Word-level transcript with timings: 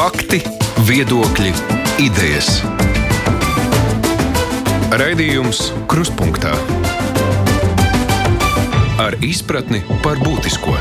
Fakti, 0.00 0.38
viedokļi, 0.88 1.50
idejas. 2.00 2.46
Raidījums 4.96 5.58
Kruspunkta 5.92 6.54
ar 9.04 9.18
izpratni 9.20 9.82
par 10.00 10.16
būtisko. 10.24 10.72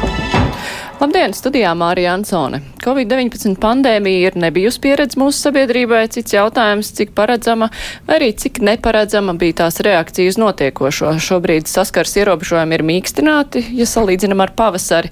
Labdien, 1.02 1.36
studijā 1.36 1.74
Mārija 1.76 2.14
Ansone. 2.16 2.62
Covid-19 2.80 3.58
pandēmija 3.60 4.30
ir 4.30 4.38
nebijusi 4.40 4.80
pieredze 4.84 5.20
mūsu 5.20 5.42
sabiedrībai, 5.44 6.06
cits 6.14 6.36
jautājums, 6.36 6.92
cik 6.96 7.12
paredzama 7.18 7.68
vai 8.08 8.20
arī 8.20 8.30
cik 8.40 8.62
neparedzama 8.64 9.36
bija 9.40 9.58
tās 9.64 9.82
reakcija 9.84 10.32
uz 10.32 10.40
notiekošo. 10.40 11.12
Šobrīd 11.24 11.68
saskars 11.68 12.16
ierobežojumi 12.22 12.78
ir 12.78 12.86
mīkstināti, 12.88 13.66
ja 13.76 13.88
salīdzinam 13.90 14.44
ar 14.46 14.54
pavasari. 14.56 15.12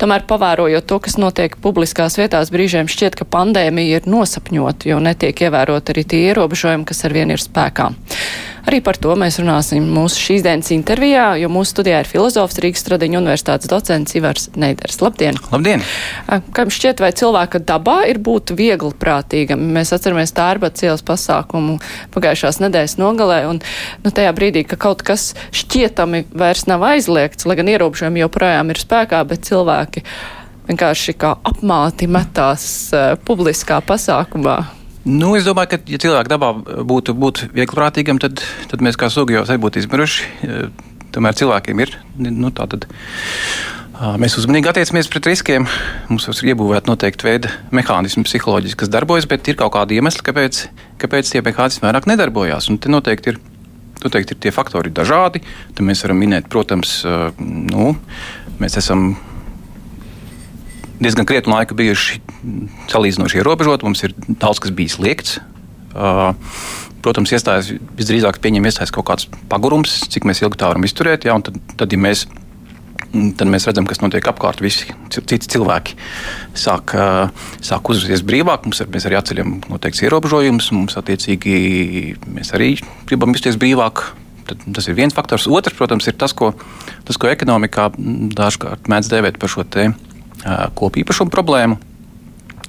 Tomēr 0.00 0.26
pavērojot 0.28 0.88
to, 0.90 1.00
kas 1.06 1.16
notiek 1.20 1.56
publiskās 1.64 2.18
vietās, 2.20 2.52
brīžiem 2.52 2.90
šķiet, 2.92 3.16
ka 3.16 3.28
pandēmija 3.36 4.02
ir 4.02 4.10
nosapņota, 4.10 4.90
jo 4.92 5.00
netiek 5.00 5.46
ievērot 5.48 5.94
arī 5.94 6.04
tie 6.04 6.26
ierobežojumi, 6.32 6.84
kas 6.88 7.04
arvien 7.08 7.32
ir 7.32 7.40
spēkā. 7.42 7.92
Arī 8.66 8.80
par 8.82 8.96
to 8.98 9.12
mēs 9.14 9.36
runāsim 9.38 9.84
mūsu 9.94 10.18
šīs 10.18 10.42
dienas 10.42 10.72
intervijā, 10.74 11.28
jo 11.38 11.46
mūsu 11.54 11.76
studijā 11.76 12.00
ir 12.02 12.08
filozofs 12.10 12.58
Rīgas 12.58 12.82
Stradiņa 12.82 13.20
universitātes 13.20 13.70
docents 13.70 14.16
Ivars 14.18 14.48
Neiders. 14.58 14.98
Labdien! 15.04 15.38
Labdien! 15.52 15.84
Jums 16.26 16.74
šķiet, 16.74 16.98
vai 17.06 17.12
cilvēka 17.14 17.60
dabā 17.62 18.00
ir 18.10 18.18
būt 18.22 18.52
viegli 18.58 18.92
prātīgam? 18.98 19.62
Mēs 19.76 19.94
atceramies 19.94 20.34
tērbats 20.36 20.86
ielas 20.86 21.04
pasākumu 21.06 21.78
pagājušās 22.14 22.58
nedēļas 22.64 22.96
nogalē, 22.98 23.42
un 23.50 23.60
nu, 24.04 24.10
tajā 24.10 24.32
brīdī, 24.36 24.64
ka 24.66 24.78
kaut 24.80 25.04
kas 25.06 25.30
šķietami 25.54 26.26
vairs 26.34 26.66
nav 26.70 26.84
aizliegts, 26.88 27.46
lai 27.46 27.58
gan 27.60 27.70
ierobežojumi 27.70 28.24
joprojām 28.24 28.74
ir 28.74 28.82
spēkā, 28.82 29.22
bet 29.28 29.46
cilvēki 29.46 30.02
vienkārši 30.66 31.14
kā 31.20 31.36
apmāti 31.46 32.08
metās 32.10 32.66
uh, 32.90 33.14
publiskā 33.22 33.78
pasākumā. 33.86 34.58
Nu, 35.06 35.36
es 35.38 35.46
domāju, 35.46 35.76
ka, 35.76 35.80
ja 35.86 36.00
cilvēka 36.02 36.32
dabā 36.32 36.50
būtu, 36.82 37.14
būtu 37.14 37.52
vieglprātīgam, 37.54 38.18
tad, 38.18 38.42
tad 38.66 38.82
mēs 38.82 38.98
kā 38.98 39.06
sugi 39.12 39.36
jau 39.36 39.44
sen 39.46 39.62
būtu 39.62 39.78
izmiruši. 39.84 40.26
Tomēr 41.14 41.38
cilvēkiem 41.38 41.80
ir 41.84 41.94
nu, 42.18 42.50
tā 42.50 42.66
tad. 42.72 42.88
Mēs 43.96 44.34
uzmanīgi 44.36 44.68
attiecamies 44.68 45.08
pret 45.08 45.26
riskiem. 45.30 45.64
Mums 46.10 46.26
ir 46.28 46.50
iebūvēta 46.52 46.90
noteikti 46.90 47.24
veida 47.24 47.52
mehānismi, 47.72 48.26
psiholoģiski, 48.28 48.82
kas 48.82 48.90
darbojas, 48.92 49.24
bet 49.30 49.48
ir 49.48 49.56
kaut 49.56 49.72
kādi 49.72 49.96
iemesli, 49.96 50.20
kāpēc, 50.26 50.58
kāpēc 51.00 51.30
tie 51.32 51.40
mehānismi 51.44 51.86
vairāk 51.86 52.08
nedarbojās. 52.10 52.68
Un 52.68 52.76
te 52.76 52.92
noteikti 52.92 53.32
ir, 53.32 53.40
noteikti 54.04 54.36
ir 54.36 54.42
tie 54.44 54.52
faktori 54.52 54.92
dažādi. 54.92 55.40
Tad 55.72 55.84
mēs 55.88 56.04
varam 56.04 56.20
minēt, 56.20 56.50
protams, 56.52 56.98
nu, 57.40 57.94
mēs 58.60 58.76
esam 58.82 59.14
diezgan 61.00 61.28
krietnu 61.28 61.56
laiku 61.56 61.76
bijuši 61.78 62.20
salīdzinoši 62.92 63.40
ierobežoti. 63.40 63.88
Mums 63.88 64.04
ir 64.04 64.16
daudz 64.28 64.60
kas 64.60 64.76
bijis 64.76 65.00
liekts. 65.00 65.38
Protams, 67.06 67.32
iestājas 67.32 67.72
visdrīzāk 67.96 68.42
pieņem 68.44 68.68
iestājas 68.68 68.92
kaut 68.92 69.08
kāds 69.08 69.28
pagurums, 69.48 70.02
cik 70.12 70.28
ilgi 70.28 70.60
tā 70.60 70.68
varam 70.68 70.84
izturēt. 70.84 71.24
Jā, 71.24 71.36
tad, 71.48 71.56
tad, 71.78 71.92
ja 71.94 72.00
mēs, 72.02 72.26
tad 73.38 73.50
mēs 73.50 73.66
redzam, 73.68 73.86
kas 73.88 74.02
notiek 74.02 74.26
apkārt. 74.30 74.62
Visi 74.64 74.92
citi 75.12 75.50
cilvēki 75.54 75.96
sāk, 76.56 76.94
sāk 77.64 77.90
uzvesties 77.92 78.24
brīvāk, 78.26 78.68
mums, 78.68 78.82
mēs 78.92 79.08
arī 79.08 79.18
atceļam 79.20 79.56
noteikts 79.70 80.04
ierobežojumus, 80.06 80.70
mums 80.76 80.98
attiecīgi 81.00 81.56
mēs 82.36 82.54
arī 82.56 82.74
gribam 83.08 83.34
justies 83.36 83.58
brīvāk. 83.60 84.04
Tad, 84.46 84.62
tas 84.76 84.86
ir 84.86 84.94
viens 84.94 85.14
faktors. 85.14 85.48
Otrs, 85.50 85.74
protams, 85.74 86.06
ir 86.06 86.14
tas, 86.14 86.30
ko, 86.36 86.52
tas, 87.08 87.18
ko 87.18 87.32
ekonomikā 87.32 87.88
dažkārt 88.38 88.86
mēdz 88.90 89.10
dēvēt 89.10 89.40
par 89.42 89.50
šo 89.50 89.66
kopīpašumu 90.78 91.32
problēmu. 91.34 91.80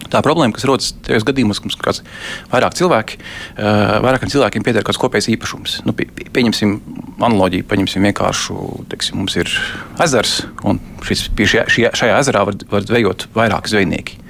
Tā 0.08 0.22
problēma, 0.24 0.54
kas 0.56 0.66
rodas 0.70 0.92
tajos 1.04 1.26
gadījumos, 1.28 1.60
kad 1.64 1.82
kāds 1.90 2.04
vairāk 2.52 2.76
cilvēki, 2.78 3.18
vairākiem 3.58 4.32
cilvēkiem 4.32 4.66
pieder 4.66 4.86
kāds 4.86 5.00
kopējs 5.02 5.28
īpašums. 5.34 5.80
Nu, 5.88 5.96
pie, 5.98 6.06
pieņemsim 6.36 6.78
analoģiju, 7.18 7.66
paņemsim 7.68 8.06
vienkāršu, 8.08 8.60
teiksim, 8.94 9.18
mums 9.24 9.36
ir 9.40 9.52
ezers, 10.06 10.40
un 10.68 10.80
šis, 11.08 11.26
šajā, 11.34 11.92
šajā 11.98 12.22
ezerā 12.22 12.46
var, 12.48 12.60
var 12.72 12.86
zvejot 12.88 13.28
vairāki 13.36 13.74
zvejnieki. 13.74 14.22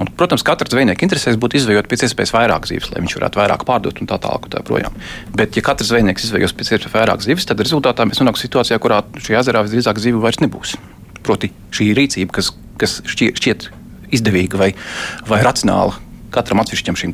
Un, 0.00 0.08
protams, 0.18 0.42
katra 0.42 0.66
zvejnieka 0.72 1.04
interesēs 1.06 1.36
būtu 1.38 1.60
izvejot 1.60 1.86
pēc 1.86 2.06
iespējas 2.08 2.32
vairāk 2.34 2.66
zivis, 2.66 2.88
lai 2.90 3.04
viņš 3.04 3.14
varētu 3.20 3.38
vairāk 3.38 3.66
pārdot 3.68 4.00
un 4.02 4.10
tā 4.10 4.18
tālāk. 4.24 4.48
Tā 4.50 4.64
projām. 4.66 4.96
Bet, 5.36 5.54
ja 5.54 5.62
katrs 5.62 5.92
zvejnieks 5.92 6.26
izvejos 6.26 6.56
pēc 6.56 6.72
iespējas 6.72 6.96
vairāk 6.96 7.22
zivis, 7.22 7.46
tad 7.46 7.62
rezultātā 7.62 8.08
mēs 8.08 8.18
nonāksim 8.24 8.48
situācijā, 8.48 8.80
kurā 8.82 9.04
šajā 9.20 9.44
ezerā 9.44 9.62
visdrīzāk 9.68 10.02
zivi 10.02 10.24
vairs 10.24 10.40
nebūs. 10.42 10.74
Proti, 11.22 11.52
šī 11.76 11.92
rīcība, 12.00 12.40
kas 12.40 12.50
kas 12.82 12.98
šķiet, 13.06 13.38
šķiet 13.38 13.68
izdevīga 14.12 14.60
vai, 14.60 14.72
vai 15.28 15.42
racionāla 15.44 16.00
katram 16.32 16.62
atsevišķam 16.62 16.96
šim 16.98 17.12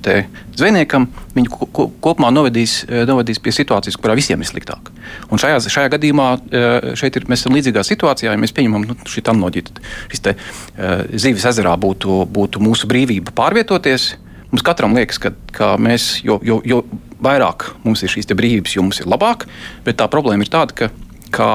zvejniekam, 0.57 1.09
viņu 1.35 1.51
ko, 1.51 1.89
kopumā 2.03 2.31
novedīs, 2.35 2.81
eh, 2.87 3.05
novedīs 3.09 3.41
pie 3.43 3.53
situācijas, 3.55 3.99
kurā 3.99 4.15
visiem 4.19 4.41
ir 4.41 4.49
sliktāk. 4.49 4.93
Un 5.31 5.43
šajā, 5.43 5.59
šajā 5.67 5.91
gadījumā 5.97 6.29
eh, 6.39 6.95
šeit 6.99 7.19
ir, 7.19 7.27
mēs 7.31 7.43
esam 7.43 7.57
līdzīgā 7.59 7.85
situācijā, 7.87 8.33
ja 8.33 8.41
mēs 8.41 8.55
pieņemam 8.55 8.87
nu, 8.89 8.97
šī 9.09 9.25
analoģija, 9.33 9.69
tad 9.71 9.83
šis 10.13 10.25
te, 10.25 10.35
uh, 10.39 11.03
zivis 11.13 11.45
ezerā 11.49 11.75
būtu, 11.81 12.23
būtu 12.33 12.63
mūsu 12.63 12.89
brīvība 12.91 13.35
pārvietoties. 13.37 14.15
Mums 14.53 14.65
katram 14.65 14.95
liekas, 14.97 15.19
ka, 15.21 15.35
ka 15.53 15.75
mēs, 15.77 16.23
jo, 16.25 16.39
jo, 16.45 16.61
jo 16.65 16.83
vairāk 17.21 17.73
mums 17.85 18.03
ir 18.03 18.13
šīs 18.13 18.31
brīvības, 18.33 18.77
jo 18.77 18.87
mums 18.87 19.03
ir 19.03 19.11
labāk, 19.11 19.45
bet 19.85 19.99
tā 20.01 20.09
problēma 20.09 20.47
ir 20.47 20.53
tāda, 20.53 20.73
ka, 20.79 20.89
ka, 21.35 21.51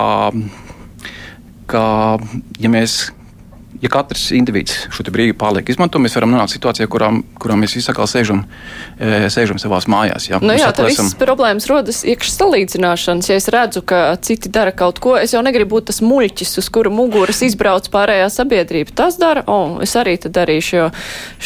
ka 1.71 1.83
ja 2.61 2.69
mēs 2.69 3.07
ja 3.83 3.91
katrs 3.91 4.29
indivīds 4.35 4.87
šo 4.93 5.05
brīvību 5.11 5.37
pārliek 5.39 5.67
izmanto, 5.73 5.99
mēs 6.01 6.15
varam 6.17 6.31
nonākt 6.33 6.53
situācijā, 6.55 6.87
kurā, 6.91 7.09
kurā 7.41 7.57
mēs 7.59 7.75
visi 7.75 7.89
atkal 7.91 8.07
sēžam, 8.09 8.43
e, 8.97 9.27
sēžam 9.33 9.59
savā 9.61 9.81
mājās. 9.91 10.29
Jā, 10.29 10.39
nu, 10.43 10.53
jā 10.55 10.69
tā 10.71 10.87
esam... 10.87 11.09
visas 11.09 11.17
problēmas 11.19 11.67
rodas 11.69 12.03
iekšā 12.07 12.33
salīdzināšanas. 12.37 13.29
Ja 13.31 13.39
es 13.41 13.49
redzu, 13.53 13.83
ka 13.87 14.01
citi 14.23 14.51
dara 14.53 14.71
kaut 14.75 15.01
ko, 15.03 15.15
es 15.19 15.35
jau 15.35 15.43
negribu 15.45 15.75
būt 15.75 15.89
tas 15.91 15.99
muļķis, 16.05 16.55
uz 16.61 16.69
kura 16.73 16.91
muguras 16.93 17.41
izbrauc 17.45 17.89
pārējā 17.93 18.29
sabiedrība. 18.33 18.95
Tas 19.03 19.19
dara, 19.21 19.43
o, 19.47 19.57
oh, 19.57 19.75
es 19.83 19.95
arī 19.99 20.15
tad 20.21 20.35
darīšu, 20.37 20.75
jo 20.79 20.87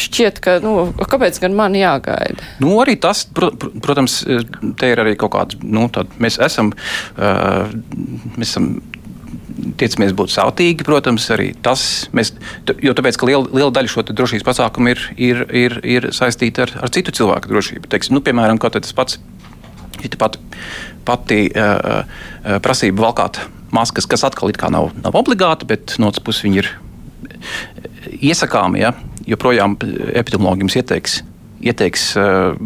šķiet, 0.06 0.42
ka, 0.44 0.58
nu, 0.64 0.76
kāpēc 1.10 1.40
gan 1.42 1.56
man 1.58 1.76
jāgaida? 1.78 2.44
Nu, 2.62 2.76
arī 2.82 2.98
tas, 3.00 3.24
pr 3.26 3.50
pr 3.58 3.74
protams, 3.82 4.20
te 4.78 4.92
ir 4.92 5.02
arī 5.02 5.16
kaut 5.18 5.34
kāds, 5.34 5.58
nu, 5.64 5.88
tād, 5.92 6.12
mēs 6.22 6.38
esam, 6.44 6.70
uh, 7.16 7.66
mēs 8.36 8.52
esam 8.52 8.76
tiecamies 9.78 10.14
būt 10.16 10.32
sautīgi, 10.32 10.86
protams, 10.86 11.26
arī 11.34 11.50
tas, 11.64 11.82
mēs, 12.16 12.32
jo 12.84 12.94
tāpēc, 12.96 13.18
ka 13.18 13.28
liela, 13.28 13.48
liela 13.50 13.74
daļa 13.74 13.92
šo 13.92 14.04
drošības 14.08 14.46
pasākumu 14.46 14.92
ir, 14.94 15.04
ir, 15.16 15.42
ir, 15.50 15.76
ir 15.82 16.08
saistīta 16.16 16.66
ar, 16.66 16.74
ar 16.86 16.94
citu 16.94 17.14
cilvēku 17.18 17.50
drošību. 17.50 17.90
Teiksim, 17.90 18.16
nu, 18.18 18.24
piemēram, 18.24 18.60
tas 18.62 18.94
pats 18.96 19.18
pat, 20.18 20.38
pati 21.06 21.40
uh, 21.50 22.04
prasība 22.62 23.08
valkāt 23.08 23.40
maskas, 23.74 24.06
kas 24.08 24.24
atkal 24.24 24.52
nav, 24.70 24.92
nav 25.02 25.16
obligāta, 25.18 25.66
bet 25.68 25.96
no 25.98 26.10
otras 26.12 26.24
puses 26.24 26.46
viņi 26.46 26.62
ir 26.62 26.70
iesakāmi. 28.30 28.82
Ja? 28.84 28.94
Joprojām 29.28 29.76
epidemiologi 30.16 30.64
jums 30.64 30.78
ieteiks 30.80 31.20
ieteiks 31.64 32.10
eh, 32.18 32.58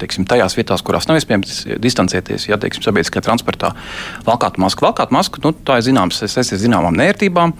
teiksim, 0.00 0.26
tajās 0.28 0.56
vietās, 0.58 0.82
kurās 0.84 1.08
nav 1.08 1.18
iespējams 1.20 1.62
distancēties, 1.82 2.48
ja 2.50 2.58
teiksim, 2.60 2.84
sabiedriskajā 2.84 3.24
transportā 3.24 3.72
valkāt 4.26 4.58
masku. 4.60 4.86
Valkāt 4.86 5.14
masku 5.14 5.42
nu, 5.44 5.54
tā 5.66 5.78
ir 5.80 5.88
zināms, 5.88 6.20
es 6.26 6.36
esmu 6.40 6.60
zināmām 6.60 6.98
nērtībām. 6.98 7.54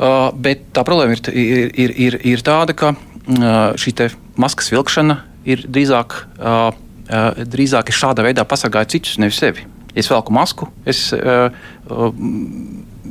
Uh, 0.00 0.30
bet 0.32 0.70
tā 0.72 0.80
problēma 0.86 1.12
ir, 1.12 1.20
ir, 1.36 1.72
ir, 1.76 1.92
ir, 2.06 2.14
ir 2.30 2.44
tāda, 2.44 2.72
ka 2.72 2.94
uh, 2.94 3.74
šī 3.76 3.92
maskas 4.40 4.70
vilkšana 4.72 5.18
ir 5.44 5.66
drīzāk, 5.68 6.16
uh, 6.40 6.70
uh, 6.72 7.42
drīzāk 7.44 7.92
šāda 7.92 8.24
veidā 8.24 8.46
pasargāja 8.48 8.94
citus, 8.94 9.18
nevis 9.20 9.42
sevi. 9.42 9.66
Es 9.92 10.08
velku 10.08 10.32
masku, 10.32 10.70
es 10.88 11.10
uh, 11.12 11.52
uh, 11.90 12.08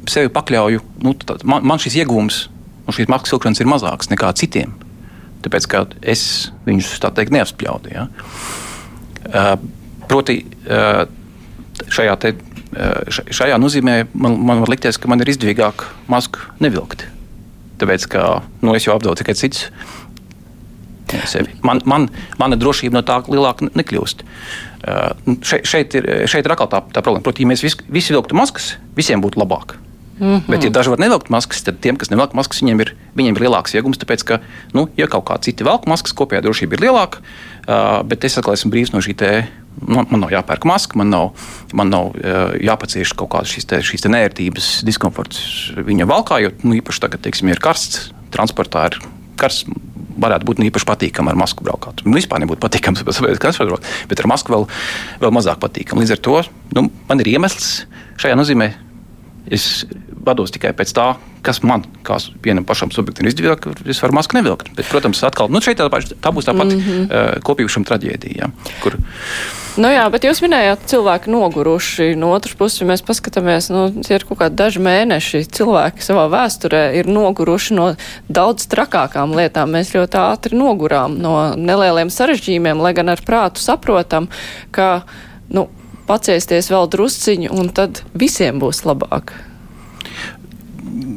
sevi 0.09 0.33
pakļauju. 0.33 0.81
Nu, 1.05 1.13
tā, 1.13 1.37
man, 1.45 1.67
man 1.67 1.83
šis 1.83 1.99
iegūms 2.01 2.47
no 2.87 2.95
šīs 2.95 3.11
maskas 3.11 3.35
vilkšanas 3.35 3.61
ir 3.61 3.69
mazāks 3.69 4.09
nekā 4.09 4.33
citiem 4.39 4.73
tāpēc 5.45 5.67
ka 5.71 5.85
es 6.01 6.23
viņus 6.67 6.95
tā 7.03 7.11
teikt 7.15 7.33
neapspļaudu. 7.35 7.93
Ja? 7.93 8.07
Proti, 10.09 10.39
šajā, 11.87 12.17
te, 12.21 12.33
šajā 13.09 13.59
nozīmē 13.61 13.95
man, 14.13 14.39
man 14.49 14.63
var 14.63 14.73
likties, 14.73 14.99
ka 14.99 15.11
man 15.11 15.23
ir 15.23 15.31
izdevīgāk 15.33 15.85
masku 16.11 16.43
nevilkt. 16.63 17.07
Tāpēc, 17.79 18.09
ka 18.11 18.25
nu, 18.59 18.75
es 18.75 18.87
jau 18.87 18.97
apdraudu 18.97 19.21
tikai 19.21 19.37
citus. 19.39 19.69
Man, 21.65 21.81
man, 21.89 22.07
mana 22.37 22.57
drošība 22.59 22.99
no 22.99 23.01
tā 23.05 23.21
lielāka 23.25 23.69
nekļūst. 23.73 24.25
Uh, 24.79 25.37
šeit, 25.41 25.65
šeit 25.67 25.95
ir, 25.97 26.05
šeit 26.29 26.45
ir 26.45 26.53
atkal 26.53 26.69
tā, 26.71 26.83
tā 26.93 27.01
problēma. 27.01 27.25
Protams, 27.25 27.43
ja 27.43 27.49
mēs 27.49 27.63
visi, 27.65 27.87
visi 27.91 28.13
vilktu 28.13 28.37
maskas, 28.37 28.75
visiem 28.97 29.23
būtu 29.23 29.41
labāk. 29.41 29.75
Mm 30.19 30.35
-hmm. 30.35 30.51
Bet, 30.51 30.63
ja 30.63 30.69
daži 30.69 30.89
var 30.89 30.99
nevelkt 30.99 31.29
maskas, 31.29 31.63
tad 31.63 31.79
tiem, 31.79 31.95
kas 31.95 32.09
nevelk 32.09 32.33
maskas, 32.33 32.61
viņiem 32.61 32.81
ir, 32.81 32.95
viņiem 33.15 33.35
ir 33.35 33.41
lielāks 33.41 33.75
iegums. 33.75 33.97
Tāpēc, 33.97 34.23
ka, 34.25 34.39
nu, 34.73 34.89
ja 34.97 35.07
kaut 35.07 35.25
kā 35.29 35.39
citi 35.39 35.63
velk 35.63 35.87
maskas, 35.87 36.13
kopējā 36.13 36.41
drošība 36.41 36.75
ir 36.75 36.81
lielāka, 36.81 37.17
uh, 37.19 38.03
bet 38.03 38.23
es 38.23 38.37
atkal 38.37 38.53
esmu 38.53 38.71
brīvs 38.71 38.93
no 38.93 38.99
šī 38.99 39.15
te. 39.15 39.47
Man, 39.87 40.07
man 40.09 40.19
nav 40.19 40.29
jāpērk 40.29 40.65
maska, 40.65 40.97
man 40.97 41.09
nav, 41.09 41.31
man 41.73 41.89
nav 41.89 42.05
uh, 42.05 42.51
jāpacieš 42.59 43.15
kaut 43.15 43.29
kādas 43.29 43.47
šīs, 43.47 43.65
te, 43.65 43.79
šīs 43.79 44.01
te 44.01 44.09
nērtības, 44.09 44.83
diskomforts 44.83 45.71
viņa 45.75 46.05
valkā. 46.05 46.41
Jo 46.43 46.51
nu, 46.63 46.75
īpaši 46.75 46.99
tagad, 46.99 47.21
teiksim, 47.21 47.47
ir 47.47 47.59
karsts, 47.59 48.11
transportā 48.29 48.85
ir 48.91 48.99
karsts, 49.39 49.65
varētu 50.19 50.47
būt 50.49 50.59
īpaši 50.67 50.87
patīkami 50.89 51.31
ar 51.31 51.39
masku 51.39 51.63
braukāt. 51.63 52.03
Nu, 52.03 52.17
vispār 52.17 52.43
nebūtu 52.43 52.59
patīkams, 52.65 53.05
bet 53.07 54.19
ar 54.19 54.27
masku 54.27 54.51
vēl, 54.51 54.67
vēl 55.23 55.31
mazāk 55.31 55.61
patīkami. 55.63 56.03
Līdz 56.03 56.11
ar 56.17 56.21
to 56.27 56.43
nu, 56.75 56.89
man 57.07 57.23
ir 57.23 57.27
iemesls 57.27 57.85
šajā 58.19 58.35
nozīmē. 58.35 58.88
Es 59.49 59.85
vados 60.25 60.51
tikai 60.53 60.73
pēc 60.77 60.91
tā, 60.95 61.07
kas 61.45 61.61
man, 61.63 61.85
kā 62.05 62.19
vienam 62.43 62.65
pašam 62.67 62.91
subjektam, 62.93 63.29
izdevās, 63.29 63.61
ka 63.63 63.73
es 63.89 64.01
varu 64.03 64.17
masku 64.17 64.37
nevilkt. 64.37 64.73
Bet, 64.77 64.89
protams, 64.91 65.23
atkal, 65.25 65.49
nu, 65.51 65.61
šeit 65.63 65.79
tā, 65.79 65.87
tā 65.89 66.33
būs 66.35 66.49
tāpat 66.49 66.73
mm 66.73 66.83
-hmm. 66.83 67.07
uh, 67.07 67.39
kopīguma 67.45 67.87
traģēdija. 67.87 68.37
Ja, 68.43 68.51
kur... 68.83 68.99
Nu 69.79 69.87
jā, 69.87 70.03
bet 70.11 70.25
jūs 70.27 70.41
minējāt, 70.43 70.81
cilvēki 70.91 71.31
noguruši. 71.31 72.15
No 72.19 72.33
otras 72.35 72.55
puses, 72.59 72.81
ja 72.81 72.87
mēs 72.89 73.03
paskatāmies, 73.05 73.69
nu, 73.71 73.85
ir 74.09 74.25
kaut 74.27 74.39
kādi 74.41 74.55
daži 74.55 74.79
mēneši, 74.83 75.45
cilvēki 75.55 76.03
savā 76.03 76.25
vēsturē 76.33 76.83
ir 76.99 77.07
noguruši 77.07 77.77
no 77.77 77.95
daudz 78.27 78.67
trakākām 78.67 79.35
lietām. 79.37 79.71
Mēs 79.71 79.93
ļoti 79.95 80.19
ātri 80.19 80.57
nogurām 80.57 81.15
no 81.21 81.55
nelieliem 81.55 82.09
sarežģījumiem, 82.09 82.81
lai 82.81 82.93
gan 82.93 83.09
ar 83.09 83.21
prātu 83.25 83.63
saprotam, 83.63 84.27
ka, 84.71 85.03
nu, 85.47 85.69
paciesties 86.09 86.71
vēl 86.73 86.89
drusciņu, 86.91 87.53
un 87.53 87.69
tad 87.77 88.03
visiem 88.17 88.59
būs 88.61 88.83
labāk 88.89 89.37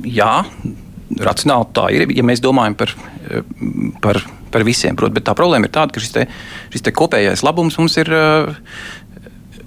jā, 0.08 0.42
racionāli 1.20 1.68
tā 1.76 1.86
ir, 1.94 2.06
ja 2.14 2.24
mēs 2.26 2.42
domājam 2.44 2.76
par, 2.78 2.94
par, 4.04 4.20
par 4.52 4.66
visiem. 4.66 4.96
Prot, 4.98 5.14
bet 5.14 5.26
tā 5.28 5.36
problēma 5.38 5.68
ir 5.68 5.74
tāda, 5.74 5.94
ka 5.94 6.02
šis, 6.02 6.14
te, 6.14 6.26
šis 6.72 6.86
te 6.86 6.94
kopējais 6.96 7.44
labums 7.46 7.78
mums 7.80 7.98
ir. 8.02 8.12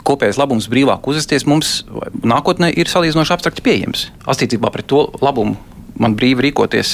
Kopējais 0.05 0.37
labums 0.37 0.67
brīvāk 0.69 1.07
uzvesties 1.09 1.47
mums 1.49 1.79
nākotnē 2.21 2.67
ir 2.77 2.89
salīdzinoši 2.91 3.31
abstrakti 3.33 3.63
pieejams. 3.65 4.03
Attiecībā 4.29 4.69
pret 4.69 4.85
to 4.91 5.07
labumu 5.17 5.55
man 5.97 6.13
brīvi 6.13 6.45
rīkoties 6.45 6.91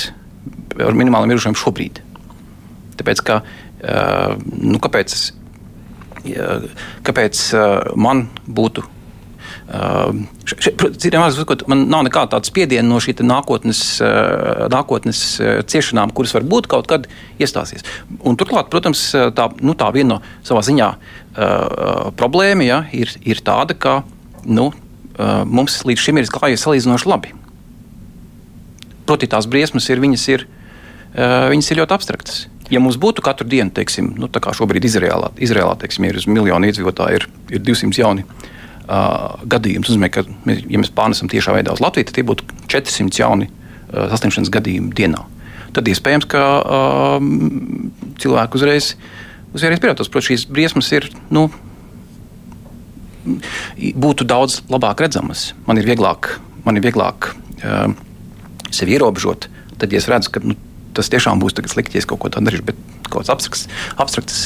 ar 0.80 0.96
minimāliem 0.96 1.34
ieročiem 1.34 1.58
šobrīd. 1.60 2.00
Tāpēc, 3.02 3.24
ka, 3.28 3.42
nu, 4.64 4.80
kāpēc, 4.80 5.18
kāpēc 7.08 7.46
man 8.00 8.28
būtu 8.48 8.88
Citiem 9.72 11.22
vārdiem 11.22 11.70
man 11.72 11.84
nav 11.92 12.04
nekāda 12.04 12.36
tāda 12.36 12.50
spiediena 12.50 12.84
no 12.90 13.00
šī 13.00 13.14
nākotnes, 13.24 13.82
nākotnes 14.72 15.22
ciešanām, 15.72 16.12
kuras 16.16 16.34
var 16.36 16.44
būt 16.48 16.68
kaut 16.72 16.90
kad 16.92 17.08
iestāsies. 17.40 17.86
Un 18.28 18.36
turklāt, 18.40 18.68
protams, 18.74 19.06
tā, 19.38 19.48
nu, 19.64 19.76
tā 19.80 19.88
viena 19.96 20.18
no 20.18 20.20
savā 20.48 20.64
ziņā 20.68 20.90
problēma 22.20 22.68
ja, 22.68 22.82
ir, 22.92 23.14
ir 23.24 23.44
tāda, 23.48 23.78
ka 23.78 24.02
nu, 24.44 24.72
mums 25.48 25.82
līdz 25.88 26.04
šim 26.04 26.20
ir 26.20 26.32
klājies 26.32 26.68
salīdzinoši 26.68 27.12
labi. 27.12 27.36
Proti, 29.08 29.32
tās 29.32 29.48
briesmas 29.48 29.88
ir, 29.92 30.04
viņas 30.04 30.28
ir, 30.36 30.48
viņas 31.16 31.72
ir 31.72 31.82
ļoti 31.84 31.96
abstraktas. 31.96 32.44
Ja 32.72 32.80
mums 32.80 32.96
būtu 33.02 33.24
katru 33.26 33.48
dienu, 33.52 33.72
teiksim, 33.76 34.14
nu, 34.20 34.30
tā 34.32 34.40
kā 34.44 34.54
šobrīd 34.56 34.86
Izrēlā, 34.88 35.34
Izrēlā 35.44 35.74
teiksim, 35.82 36.08
ir 36.08 36.20
uz 36.22 36.28
miljonu 36.30 36.70
iedzīvotāju, 36.70 37.20
ir, 37.20 37.26
ir 37.58 37.64
200 37.68 38.00
jauni 38.00 38.24
uh, 38.24 39.42
gadījumus. 39.52 39.90
Tas 39.90 39.96
nozīmē, 39.96 40.10
ka, 40.16 40.24
mēs, 40.48 40.62
ja 40.72 40.80
mēs 40.80 40.94
pārnesam 40.96 41.32
tiešā 41.32 41.58
veidā 41.58 41.76
uz 41.76 41.84
Latviju, 41.84 42.08
tad 42.08 42.16
tie 42.16 42.24
būtu 42.28 42.48
400 42.72 43.20
jauni 43.20 43.50
uh, 43.50 44.08
saslimšanas 44.14 44.54
gadījumi 44.56 44.96
dienā. 44.96 45.26
Tad 45.76 45.92
iespējams, 45.92 46.30
ka 46.32 46.46
uh, 46.62 47.28
cilvēki 48.24 48.60
uzreiz, 48.60 48.94
uzreiz 49.52 49.84
pierādās, 49.84 50.12
ka 50.12 50.24
šīs 50.24 50.48
briesmas 50.52 50.92
ir. 50.96 51.12
Nu, 51.34 51.50
Būtu 53.22 54.26
daudz 54.26 54.64
labāk 54.66 55.04
redzamas. 55.04 55.52
Man 55.68 55.78
ir 55.78 55.86
vieglāk, 55.86 56.40
man 56.66 56.80
ir 56.80 56.82
vieglāk 56.82 57.28
uh, 57.30 57.92
sevi 58.74 58.96
ierobežot. 58.96 59.46
Tad, 59.78 59.94
ja 59.94 60.02
es 60.02 60.08
redzu, 60.10 60.32
ka 60.34 60.42
nu, 60.42 60.56
tas 60.98 61.12
tiešām 61.12 61.42
būs 61.42 61.56
slikti, 61.56 61.98
ja 61.98 62.04
es 62.04 62.10
kaut 62.10 62.22
ko 62.24 62.32
tādu 62.32 62.50
darīšu. 62.50 62.68
Bet 62.72 62.80
kaut 63.12 63.24
kāds 63.24 63.32
abstrakts, 63.34 63.68
abstrakts 64.00 64.42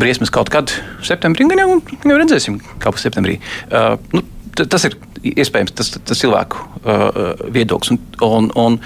briesmas 0.00 0.32
kaut 0.32 0.50
kad 0.52 0.72
septembrī, 1.04 1.46
gan 1.50 1.62
jau, 1.62 1.80
gan 2.02 2.14
jau 2.14 2.20
redzēsim, 2.20 2.58
kā 2.82 2.92
būs 2.94 3.04
septembrī. 3.04 3.38
Uh, 3.68 3.96
nu, 4.16 4.24
tas 4.56 4.86
ir 4.88 4.96
iespējams 5.22 5.74
tas, 5.76 5.92
tas 5.94 6.18
cilvēku 6.18 6.60
uh, 6.82 7.46
viedoklis. 7.52 7.94
Un, 7.94 8.00
un, 8.26 8.50
un, 8.58 8.78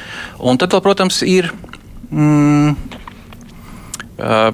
un 0.51 0.61
tad, 0.61 0.75
vēl, 0.75 0.85
protams, 0.85 1.23
ir 1.27 1.51
mm, 2.11 2.77
uh, 4.21 4.51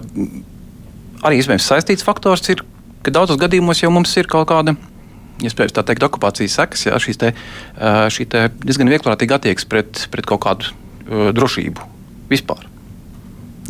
arī 1.27 1.41
iespējams 1.41 1.69
saistīts 1.69 2.07
faktors, 2.07 2.47
ir, 2.53 2.65
ka 3.03 3.15
daudzos 3.15 3.41
gadījumos 3.41 3.83
jau 3.83 3.93
mums 3.95 4.15
ir 4.21 4.31
kaut 4.31 4.49
kāda. 4.53 4.77
Iespējams, 5.43 5.75
tā 5.75 5.83
teikt, 5.87 6.05
okupācijas 6.07 6.55
sekas, 6.61 6.85
jā, 6.87 6.99
šīs 7.03 7.19
te, 7.19 7.33
uh, 7.33 8.05
šī 8.13 8.29
te 8.31 8.47
diezgan 8.63 8.93
vieglprātīga 8.93 9.41
attieksme 9.41 9.73
pret, 9.75 10.05
pret 10.13 10.29
kaut 10.29 10.45
kādu 10.45 10.71
uh, 10.71 11.33
drošību 11.35 11.92
vispār. 12.33 12.67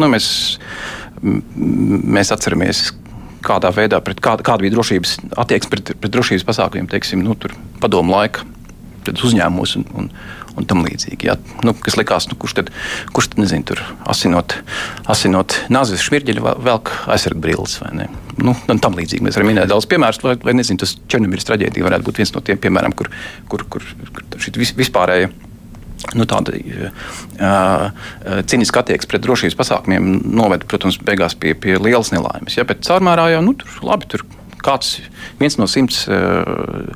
Nu, 0.00 0.08
mēs, 0.08 0.26
mēs 1.22 2.32
atceramies, 2.34 2.88
kādā 3.44 3.72
veidā, 3.74 4.00
kāda, 4.00 4.44
kāda 4.46 4.62
bija 4.62 4.76
drošības 4.76 5.18
attieksme 5.42 5.74
pret, 5.74 5.92
pret 6.00 6.14
drošības 6.14 6.46
pasākumiem, 6.48 6.88
teiksim, 6.90 7.24
nu, 7.26 7.36
padomu 7.82 8.14
laika 8.14 8.46
uzņēmumos 9.10 9.74
un, 9.80 9.84
un, 9.98 10.08
un 10.58 10.66
tam 10.68 10.84
līdzīgi. 10.86 11.26
Jā. 11.26 11.36
Nu, 11.66 11.74
kas 11.74 11.96
likās, 11.98 12.28
nu, 12.30 12.36
kurš 12.38 12.54
tad, 12.60 12.72
kurš 13.14 13.32
tad 13.32 13.42
nezinu, 13.42 13.66
tur 13.72 13.82
asinot, 14.10 14.54
asinot 15.10 15.56
nāzes 15.72 16.04
šmirģeļu, 16.06 16.44
velk 16.62 16.92
aizsargbrilles 17.10 17.78
vai 17.82 17.92
ne? 17.98 18.10
Nu, 18.42 18.54
tam 18.82 18.98
līdzīgi 18.98 19.26
mēs 19.26 19.38
varam 19.38 19.50
minēt 19.52 19.72
daudz 19.72 19.88
piemērus, 19.90 20.22
lai, 20.26 20.36
lai 20.46 20.56
nezinu, 20.60 20.80
tas 20.84 20.94
Černobiļas 21.10 21.48
traģēdija 21.50 21.88
varētu 21.88 22.08
būt 22.08 22.22
viens 22.22 22.34
no 22.36 22.44
tiem 22.46 22.60
piemēriem, 22.62 22.94
kur, 22.96 23.10
kur, 23.50 23.66
kur, 23.74 23.88
kur 24.14 24.42
šī 24.42 24.54
vispārējā 24.78 25.32
nu, 26.18 26.26
tāda 26.28 26.54
uh, 26.58 27.88
cīniska 28.48 28.82
attieksme 28.82 29.14
pret 29.14 29.24
drošības 29.24 29.58
pasākumiem 29.58 30.12
noveda, 30.34 30.66
protams, 30.68 30.98
beigās 31.02 31.36
pie, 31.38 31.54
pie 31.58 31.78
lielas 31.80 32.12
nelaimes. 32.14 32.58
Ja, 32.58 32.66
bet 32.68 32.84
caurmērā 32.86 33.30
jau 33.36 33.42
nu, 33.46 33.56
tur, 33.58 33.74
labi, 33.86 34.08
tur 34.12 34.26
kāds 34.62 34.98
viens 35.40 35.58
no 35.60 35.68
simts, 35.70 36.04
uh, 36.10 36.86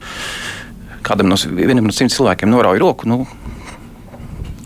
kādam 1.07 1.31
no, 1.31 1.39
no 1.39 1.95
simts 1.95 2.19
cilvēkiem 2.19 2.53
norauja 2.53 2.83
roku. 2.83 3.09
Nu, 3.11 3.25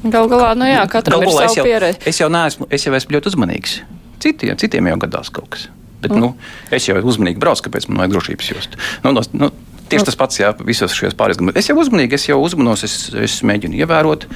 Galu 0.01 0.31
galā, 0.33 0.55
nu 0.57 0.65
jā, 0.65 0.81
katram 0.89 1.21
Galu 1.21 1.35
ir 1.35 1.51
savu 1.53 1.67
pieredzi. 1.67 2.01
Es 2.09 2.21
jau 2.23 2.31
neesmu, 2.33 2.71
es 2.73 2.87
jau 2.87 2.95
esmu 2.97 3.19
ļoti 3.19 3.35
uzmanīgs. 3.35 3.75
Citiem, 4.21 4.57
citiem 4.61 4.89
jau 4.89 4.97
gadās 5.03 5.29
kaut 5.33 5.51
kas. 5.53 5.67
Bet, 6.01 6.15
mm. 6.15 6.23
nu, 6.23 6.31
es 6.73 6.87
jau 6.89 6.97
uzmanīgi 6.97 7.41
braucu, 7.41 7.67
kāpēc 7.67 7.87
man 7.91 8.01
vajag 8.01 8.15
drošības 8.15 8.49
jostu. 8.55 8.81
Nu, 9.05 9.13
no, 9.13 9.25
nu, 9.37 9.51
Tieši 9.91 10.07
tas 10.07 10.19
pats, 10.19 10.41
jā, 10.41 10.51
visos 10.67 10.95
šajos 10.97 11.17
pārējos 11.19 11.41
gadījumos. 11.41 11.59
Es 11.59 11.71
jau 11.71 11.77
uzmanīgi, 11.83 12.19
es 12.19 12.27
jau 12.29 12.39
uzmanos, 12.43 12.85
es, 12.87 12.97
es 13.27 13.39
mēģinu 13.47 13.81
ievērot, 13.83 14.27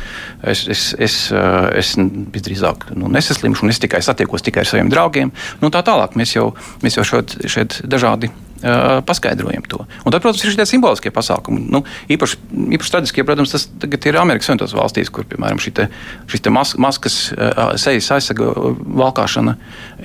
es, 0.51 0.65
es, 0.75 0.87
es, 0.99 1.19
eh, 1.35 1.69
es 1.81 1.95
visdrīzāk 2.35 2.89
nu, 2.99 3.11
nesaslimšu, 3.15 3.67
un 3.67 3.75
es 3.75 3.83
tikai 3.83 4.03
satiekos 4.05 4.45
tikai 4.47 4.65
ar 4.65 4.71
saviem 4.71 4.91
draugiem. 4.93 5.35
Nu, 5.63 5.71
tā 5.75 5.85
tālāk 5.87 6.19
mēs 6.19 6.35
jau, 6.37 6.51
mēs 6.85 6.99
jau 6.99 7.07
šeit, 7.15 7.39
šeit 7.51 7.81
dažādi 7.87 8.33
paskaidrojam 9.07 9.65
to. 9.69 9.83
Un 10.05 10.13
tad, 10.13 10.23
protams, 10.23 10.43
ir 10.45 10.55
šie 10.55 10.67
simboliskie 10.69 11.13
pasākumi. 11.15 11.67
Nu, 11.73 11.83
īpaši, 12.13 12.39
īpaši 12.77 12.95
traģiskie, 12.95 13.25
protams, 13.27 13.53
tas 13.55 13.67
ir 14.09 14.19
Amerikas 14.21 14.49
Savienotās 14.49 14.77
valstīs, 14.77 15.11
kur, 15.13 15.27
piemēram, 15.29 15.61
te, 15.77 15.89
šis 16.31 16.45
te 16.45 16.53
mas, 16.55 16.75
maskas 16.81 17.19
sejas 17.81 18.11
aizsarga 18.17 18.51
valkāšana 19.05 19.57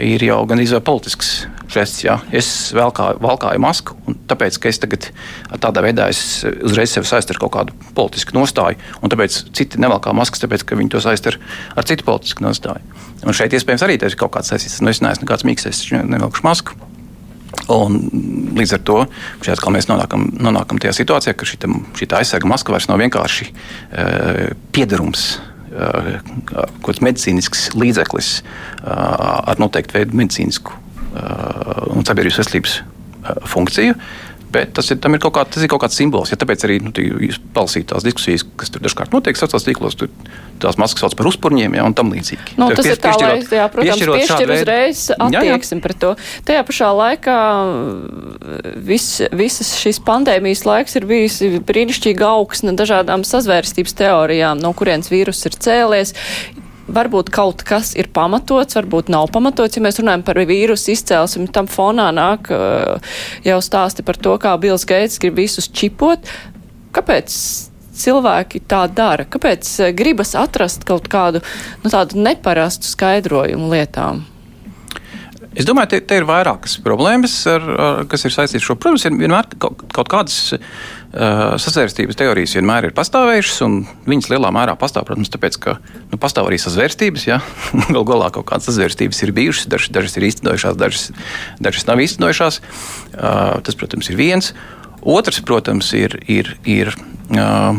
ir 0.04 0.25
jau 0.28 0.42
gan 0.50 0.62
izvēle 0.63 0.84
politisks 0.86 1.32
žests. 1.72 2.04
Jā. 2.06 2.20
Es 2.36 2.50
valkāju, 2.75 3.22
valkāju 3.24 3.63
masku, 3.63 3.98
un 4.10 4.20
tāpēc, 4.30 4.60
ka 4.62 4.72
es 4.72 4.82
tagad 4.84 5.10
tādā 5.63 5.84
veidā 5.86 6.10
es 6.12 6.44
uzreiz 6.46 6.94
sevi 6.96 7.10
saistu 7.10 7.36
ar 7.36 7.42
kaut 7.46 7.56
kādu 7.56 7.92
politisku 7.98 8.36
nostāju, 8.38 8.80
un 9.04 9.13
tāpēc 9.13 9.42
citi 9.56 9.82
nevalkā 9.82 10.13
maskas, 10.18 10.44
tāpēc, 10.44 10.66
ka 10.68 10.80
viņi 10.80 10.96
to 10.96 11.04
saist 11.04 11.30
ar, 11.32 11.39
ar 11.80 11.88
citu 11.89 12.08
politisku 12.08 12.46
nostāju. 12.46 12.84
Un 13.25 13.36
šeit 13.36 13.56
iespējams 13.56 13.84
arī 13.86 14.00
tas 14.00 14.16
ir 14.16 14.20
kaut 14.20 14.34
kāds 14.36 14.51
saistīts. 14.51 14.80
Nu, 14.84 14.92
es 14.94 15.04
neesmu 15.04 15.28
nekāds 15.28 15.48
mīksts, 15.48 15.70
es 15.72 15.84
nevelkšu 15.92 16.48
masku. 16.48 16.88
Un 17.70 18.00
līdz 18.58 18.74
ar 18.78 18.82
to 18.86 18.98
mēs 19.76 19.90
nonākam, 19.90 20.26
nonākam 20.42 20.82
tajā 20.82 20.96
situācijā, 20.98 21.36
ka 21.38 21.46
šī 21.46 22.10
aizsarga 22.18 22.50
maska 22.50 22.74
vairs 22.74 22.90
nav 22.90 23.02
vienkārši 23.02 23.50
uh, 23.52 24.44
piedarums. 24.76 25.32
Uh, 25.70 26.18
kaut 26.50 26.88
kāds 26.88 27.04
medicīnisks 27.06 27.68
līdzeklis 27.78 28.30
uh, 28.42 29.52
ar 29.54 29.62
noteiktu 29.62 30.00
veidu 30.00 30.18
medicīnisku 30.18 30.74
uh, 30.74 31.84
un 31.94 32.08
sabiedrības 32.08 32.42
veselības 32.42 32.80
funkciju, 33.52 33.94
Bet 34.50 34.72
tas 34.77 34.88
ir, 34.89 34.98
ir, 34.98 35.22
kaut 35.22 35.36
kā, 35.36 35.44
tas 35.46 35.62
ir 35.62 35.70
kaut 35.70 35.84
kāds 35.84 35.98
simbols. 36.00 36.32
Ja 36.34 36.38
tāpēc 36.41 36.63
arī 36.65 36.79
nu, 36.82 36.94
jūs 36.98 37.38
palasījāt 37.53 37.91
tās 37.91 38.06
diskusijas, 38.06 38.46
kas 38.58 38.72
tur 38.74 38.82
dažkārt 38.86 39.13
notiek 39.13 39.38
sociālajos 39.38 39.68
tīklos, 39.68 39.98
tur 40.00 40.10
tās 40.63 40.79
maskas 40.82 41.06
sauc 41.06 41.15
par 41.20 41.29
uzpurņiem 41.29 41.77
ja, 41.77 41.86
un 41.86 41.96
tam 41.98 42.10
līdzīgi. 42.13 42.56
Nu, 42.58 42.72
tas 42.74 42.88
pieš, 42.88 42.96
ir 42.98 43.01
tā, 43.03 43.13
lai, 43.22 43.36
jā, 43.46 43.68
protams, 43.72 44.03
piešķir 44.10 44.53
uzreiz 44.56 45.03
attieksmi 45.15 45.84
pret 45.86 46.01
to. 46.01 46.13
Tajā 46.50 46.63
pašā 46.68 46.89
laikā 46.98 47.38
vis, 48.89 49.10
visas 49.38 49.75
šīs 49.79 50.01
pandēmijas 50.08 50.65
laiks 50.68 50.98
ir 50.98 51.06
bijis 51.10 51.41
brīnišķīga 51.70 52.34
augsne 52.34 52.74
dažādām 52.79 53.27
sazvērstības 53.27 53.96
teorijām, 54.01 54.63
no 54.63 54.74
kurienes 54.77 55.13
vīrus 55.13 55.46
ir 55.46 55.60
cēlies 55.62 56.15
varbūt 56.96 57.31
kaut 57.34 57.63
kas 57.67 57.93
ir 58.00 58.12
pamatots, 58.13 58.77
varbūt 58.79 59.12
nav 59.13 59.29
pamatots. 59.36 59.77
Ja 59.77 59.86
mēs 59.86 60.01
runājam 60.01 60.25
par 60.27 60.41
vīrusu 60.50 60.93
izcelsmi, 60.96 61.50
tam 61.53 61.69
fonā 61.72 62.10
nāk 62.15 62.51
jau 63.46 63.60
stāsti 63.63 64.05
par 64.05 64.19
to, 64.19 64.38
kā 64.41 64.58
Bills 64.62 64.88
Gates 64.89 65.19
grib 65.22 65.39
visus 65.39 65.69
čipot. 65.72 66.29
Kāpēc 66.96 67.34
cilvēki 68.00 68.63
tā 68.69 68.84
dara? 68.91 69.27
Kāpēc 69.29 69.69
eh, 69.84 69.93
gribas 69.96 70.36
atrast 70.39 70.86
kaut 70.88 71.10
kādu 71.12 71.43
nu, 71.84 71.91
neparastu 72.24 72.89
skaidrojumu 72.89 73.72
lietām? 73.74 74.24
Es 75.60 75.68
domāju, 75.68 75.92
te, 75.92 76.00
te 76.08 76.16
ir 76.22 76.25
vairākas 76.28 76.78
problēmas, 76.84 77.34
ar, 77.51 77.66
ar, 77.68 77.98
kas 78.08 78.24
ir 78.24 78.32
saistītas 78.32 78.63
ar 78.63 78.68
šo. 78.70 78.75
Protams, 78.80 79.04
ir 79.10 79.18
vienmēr 79.20 79.50
kaut, 79.60 79.82
kaut 79.92 80.08
kādas 80.12 80.54
uh, 80.56 81.58
sazvērstības 81.60 82.20
teorijas 82.22 82.56
vienmēr 82.56 82.88
ir 82.88 82.96
pastāvējušas, 82.96 83.58
un 83.68 83.75
viņas 84.08 84.32
lielā 84.32 84.54
mērā 84.56 84.78
pastāv, 84.80 85.10
protams, 85.10 85.32
tāpēc, 85.34 85.60
ka 85.66 85.75
nu, 85.84 86.22
pastāv 86.22 86.48
arī 86.48 86.62
sazvērstības. 86.63 87.28
Ja? 87.28 87.42
Galu 87.92 88.06
galā 88.08 88.32
kaut 88.38 88.48
kādas 88.54 88.72
sazvērstības 88.72 89.20
ir 89.28 89.36
bijušas, 89.36 89.68
dažas, 89.75 89.94
dažas 90.00 90.16
ir 90.16 90.30
īstenojušās, 90.30 90.80
dažas, 90.80 91.06
dažas 91.60 91.88
nav 91.92 92.04
īstenojušās. 92.08 92.63
Uh, 92.63 93.60
tas, 93.68 93.75
protams, 93.75 94.13
ir 94.13 94.20
viens. 94.22 94.54
Otrs, 95.04 95.44
protams, 95.44 95.92
ir. 95.98 96.22
ir, 96.32 96.56
ir 96.68 96.96
uh, 97.36 97.75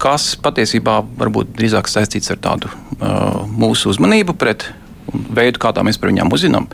kas 0.00 0.32
patiesībā 0.40 1.00
varbūt 1.20 1.50
drīzāk 1.58 1.88
saistīts 1.90 2.32
ar 2.32 2.38
tādu 2.40 2.70
uh, 2.70 3.42
mūsu 3.44 3.90
uzmanību 3.92 4.32
pret 4.40 4.64
un 5.10 5.26
veidu, 5.36 5.60
kādā 5.62 5.84
mēs 5.86 6.00
par 6.00 6.12
viņām 6.12 6.32
uzzinām. 6.32 6.68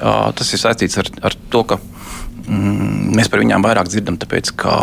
Tas 0.00 0.52
ir 0.52 0.62
saistīts 0.62 1.00
ar, 1.00 1.10
ar 1.30 1.36
to, 1.52 1.64
ka 1.68 1.78
mm, 1.78 3.14
mēs 3.18 3.30
par 3.32 3.42
viņām 3.44 3.64
vairāk 3.64 3.90
dzirdam, 3.92 4.18
tāpēc 4.20 4.54
ka, 4.60 4.76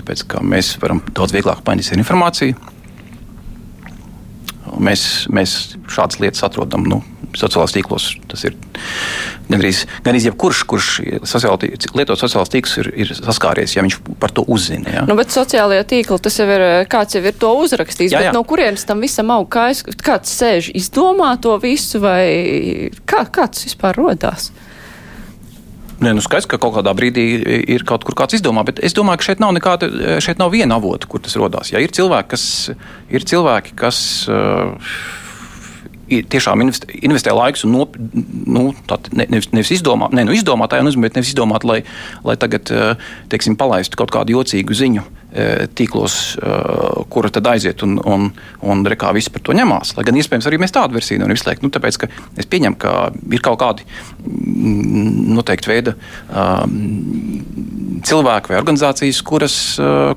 tāpēc, 0.00 0.26
ka 0.32 0.42
mēs 0.44 0.76
varam 0.82 1.02
daudz 1.12 1.36
vieglāk 1.36 1.64
paņemt 1.66 2.00
informāciju. 2.00 2.77
Mēs, 4.76 5.02
mēs 5.32 5.54
šādas 5.90 6.20
lietas 6.22 6.44
atrodam 6.46 6.84
nu, 6.88 7.00
sociālajos 7.36 7.74
tīklos. 7.74 8.06
Tas 8.30 8.44
ir 8.48 8.56
gandrīz, 9.50 9.82
gandrīz 10.04 10.28
jebkurš, 10.28 10.62
kurš 10.70 10.90
sociāli, 11.28 11.72
lieto 11.98 12.16
sociālos 12.18 12.52
tīklus, 12.52 12.76
ir, 12.82 12.90
ir 13.04 13.12
saskāries, 13.16 13.76
ja 13.76 13.84
viņš 13.84 13.98
par 14.20 14.32
to 14.34 14.44
uzzina. 14.48 14.98
Ja? 14.98 15.04
Nu, 15.08 15.16
bet 15.18 15.34
sociālajā 15.34 15.86
tīklā 15.92 16.20
tas 16.24 16.38
jau 16.40 16.48
ir 16.54 16.66
kāds 16.90 17.18
jau 17.18 17.24
ir 17.24 17.36
to 17.40 17.52
uzrakstījis. 17.64 18.14
Jā, 18.14 18.24
jā. 18.28 18.36
No 18.36 18.44
kurienes 18.48 18.86
tam 18.88 19.04
visam 19.04 19.32
aug? 19.34 19.48
Kā 19.52 19.68
es, 19.74 19.84
kāds 19.84 20.32
sēž 20.40 20.72
izdomā 20.78 21.34
to 21.42 21.56
visu 21.62 22.02
vai 22.04 22.90
kā, 23.08 23.24
kāds 23.34 23.68
vispār 23.68 23.98
rodās? 23.98 24.50
Nē, 25.98 26.12
nu 26.14 26.22
skaidrs, 26.22 26.46
ka 26.46 26.60
kaut 26.62 26.76
kādā 26.76 26.92
brīdī 26.94 27.24
ir 27.74 27.82
kaut 27.86 28.04
kur 28.06 28.14
kāds 28.18 28.36
izdomā, 28.38 28.62
bet 28.68 28.78
es 28.86 28.94
domāju, 28.94 29.18
ka 29.18 29.26
šeit 29.26 29.40
nav 29.42 29.50
nekāda, 29.56 29.88
šeit 30.22 30.38
nav 30.38 30.52
viena 30.54 30.78
avota, 30.78 31.08
kur 31.10 31.22
tas 31.24 31.34
radās. 31.40 31.72
Ja 31.74 31.82
ir 31.82 31.90
cilvēki, 31.94 32.30
kas, 32.30 32.44
ir 33.10 33.26
cilvēki, 33.26 33.74
kas 33.78 33.98
uh, 34.30 34.92
tiešām 36.08 36.62
investē, 36.64 36.88
investē 37.04 37.34
laikus 37.36 37.64
un 37.66 37.74
nop, 37.76 37.96
nu, 37.98 38.70
ne, 39.12 39.26
nevis, 39.28 39.50
nevis 39.52 39.72
izdomāt, 39.76 40.14
ne, 40.16 40.24
nu, 40.28 40.34
izdomāt, 40.36 40.72
tā 40.72 40.80
jau 40.80 40.86
nezinu, 40.88 41.04
bet 41.04 41.18
nevis 41.18 41.32
izdomāt, 41.34 41.66
lai, 41.68 41.82
lai 42.24 42.36
tagad, 42.40 42.72
eh, 42.72 43.10
teiksim, 43.32 43.58
palaistu 43.60 44.00
kaut 44.00 44.14
kādu 44.14 44.38
jocīgu 44.38 44.76
ziņu 44.78 45.04
tīklos, 45.76 46.38
eh, 46.40 47.04
kura 47.12 47.30
tad 47.32 47.46
aiziet 47.50 47.82
un, 47.84 47.98
un, 48.08 48.28
un 48.64 48.84
rekā 48.88 49.12
visi 49.16 49.32
par 49.34 49.44
to 49.44 49.56
ņemās. 49.56 49.94
Lai 49.98 50.04
gan 50.08 50.16
iespējams 50.16 50.48
arī 50.48 50.60
mēs 50.62 50.74
tādu 50.74 50.96
versiju 50.96 51.20
nevaram 51.20 51.36
izslēgt. 51.36 51.64
Nu, 51.64 51.72
tāpēc, 51.74 52.00
ka 52.00 52.08
es 52.40 52.48
pieņemu, 52.48 52.78
ka 52.80 52.94
ir 53.36 53.44
kaut 53.44 53.60
kādi 53.60 53.86
mm, 54.24 55.34
noteikti 55.36 55.72
veidi 55.72 55.94
cilvēki 58.08 58.52
vai 58.52 58.60
organizācijas, 58.60 59.20
kuras, 59.26 59.56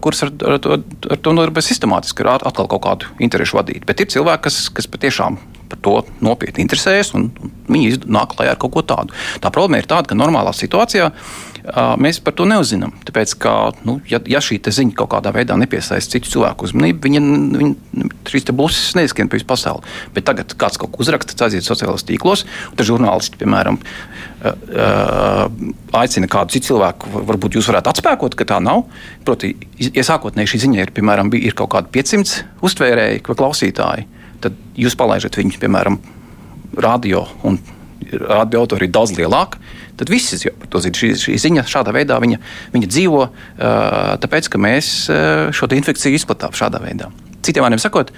kuras 0.04 0.26
ar, 0.26 0.34
ar, 0.48 0.60
ar, 0.76 0.84
ar 1.16 1.22
to 1.24 1.34
nodarbojas 1.36 1.72
sistemātiski, 1.72 2.24
ar 2.24 2.46
atkal 2.48 2.70
kaut 2.72 2.84
kādu 2.86 3.10
interesu 3.26 3.58
vadīt. 3.58 3.88
Bet 3.90 4.04
ir 4.04 4.12
cilvēki, 4.14 4.46
kas, 4.48 4.64
kas 4.76 4.90
patiešām 4.92 5.40
par 5.72 5.80
to 5.84 5.96
nopietni 6.24 6.66
interesējas, 6.66 7.14
un, 7.18 7.30
un 7.42 7.54
viņi 7.72 8.04
nāk 8.12 8.36
klajā 8.36 8.56
ar 8.56 8.60
kaut 8.62 8.76
ko 8.76 8.84
tādu. 8.86 9.16
Tā 9.44 9.52
problēma 9.54 9.82
ir 9.82 9.90
tāda, 9.90 10.12
ka 10.12 10.20
normālā 10.20 10.54
situācijā 10.56 11.10
mēs 12.02 12.20
par 12.24 12.36
to 12.38 12.46
neuzzinām. 12.50 12.94
Tāpēc, 13.08 13.34
ka, 13.42 13.56
nu, 13.88 14.00
ja, 14.10 14.22
ja 14.30 14.42
šī 14.44 14.60
ziņa 14.62 14.96
kaut 14.98 15.12
kādā 15.14 15.34
veidā 15.36 15.58
nepiesaista 15.60 16.18
citu 16.18 16.32
cilvēku 16.34 16.68
uzmanību, 16.70 17.02
viņa, 17.08 17.24
viņa 17.62 18.12
šīs 18.32 18.48
blūzas 18.52 18.96
neizskan 19.00 19.32
pa 19.32 19.40
visu 19.40 19.50
pasauli. 19.50 19.86
Bet 20.16 20.28
tagad 20.30 20.56
kāds 20.60 20.80
kaut 20.82 20.94
ko 20.94 21.04
uzraksta, 21.06 21.36
tas 21.36 21.50
aiziet 21.50 21.68
sociālajos 21.68 22.08
tīklos, 22.08 22.46
un 22.70 22.80
tad 22.80 22.90
žurnālisti, 22.90 23.40
piemēram, 23.42 23.82
aicina 26.02 26.32
kādu 26.32 26.56
citu 26.56 26.72
cilvēku, 26.72 27.12
varbūt 27.30 27.60
jūs 27.60 27.70
varētu 27.70 27.94
atspēkot, 27.94 28.38
ka 28.40 28.48
tā 28.54 28.62
nav. 28.64 28.88
Proti, 29.28 29.54
ja 29.82 30.06
sākotnēji 30.08 30.56
šī 30.56 30.64
ziņa 30.66 30.82
ir, 30.86 30.96
piemēram, 30.96 31.30
ir 31.38 31.58
kaut 31.58 31.74
kādi 31.76 31.94
500 32.02 32.66
uztvērēji 32.66 33.22
vai 33.28 33.38
klausītāji 33.38 34.10
tad 34.42 34.58
jūs 34.80 34.98
palaižat 34.98 35.38
viņus, 35.40 35.60
piemēram, 35.62 36.00
radio, 36.82 37.26
un 37.48 37.60
radio 37.62 37.81
autori 38.60 38.88
ir 38.88 38.94
daudz 38.94 39.16
lielāki. 39.18 39.62
Tad 40.00 40.12
visi 40.12 40.40
jau 40.42 40.54
par 40.60 40.72
to 40.72 40.82
zina. 40.84 40.98
Šī, 41.02 41.12
šī 41.20 41.38
ziņa 41.42 41.66
šādā 41.70 41.94
veidā 41.96 42.18
viņa, 42.22 42.40
viņa 42.74 42.90
dzīvo, 42.92 43.26
tāpēc 44.24 44.50
ka 44.52 44.62
mēs 44.62 44.94
šo 45.56 45.70
infekciju 45.78 46.20
izplatām 46.20 46.56
šādā 46.58 46.82
veidā. 46.84 47.12
Citiem 47.46 47.66
vārdiem 47.66 47.82
sakot, 47.82 48.12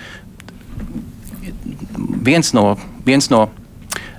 viens 2.23 2.51
no, 2.55 2.73
viens 3.05 3.29
no 3.31 3.45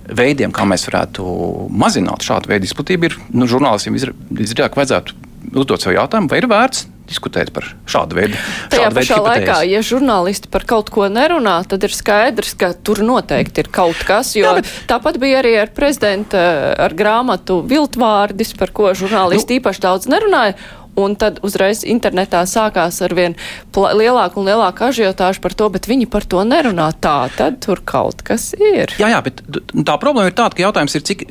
veidiem, 0.05 0.53
kā 0.53 0.67
mēs 0.69 0.87
varētu 0.89 1.25
mazināt 1.73 2.25
šādu 2.25 2.53
veidu 2.53 2.69
izplatību, 2.69 3.09
ir 3.09 3.19
nu, 3.33 3.49
žurnālistiem 3.51 3.97
visdrīzāk 3.97 4.77
vajadzētu 4.77 5.17
uzdot 5.55 5.85
sev 5.85 5.97
jautājumu, 5.97 6.31
vai 6.33 6.41
ir 6.43 6.49
vērts 6.51 6.87
diskutēt 7.15 7.53
par 7.55 7.71
šādu 7.91 8.19
veidu. 8.19 8.39
Tajā 8.73 8.91
pašā 8.95 9.21
laikā, 9.23 9.59
ja 9.71 9.83
žurnālisti 9.87 10.51
par 10.53 10.67
kaut 10.69 10.91
ko 10.95 11.07
nerunā, 11.13 11.57
tad 11.71 11.87
ir 11.87 11.95
skaidrs, 11.95 12.55
ka 12.59 12.73
tur 12.75 13.05
noteikti 13.07 13.65
ir 13.65 13.71
kaut 13.75 14.03
kas. 14.07 14.35
Jo 14.37 14.49
Jā, 14.49 14.55
bet... 14.59 14.71
tāpat 14.91 15.21
bija 15.23 15.41
arī 15.43 15.55
ar 15.63 15.73
prezidenta 15.75 16.45
ar 16.85 16.97
grāmatu 16.97 17.63
Viltvārdis, 17.71 18.55
par 18.59 18.75
ko 18.75 18.93
žurnālisti 18.97 19.57
nu, 19.57 19.63
īpaši 19.63 19.87
daudz 19.87 20.11
nerunāja. 20.11 20.59
Un 21.01 21.17
tad 21.19 21.41
uzreiz 21.43 21.83
internetā 21.83 22.45
sākās 22.47 23.01
ar 23.03 23.15
vien 23.19 23.33
lielāku 23.75 24.39
un 24.39 24.47
lielāku 24.47 24.85
ažiotāžu 24.87 25.43
par 25.43 25.55
to, 25.59 25.67
bet 25.75 25.89
viņi 25.91 26.07
par 26.11 26.23
to 26.23 26.45
nerunā. 26.47 26.87
Tā 27.03 27.29
tad 27.35 27.59
tur 27.65 27.83
kaut 27.83 28.23
kas 28.27 28.53
ir. 28.55 28.95
Jā, 29.01 29.09
jā, 29.11 29.19
bet 29.27 29.43
tā 29.75 29.97
problēma 29.99 30.31
ir 30.31 30.37
tāda, 30.39 30.55
ka 30.55 30.63
jautājums 30.63 30.95
ir, 30.95 31.03
cik 31.09 31.27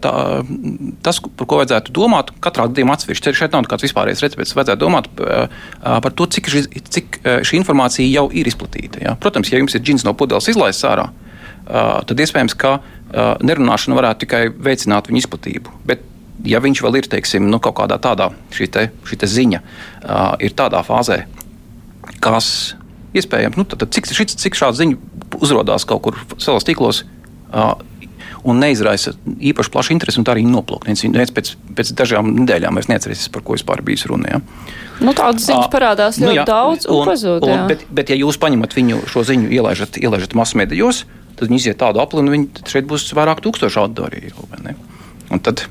tā, 0.00 0.14
tas, 1.04 1.20
par 1.20 1.50
ko 1.50 1.60
vajadzētu 1.60 1.92
domāt, 1.96 2.32
katrā 2.40 2.70
gadījumā 2.70 2.96
atsevišķi. 2.96 3.36
Šeit 3.36 3.52
nav 3.52 3.66
nekāds 3.66 3.84
vispārējais 3.84 4.24
recepts. 4.24 4.56
Vajadzētu 4.56 4.80
domāt 4.86 5.12
par 5.20 6.16
to, 6.16 6.30
cik, 6.38 6.50
šī, 6.56 6.64
cik 6.96 7.20
šī 7.44 7.60
informācija 7.60 8.08
jau 8.08 8.26
ir 8.32 8.48
izplatīta. 8.48 9.04
Jā. 9.04 9.16
Protams, 9.20 9.52
ja 9.52 9.60
jums 9.60 9.76
ir 9.76 9.84
džins 9.84 10.08
no 10.08 10.16
pudeles 10.16 10.48
izlaists 10.48 10.88
ārā, 10.88 11.10
tad 11.68 12.16
iespējams, 12.24 12.56
ka 12.56 12.78
nerunāšana 13.44 14.00
varētu 14.00 14.24
tikai 14.24 14.46
veicināt 14.50 15.12
viņa 15.12 15.26
izplatību. 15.26 15.80
Bet 15.86 16.00
ja 16.44 16.60
viņš 16.62 16.82
vēl 16.84 17.00
ir 17.00 17.08
teiksim, 17.10 17.48
nu, 17.50 17.60
kaut 17.62 17.78
kādā 17.80 17.98
tādā 18.02 18.30
šī, 18.54 18.68
te, 18.72 18.88
šī 19.08 19.20
te 19.22 19.30
ziņa, 19.30 19.62
uh, 19.62 20.34
ir 20.42 20.56
tādā 20.58 20.82
fāzē, 20.86 21.22
kas 22.20 22.76
iespējams, 23.16 23.56
nu, 23.58 23.64
tad, 23.64 23.84
tad 23.84 23.96
cik, 23.96 24.10
šit, 24.12 24.36
cik 24.36 24.58
šāda 24.58 24.80
ziņa 24.82 25.36
uzrādās 25.40 25.86
kaut 25.88 26.04
kur 26.06 26.18
savos 26.36 26.66
tīklos. 26.68 27.04
Uh, 27.46 27.74
Un 28.46 28.60
neizraisa 28.62 29.10
īpaši 29.26 29.70
plašu 29.74 29.90
interesi, 29.90 30.20
un 30.20 30.26
tā 30.26 30.36
arī 30.36 30.44
noplūk. 30.46 30.84
Viens 30.86 31.32
pēc, 31.34 31.48
pēc 31.78 31.88
dažām 31.98 32.28
nedēļām 32.44 32.78
vairs 32.78 32.86
neatcerēsies, 32.92 33.30
par 33.34 33.42
ko 33.42 33.56
vispār 33.56 33.80
bija 33.82 34.06
runa. 34.06 34.36
Ja? 34.36 34.40
Nu, 35.02 35.14
tādas 35.18 35.48
ziņas 35.48 35.66
parādās 35.72 36.20
ļoti 36.20 36.28
nu, 36.30 36.36
jā, 36.36 36.44
daudz, 36.46 36.86
un, 36.86 37.00
un 37.00 37.10
pazūd. 37.10 37.46
Un, 37.48 37.64
bet, 37.72 37.82
bet, 37.90 38.12
ja 38.12 38.18
jūs 38.20 38.38
paņemat 38.42 38.76
viņu 38.76 39.00
šo 39.10 39.24
ziņu, 39.26 39.50
ielaižat, 39.56 39.98
ielaižat 39.98 40.36
masu 40.38 40.60
medijos, 40.62 41.02
tad 41.34 41.50
viņi 41.50 41.58
iziet 41.64 41.80
tādu 41.82 41.98
apli, 42.04 42.22
un 42.22 42.30
viņi 42.36 42.68
šeit 42.70 42.86
būs 42.86 43.08
vairāk 43.18 43.42
tūkstoši 43.42 43.82
auditoriju. 43.82 44.46
Un 45.34 45.42
tad 45.42 45.66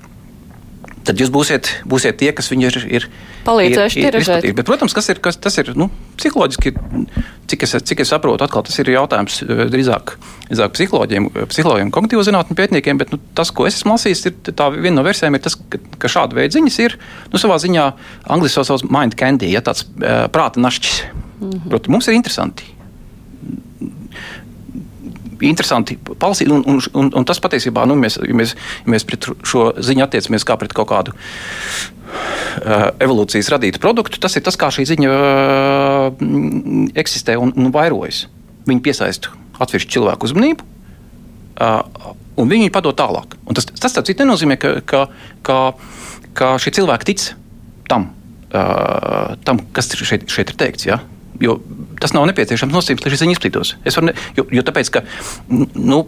tad 1.05 1.21
jūs 1.21 1.31
būsiet, 1.33 1.69
būsiet 1.89 2.17
tie, 2.19 2.31
kas 2.35 2.50
viņu 2.51 2.67
ir, 2.69 2.77
ir 2.97 3.05
palīdzējuši 3.45 4.03
tirāžēt. 4.05 4.62
Protams, 4.67 4.95
kas 4.97 5.09
ir, 5.13 5.21
kas, 5.24 5.38
tas 5.41 5.57
ir 5.62 5.71
nu, 5.77 5.88
psiholoģiski, 6.19 6.74
cik 7.51 7.65
es, 7.67 7.75
cik 7.89 8.03
es 8.03 8.12
saprotu, 8.13 8.45
atkal 8.45 8.65
tas 8.65 8.77
ir 8.81 8.89
jautājums 8.93 9.39
eh, 9.45 9.65
drīzāk, 9.71 10.15
drīzāk 10.50 10.75
psiholoģiem, 10.77 11.29
psiholoģiem, 11.51 11.93
kognitīvo 11.95 12.25
zinātņu 12.25 12.57
pētniekiem, 12.57 13.01
bet 13.01 13.13
nu, 13.13 13.21
tas, 13.38 13.53
ko 13.55 13.69
es 13.69 13.79
esmu 13.79 13.95
lasījis, 13.95 14.25
ir 14.31 14.53
tā 14.53 14.69
viena 14.74 14.97
no 15.00 15.05
versijām, 15.07 15.38
ir 15.38 15.45
tas, 15.45 15.57
ka, 15.57 15.81
ka 16.01 16.12
šāda 16.12 16.39
veida 16.39 16.57
ziņas 16.57 16.79
ir 16.85 16.97
nu, 17.33 17.41
savā 17.41 17.59
ziņā 17.62 17.89
angliski 18.35 18.65
sauc 18.65 18.85
mind 18.89 19.17
candy, 19.19 19.51
ja 19.53 19.63
tāds 19.65 19.85
uh, 19.85 20.25
prāta 20.33 20.63
našķis. 20.63 21.03
Mm 21.35 21.50
-hmm. 21.50 21.69
Proti, 21.69 21.91
mums 21.91 22.07
ir 22.07 22.15
interesanti 22.15 22.75
interesanti 25.42 25.98
palasīt. 25.98 26.51
Un, 26.51 26.63
un, 26.70 26.80
un, 26.94 27.12
un 27.20 27.27
tas 27.27 27.42
patiesībā, 27.44 27.86
nu, 27.89 27.98
mēs, 28.00 28.20
ja 28.22 28.36
mēs, 28.38 28.56
ja 28.86 28.94
mēs 28.96 29.08
pret 29.08 29.27
šo 29.46 29.70
ziņu 29.75 30.06
attiecamies 30.06 30.48
kā 30.48 30.58
pret 30.62 30.75
kaut 30.75 30.89
kādu 30.92 31.15
uh, 31.15 32.92
evolūcijas 33.04 33.51
radītu 33.56 33.82
produktu, 33.84 34.22
tas 34.22 34.38
ir 34.38 34.46
tas, 34.46 34.58
kā 34.60 34.72
šī 34.74 34.88
ziņa 34.94 35.15
uh, 35.15 36.27
eksistē 36.98 37.38
un, 37.42 37.54
un 37.58 37.74
vairojas. 37.75 38.25
Viņi 38.65 38.86
piesaista 38.86 39.34
atsevišķu 39.62 39.98
cilvēku 39.98 40.30
uzmanību. 40.30 40.72
Uh, 41.56 42.13
un 42.42 42.51
viņi 42.51 42.74
padod 42.75 42.98
tālāk. 43.00 43.38
Un 43.48 43.56
tas, 43.56 43.68
tas 43.70 43.96
tas 43.96 44.15
nenozīmē, 44.20 44.58
ka, 44.60 44.77
ka, 44.88 45.06
ka, 45.46 45.60
ka 46.36 46.56
šie 46.60 46.74
cilvēki 46.80 47.08
tic 47.12 47.27
tam, 47.89 48.10
uh, 48.51 49.36
tam 49.48 49.62
kas 49.75 49.94
šeit, 49.96 50.27
šeit 50.32 50.51
ir 50.51 50.60
teikts. 50.60 50.88
Ja? 50.89 51.00
Jo 51.44 51.58
tas 52.01 52.13
nav 52.15 52.27
nepieciešams 52.30 52.74
nosacījums, 52.75 53.04
lai 53.06 53.13
šī 53.13 53.22
ziņa 53.24 53.36
izplatītos. 53.36 53.74
Ne, 54.06 54.13
jo, 54.38 54.46
jo 54.54 54.63
tāpēc, 54.68 54.92
ka, 54.94 55.04
nu, 55.50 56.06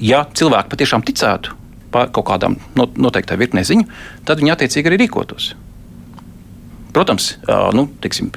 ja 0.00 0.24
cilvēki 0.38 0.72
patiešām 0.72 1.04
ticētu 1.08 1.58
kaut 1.92 2.24
kādām 2.24 2.56
noteiktai 2.76 3.36
virknei 3.40 3.66
ziņu, 3.68 3.84
tad 4.28 4.40
viņi 4.40 4.54
attiecīgi 4.54 4.88
arī 4.88 5.02
rīkotos. 5.04 5.52
Protams, 6.92 7.30
nu, 7.72 7.86
teiksim, 8.04 8.28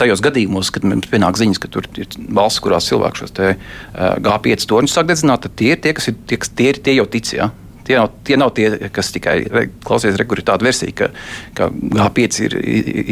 tajos 0.00 0.20
gadījumos, 0.24 0.68
kad 0.72 0.84
mums 0.84 1.08
pienāk 1.08 1.38
ziņas, 1.40 1.60
ka 1.62 1.70
tur 1.72 1.88
ir 1.96 2.08
valsts, 2.36 2.60
kurās 2.64 2.88
cilvēki 2.90 3.22
šos 3.22 3.32
G5 4.24 4.66
torņus 4.68 4.96
sāk 4.98 5.08
dedzināt, 5.08 5.46
tad 5.46 5.56
tie 5.60 5.72
ir 5.72 5.80
tie, 5.80 5.94
kas 5.96 6.10
ir 6.12 6.18
tie, 6.28 6.38
tie, 6.44 6.66
ir, 6.74 6.80
tie 6.84 6.96
jau 6.98 7.06
tic. 7.08 7.32
Ja? 7.32 7.48
Tie 7.84 7.98
nav, 7.98 8.10
tie 8.24 8.38
nav 8.40 8.52
tie, 8.56 8.68
kas 8.94 9.12
tikai 9.14 9.36
klausies, 9.84 10.16
kur 10.28 10.40
ir 10.40 10.46
tāda 10.46 10.64
versija, 10.64 10.94
ka, 10.96 11.10
ka 11.56 11.68
G5 11.68 12.40
ir 12.46 12.56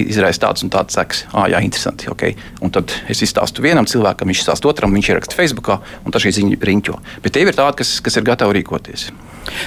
izraisa 0.07 0.47
tādas 0.47 0.65
un 0.65 0.73
tādas 0.73 0.97
sekas. 0.97 1.25
Ah, 1.33 1.49
jā, 1.53 1.61
interesanti. 1.65 2.09
Okay. 2.13 2.37
Un 2.65 2.73
tad 2.75 2.95
es 3.13 3.21
izstāstu 3.25 3.65
vienam 3.65 3.89
cilvēkam, 3.89 4.33
viņš 4.33 4.45
izstāsta 4.45 4.71
otram, 4.71 4.95
viņš 4.97 5.13
ieraksta 5.13 5.37
Facebook, 5.39 5.69
un 5.77 6.15
tā 6.15 6.23
šī 6.23 6.37
ziņa 6.39 6.61
riņķo. 6.73 6.99
Bet 7.25 7.37
tie 7.37 7.45
ir 7.45 7.57
tādi, 7.57 7.83
kas, 7.83 7.99
kas 8.05 8.17
ir 8.17 8.27
gatavi 8.27 8.61
rīkoties. 8.61 9.11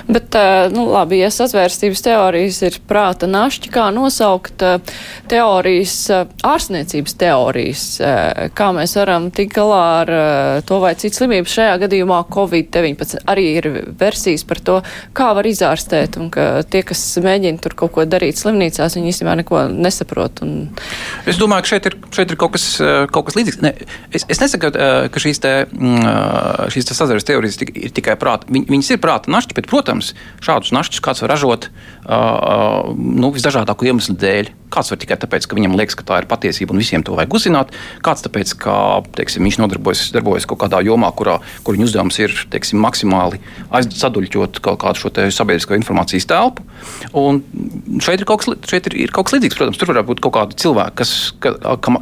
Bet, 0.08 0.36
nu, 0.72 0.86
labi, 0.88 1.20
ja 1.20 1.30
sazvērstības 1.34 2.02
teorijas 2.06 2.62
ir 2.64 2.78
prāta 2.88 3.28
našķi, 3.28 3.72
kā 3.74 3.90
nosaukt 3.94 4.64
teorijas, 5.32 5.96
ārsniecības 6.46 7.18
teorijas, 7.20 7.84
kā 8.56 8.70
mēs 8.76 8.96
varam 9.00 9.30
tikt 9.36 9.56
galā 9.58 9.82
ar 10.02 10.14
to 10.68 10.80
vai 10.84 10.94
citu 11.00 11.20
slimību. 11.22 11.52
Šajā 11.52 11.76
gadījumā 11.86 12.22
Covid-19 12.32 13.26
arī 13.32 13.46
ir 13.60 13.70
versijas 14.00 14.46
par 14.48 14.64
to, 14.64 14.80
kā 15.18 15.32
var 15.38 15.48
izārstēt, 15.50 16.20
un 16.22 16.30
ka 16.34 16.64
tie, 16.70 16.84
kas 16.88 17.02
mēģina 17.24 17.62
tur 17.64 17.76
kaut 17.78 17.96
ko 17.96 18.06
darīt 18.10 18.40
slimnīcās, 18.40 18.98
viņi 18.98 19.12
īstenībā 19.14 19.38
neko 19.42 19.66
nesaprot. 19.74 20.44
Un... 20.46 20.56
Es 21.30 21.40
domāju, 21.42 21.66
ka 21.66 21.74
šeit 21.76 21.90
ir, 21.92 21.98
šeit 22.16 22.34
ir 22.34 22.40
kaut, 22.42 22.56
kas, 22.58 22.68
kaut 23.14 23.30
kas 23.30 23.40
līdzīgs. 23.40 23.62
Ne, 23.66 23.74
es, 24.16 24.28
es 24.32 24.42
nesaku, 24.44 24.72
ka 24.76 25.26
šīs, 25.26 25.42
te, 25.44 25.56
mm, 25.72 26.72
šīs 26.74 26.90
te 26.90 26.98
sazvērstības 26.98 27.30
teorijas 27.32 27.62
ir 27.66 27.94
tikai 27.96 28.18
prāta. 28.22 28.50
Viņas 28.52 28.96
ir 28.96 29.04
prāta 29.04 29.32
našķi, 29.34 29.58
bet, 29.58 29.70
protams, 29.72 30.14
šādus 30.46 30.74
našķus 30.76 31.04
kāds 31.06 31.24
var 31.24 31.36
ražot 31.36 31.70
uh, 31.70 31.95
nu, 32.06 33.32
visdažādāko 33.34 33.88
iemeslu 33.90 34.16
dēļ. 34.22 34.52
Kāds 34.74 34.92
var 34.92 35.00
tikai 35.02 35.18
tāpēc, 35.22 35.48
ka 35.48 35.58
viņam 35.58 35.78
liekas, 35.80 35.96
ka 35.98 36.06
tā 36.06 36.20
ir 36.22 36.28
patiesība 36.30 36.76
un 36.76 36.82
visiem 36.82 37.04
to 37.06 37.16
vajag 37.18 37.34
uzzināt. 37.38 37.74
Kāds 38.06 38.26
tāpēc, 38.26 38.54
ka 38.62 38.76
teiksim, 39.18 39.46
viņš 39.48 39.60
nodarbojas 39.62 40.04
darbojas 40.14 40.46
kaut 40.50 40.62
kādā 40.66 40.82
jomā, 40.86 41.10
kurā, 41.18 41.40
kur 41.66 41.78
viņa 41.78 41.88
uzdevums 41.88 42.20
ir 42.22 42.36
teiksim, 42.54 42.82
maksimāli 42.84 43.42
saduļķot 43.72 44.62
kaut 44.66 44.82
kādu 44.84 45.02
šo 45.02 45.14
sabiedrisko 45.34 45.78
informācijas 45.80 46.30
telpu. 46.30 46.68
Un 47.18 47.42
šeit 48.04 48.22
ir 48.22 48.30
kaut 48.30 48.44
kas, 48.44 48.54
šeit 48.70 48.92
ir, 48.92 49.00
ir 49.08 49.16
kaut 49.16 49.30
kas 49.30 49.38
līdzīgs. 49.38 49.58
Protams, 49.58 49.82
tur 49.82 49.94
var 49.94 50.06
būt 50.06 50.22
kaut 50.26 50.38
kādi 50.38 50.62
cilvēki, 50.62 50.98
kas, 51.02 51.18
ka, 51.42 51.56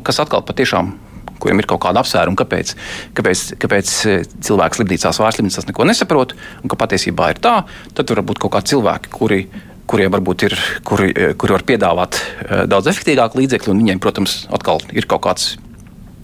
kas 0.03 0.23
atkal 0.25 0.43
patiešām 0.47 0.95
kuriem 1.43 1.59
ir 1.59 1.67
kaut 1.67 1.81
kāda 1.83 1.99
apsvēruma, 2.03 2.39
kāpēc, 2.39 2.73
kāpēc, 3.17 3.43
kāpēc 3.59 3.91
eh, 4.07 4.23
cilvēks 4.47 4.79
slimnīcās, 4.79 5.19
vārdslimnīcās 5.19 5.67
neko 5.67 5.87
nesaprot, 5.89 6.35
un 6.63 6.71
ka 6.71 6.79
patiesībā 6.79 7.33
ir 7.33 7.43
tā, 7.43 7.57
tad 7.97 8.15
var 8.15 8.23
būt 8.29 8.39
kaut 8.43 8.55
kādi 8.55 8.71
cilvēki, 8.71 9.11
kuri 9.11 9.41
kuriem 9.89 10.13
varbūt 10.13 10.47
ir, 10.47 10.55
kuri, 10.87 11.11
eh, 11.11 11.35
kuri 11.39 11.55
var 11.57 11.65
piedāvāt 11.67 12.19
eh, 12.19 12.63
daudz 12.69 12.89
efektīvāku 12.91 13.41
līdzekļu, 13.41 13.73
un 13.73 13.83
viņiem, 13.83 14.01
protams, 14.03 14.43
atkal 14.53 14.81
ir 14.93 15.07
kaut 15.09 15.25
kāds. 15.27 15.53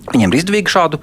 Viņiem 0.09 0.31
ir 0.31 0.39
izdevīgi 0.39 0.71
šādu, 0.73 0.97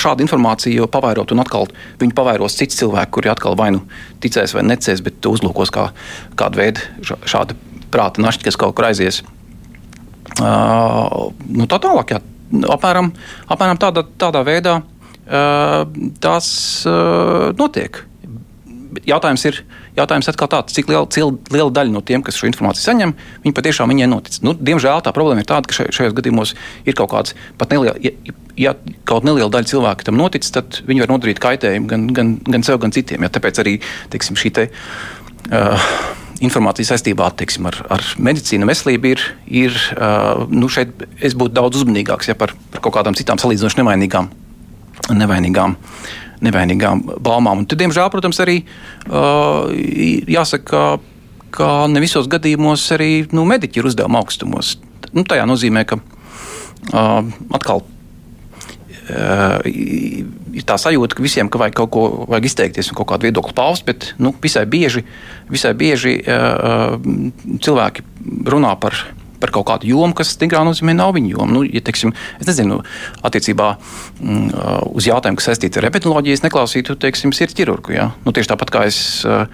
šādu 0.00 0.24
informāciju 0.24 0.86
pavairot, 0.88 1.34
un 1.34 1.42
atkal 1.42 1.66
viņi 2.00 2.14
pavairos 2.16 2.54
cits 2.56 2.78
cilvēks, 2.78 3.12
kuri 3.12 3.28
atkal 3.28 3.52
vai 3.58 3.66
nu 3.74 3.82
ticēs 4.22 4.54
vai 4.56 4.62
necēs, 4.64 5.02
bet 5.04 5.28
uzlūkos 5.28 5.68
kā, 5.74 5.90
kādu 6.40 6.62
veidu 6.62 6.80
šādu 7.04 7.58
prāta 7.92 8.22
našķi, 8.24 8.46
kas 8.48 8.56
kaut 8.56 8.72
kur 8.78 8.88
aizies. 8.88 9.20
Uh, 10.40 11.28
nu, 11.50 11.66
tā 11.68 11.80
tālāk, 11.82 12.14
jā, 12.14 12.20
apmēram, 12.70 13.10
apmēram 13.50 13.80
tādā, 13.82 14.04
tādā 14.20 14.42
veidā 14.46 14.78
uh, 14.80 15.82
tas 16.22 16.48
uh, 16.88 17.50
notiek. 17.58 18.02
Jautājums 19.06 19.44
ir, 19.50 19.60
jautājums 19.96 20.30
atkal 20.30 20.50
tāds, 20.52 20.74
cik 20.76 20.90
liela, 20.90 21.06
cil, 21.12 21.34
liela 21.52 21.72
daļa 21.74 21.94
no 21.94 22.02
tiem, 22.06 22.24
kas 22.26 22.38
šo 22.38 22.48
informāciju 22.50 22.86
saņem, 22.86 23.14
viņi 23.44 23.56
patiešām 23.56 23.90
viņai 23.92 24.10
notic. 24.10 24.38
Nu, 24.46 24.54
diemžēl 24.54 25.02
tā 25.06 25.14
problēma 25.16 25.44
ir 25.44 25.50
tāda, 25.50 25.70
ka 25.70 25.88
šajos 25.88 26.14
gadījumos 26.16 26.54
ir 26.86 26.98
kaut 26.98 27.12
kāds 27.14 27.36
pat 27.60 27.74
neliela. 27.74 27.96
Ja, 28.04 28.14
ja 28.60 28.76
kaut 29.08 29.26
neliela 29.26 29.50
daļa 29.52 29.70
cilvēku 29.72 30.06
tam 30.06 30.20
notic, 30.20 30.46
tad 30.54 30.80
viņi 30.88 31.04
var 31.04 31.12
nodarīt 31.14 31.42
kaitējumu 31.42 31.90
gan, 31.90 32.08
gan, 32.16 32.32
gan 32.46 32.66
sev, 32.66 32.80
gan 32.82 32.94
citiem. 32.94 33.26
Ja, 33.26 33.32
tāpēc 33.32 33.62
arī 33.62 33.78
teiksim, 34.12 34.38
šī 34.40 34.54
te, 34.56 34.68
uh, 35.50 35.90
informācija 36.44 36.88
saistībā 36.90 37.28
teiksim, 37.36 37.68
ar, 37.68 37.76
ar 37.92 38.04
medicīnu, 38.20 38.68
veselību 38.68 39.12
ir, 39.12 39.24
ir 39.62 39.76
uh, 39.96 40.46
nu 40.48 40.70
šeit 40.72 41.04
es 41.20 41.36
būtu 41.38 41.56
daudz 41.56 41.82
uzmanīgāks 41.82 42.32
ja, 42.32 42.38
par, 42.38 42.54
par 42.72 42.84
kaut 42.84 42.96
kādām 42.96 43.18
citām 43.18 43.40
salīdzinoši 43.40 43.82
nevainīgām. 43.82 44.30
nevainīgām 45.10 45.76
Nevainīgām 46.40 47.04
baumām. 47.20 47.62
Un, 47.62 47.68
tad, 47.68 47.80
diemžēl, 47.82 48.08
protams, 48.12 48.40
arī 48.40 48.62
uh, 48.62 49.68
jāsaka, 50.30 50.64
ka, 50.70 50.84
ka 51.52 51.70
ne 51.92 52.02
visos 52.02 52.30
gadījumos 52.32 52.86
arī 52.96 53.12
nu, 53.36 53.44
mediķi 53.48 53.82
ir 53.82 53.90
uzdevuma 53.90 54.22
augstumos. 54.22 54.78
Nu, 55.12 55.26
tajā 55.28 55.44
nozīmē, 55.50 55.84
ka 55.88 56.00
uh, 56.00 57.24
atkal 57.56 57.84
ir 59.10 60.66
tā 60.66 60.76
sajūta, 60.78 61.16
ka 61.16 61.24
visiem 61.24 61.48
ka 61.50 61.60
vajag 61.60 61.76
kaut 61.80 61.90
ko 61.94 62.02
vajag 62.30 62.48
izteikties 62.50 62.90
un 62.92 62.98
kaut 62.98 63.08
kādu 63.12 63.28
viedokli 63.28 63.54
paust, 63.56 63.86
bet 63.86 64.12
nu, 64.22 64.32
visai 64.42 64.66
bieži, 64.70 65.02
visai 65.50 65.72
bieži 65.78 66.18
uh, 66.20 66.98
cilvēki 67.62 68.06
runā 68.50 68.74
par. 68.80 68.98
Par 69.40 69.52
kaut 69.54 69.68
kādu 69.70 69.90
jomu, 69.90 70.14
kas 70.16 70.34
tikrā 70.40 70.62
nozīmē 70.66 70.94
nav 70.96 71.14
viņa 71.16 71.34
joma. 71.34 71.50
Nu, 71.56 71.64
ja, 71.66 71.82
teiksim, 71.84 72.14
es 72.40 72.48
nezinu, 72.48 72.80
attiecībā 73.26 73.72
mm, 73.74 74.46
uz 74.92 75.08
jautājumu, 75.10 75.40
kas 75.40 75.50
saistīts 75.50 75.80
ar 75.80 75.88
epidemioloģiju, 75.90 76.38
es 76.38 76.44
neklausītu, 76.46 76.98
teiksim, 77.00 77.34
sirds 77.36 77.56
ķirurgu. 77.58 77.96
Ja? 77.96 78.10
Nu, 78.26 78.34
tieši 78.36 78.52
tāpat 78.52 78.74
kā 78.74 78.86
es 78.90 79.00
uh, 79.28 79.46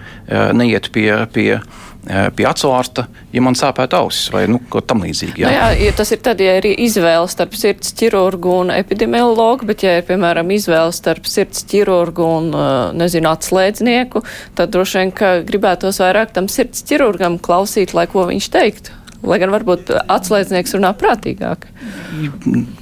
neietu 0.57 0.91
pie, 0.95 1.11
pie 1.33 1.51
uh, 1.57 1.85
pie 2.07 2.45
acu 2.47 2.71
ārsta, 2.71 3.05
ja 3.35 3.41
man 3.43 3.57
sāpētu 3.57 3.97
ausis 3.99 4.31
vai 4.31 4.45
nu, 4.51 4.59
kaut 4.71 4.87
tam 4.89 5.03
līdzīgi. 5.03 5.43
Jā. 5.43 5.51
Nu 5.51 5.85
jā, 5.85 5.93
tas 5.97 6.11
ir 6.15 6.21
tad, 6.23 6.41
ja 6.43 6.57
ir 6.59 6.67
izvēle 6.71 7.27
starp 7.31 7.55
sirds 7.59 7.91
ķirurgu 7.97 8.53
un 8.61 8.71
epidemiologu, 8.75 9.67
bet 9.67 9.83
ja 9.83 9.97
ir, 9.99 10.05
piemēram, 10.07 10.51
izvēle 10.55 10.93
starp 10.95 11.27
sirds 11.29 11.65
ķirurgu 11.67 12.27
un, 12.37 12.51
nezinu, 12.97 13.31
atslēdznieku, 13.33 14.23
tad 14.57 14.71
droši 14.75 15.01
vien, 15.01 15.15
ka 15.15 15.33
gribētos 15.47 15.99
vairāk 16.03 16.31
tam 16.35 16.47
sirds 16.51 16.85
ķirurgam 16.87 17.39
klausīt, 17.43 17.95
lai 17.97 18.07
ko 18.11 18.27
viņš 18.29 18.51
teiktu. 18.55 18.95
Lai 19.25 19.39
gan 19.41 19.49
varbūt 19.49 19.89
atslēdznieks 19.97 20.75
runā 20.77 20.91
prātīgāk. 20.97 21.65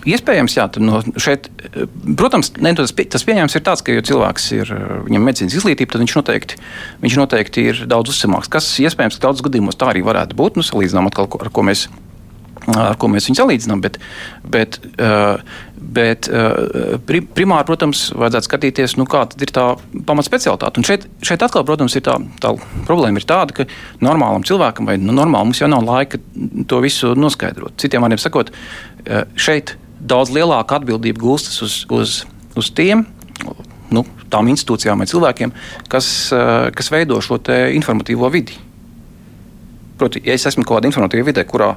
Iespējams, 0.03 0.57
jā. 0.57 0.65
No 0.83 0.99
šeit, 1.21 1.47
protams, 2.19 2.51
ne, 2.59 2.73
tas, 2.75 2.91
tas 2.91 3.23
pieņēmums 3.27 3.55
ir 3.55 3.63
tāds, 3.65 3.83
ka, 3.85 3.95
ja 3.95 4.03
cilvēks 4.05 4.49
ir 4.57 4.73
medicīnas 5.15 5.55
izglītība, 5.61 5.95
tad 5.95 6.03
viņš 6.03 6.17
noteikti, 6.19 6.59
viņš 7.05 7.19
noteikti 7.21 7.67
ir 7.71 7.83
daudz 7.91 8.11
uzticamāks. 8.11 8.51
Kas 8.51 8.67
iespējams, 8.83 9.19
ka 9.19 9.29
daudzos 9.29 9.47
gadījumos 9.47 9.79
tā 9.79 9.93
arī 9.93 10.03
varētu 10.05 10.37
būt. 10.39 10.59
Nu, 10.59 10.67
salīdzinām 10.67 11.07
atkal, 11.11 11.31
ar 11.39 11.53
ko 11.55 11.65
mēs 11.67 11.87
ar 12.73 12.97
ko 12.99 13.09
mēs 13.11 13.29
viņu 13.29 13.39
salīdzinām. 13.39 13.81
Bet, 13.83 13.99
bet, 14.43 14.79
bet 15.95 16.29
primāri, 17.07 17.67
protams, 17.67 18.07
vajadzētu 18.15 18.49
skatīties, 18.49 18.95
nu, 18.99 19.05
kāda 19.09 19.39
ir 19.43 19.51
tā 19.55 19.65
pamatspecialitāte. 20.07 20.81
Un 20.81 20.87
šeit, 20.87 21.07
šeit 21.25 21.45
atkal, 21.45 21.65
protams, 21.67 21.95
ir 21.97 22.05
tā, 22.07 22.17
tā 22.43 22.53
problēma 22.87 23.21
ir 23.21 23.27
tāda, 23.29 23.55
ka 23.55 23.67
normālam 24.03 24.45
cilvēkam 24.47 24.89
vai 24.89 24.97
nu, 25.01 25.15
normāli 25.15 25.51
mums 25.51 25.61
jau 25.61 25.69
nav 25.71 25.85
laika 25.85 26.19
to 26.69 26.81
visu 26.83 27.13
noskaidrot. 27.19 27.77
Citiem 27.81 28.05
vārdiem 28.05 28.21
sakot, 28.21 28.51
šeit 29.39 29.75
daudz 29.99 30.33
lielāka 30.35 30.79
atbildība 30.79 31.21
gulstas 31.21 31.61
uz, 31.65 31.79
uz, 31.93 32.21
uz 32.57 32.71
tiem. 32.75 33.05
Nu, 33.93 34.01
tām 34.33 34.47
institūcijām 34.49 35.01
vai 35.01 35.07
cilvēkiem, 35.09 35.51
kas, 35.91 36.07
kas 36.75 36.89
veido 36.91 37.19
šo 37.23 37.37
informatīvo 37.77 38.31
vidi. 38.33 38.57
Proti, 39.95 40.19
ja 40.27 40.35
es 40.35 40.43
esmu 40.49 40.65
kaut 40.67 40.79
kādā 40.79 40.89
informatīvā 40.89 41.29
vidē, 41.29 41.45
kurā, 41.47 41.69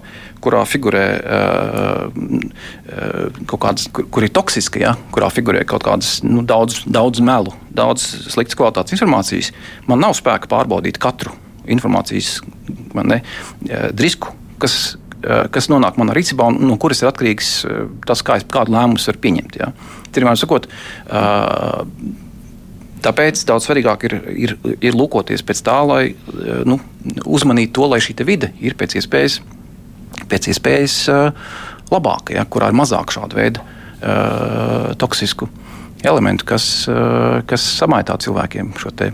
kurā 0.42 0.64
figurē 0.66 1.04
uh, 1.22 2.08
kaut 3.46 3.60
kādas, 3.62 3.86
kur, 3.94 4.08
kur 4.10 4.26
ir 4.26 4.32
toksiska, 4.34 4.80
ja, 4.82 4.94
kurā 5.14 5.28
figurē 5.30 5.62
kaut 5.68 5.86
kādas 5.86 6.18
nu, 6.26 6.42
daudz, 6.46 6.80
daudz 6.90 7.22
melu, 7.22 7.54
daudz 7.70 8.06
sliktas 8.32 8.58
kvalitātes 8.58 8.96
informācijas, 8.98 9.52
man 9.86 10.02
nav 10.02 10.16
spēka 10.18 10.50
pārbaudīt 10.50 10.98
katru 11.02 11.34
informācijas 11.68 12.40
ne, 12.96 13.20
drisku, 13.94 14.32
kas, 14.58 14.96
kas 15.54 15.68
nonāk 15.70 15.98
manā 16.00 16.16
rīcībā 16.16 16.48
un 16.50 16.62
no 16.70 16.78
kuras 16.80 17.02
ir 17.04 17.10
atkarīgs 17.10 17.52
tas, 18.08 18.24
kā 18.26 18.40
es 18.40 18.46
kādu 18.50 18.74
lēmumu 18.74 19.02
varu 19.04 19.22
pieņemt. 19.26 19.60
Ja. 19.60 19.70
Tirmēr 20.16 20.40
sakot, 20.40 20.66
uh, 21.12 21.84
Tāpēc 23.04 23.44
daudz 23.48 23.68
svarīgāk 23.68 24.08
ir, 24.08 24.14
ir, 24.46 24.54
ir 24.82 24.96
lūkoties 24.96 25.44
pēc 25.46 25.62
tā, 25.66 25.78
lai 25.86 26.02
nu, 26.66 26.78
uzmanītu 27.26 27.76
to, 27.78 27.88
lai 27.92 28.00
šī 28.02 28.16
vide 28.26 28.52
ir 28.64 28.76
pēc 28.78 28.98
iespējas, 29.00 29.40
pēc 30.28 30.50
iespējas 30.52 30.96
uh, 31.12 31.48
labāka, 31.92 32.34
ja, 32.36 32.44
kurā 32.48 32.70
ir 32.70 32.78
mazāk 32.78 33.12
šādu 33.14 33.38
veidu 33.38 33.62
uh, 33.62 34.94
toksisku 34.98 35.48
elementu, 36.06 36.46
kas, 36.48 36.68
uh, 36.90 37.40
kas 37.48 37.64
samaitā 37.78 38.18
cilvēkiem 38.22 38.74
šo 38.78 38.94
te. 38.94 39.12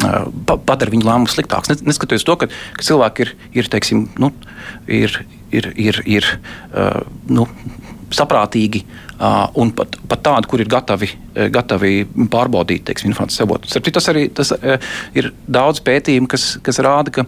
Padara 0.00 0.88
viņu 0.88 1.04
lēmumu 1.04 1.28
sliktāks. 1.28 1.82
Neskatoties 1.84 2.24
to, 2.24 2.36
ka, 2.40 2.46
ka 2.48 2.84
cilvēki 2.86 3.24
ir, 3.26 3.32
ir, 3.58 3.66
teiksim, 3.68 4.06
nu, 4.22 4.30
ir, 4.88 5.18
ir, 5.52 5.66
ir, 5.76 5.98
ir 6.08 6.28
uh, 6.30 7.02
nu, 7.28 7.44
saprātīgi 8.14 8.84
un 9.60 9.72
pat, 9.76 9.98
pat 10.08 10.24
tādi, 10.24 10.48
kur 10.50 10.62
ir 10.62 10.70
gatavi, 10.70 11.10
gatavi 11.52 11.94
pārbaudīt 12.32 12.86
teiksim, 12.88 13.12
informācijas 13.12 13.44
avotus. 13.44 13.76
Tas 13.92 14.10
arī 14.12 14.26
tas, 14.34 14.54
ir 15.16 15.32
daudz 15.48 15.82
pētījumu, 15.84 16.30
kas, 16.30 16.54
kas 16.64 16.82
rāda, 16.84 17.20
ka 17.20 17.26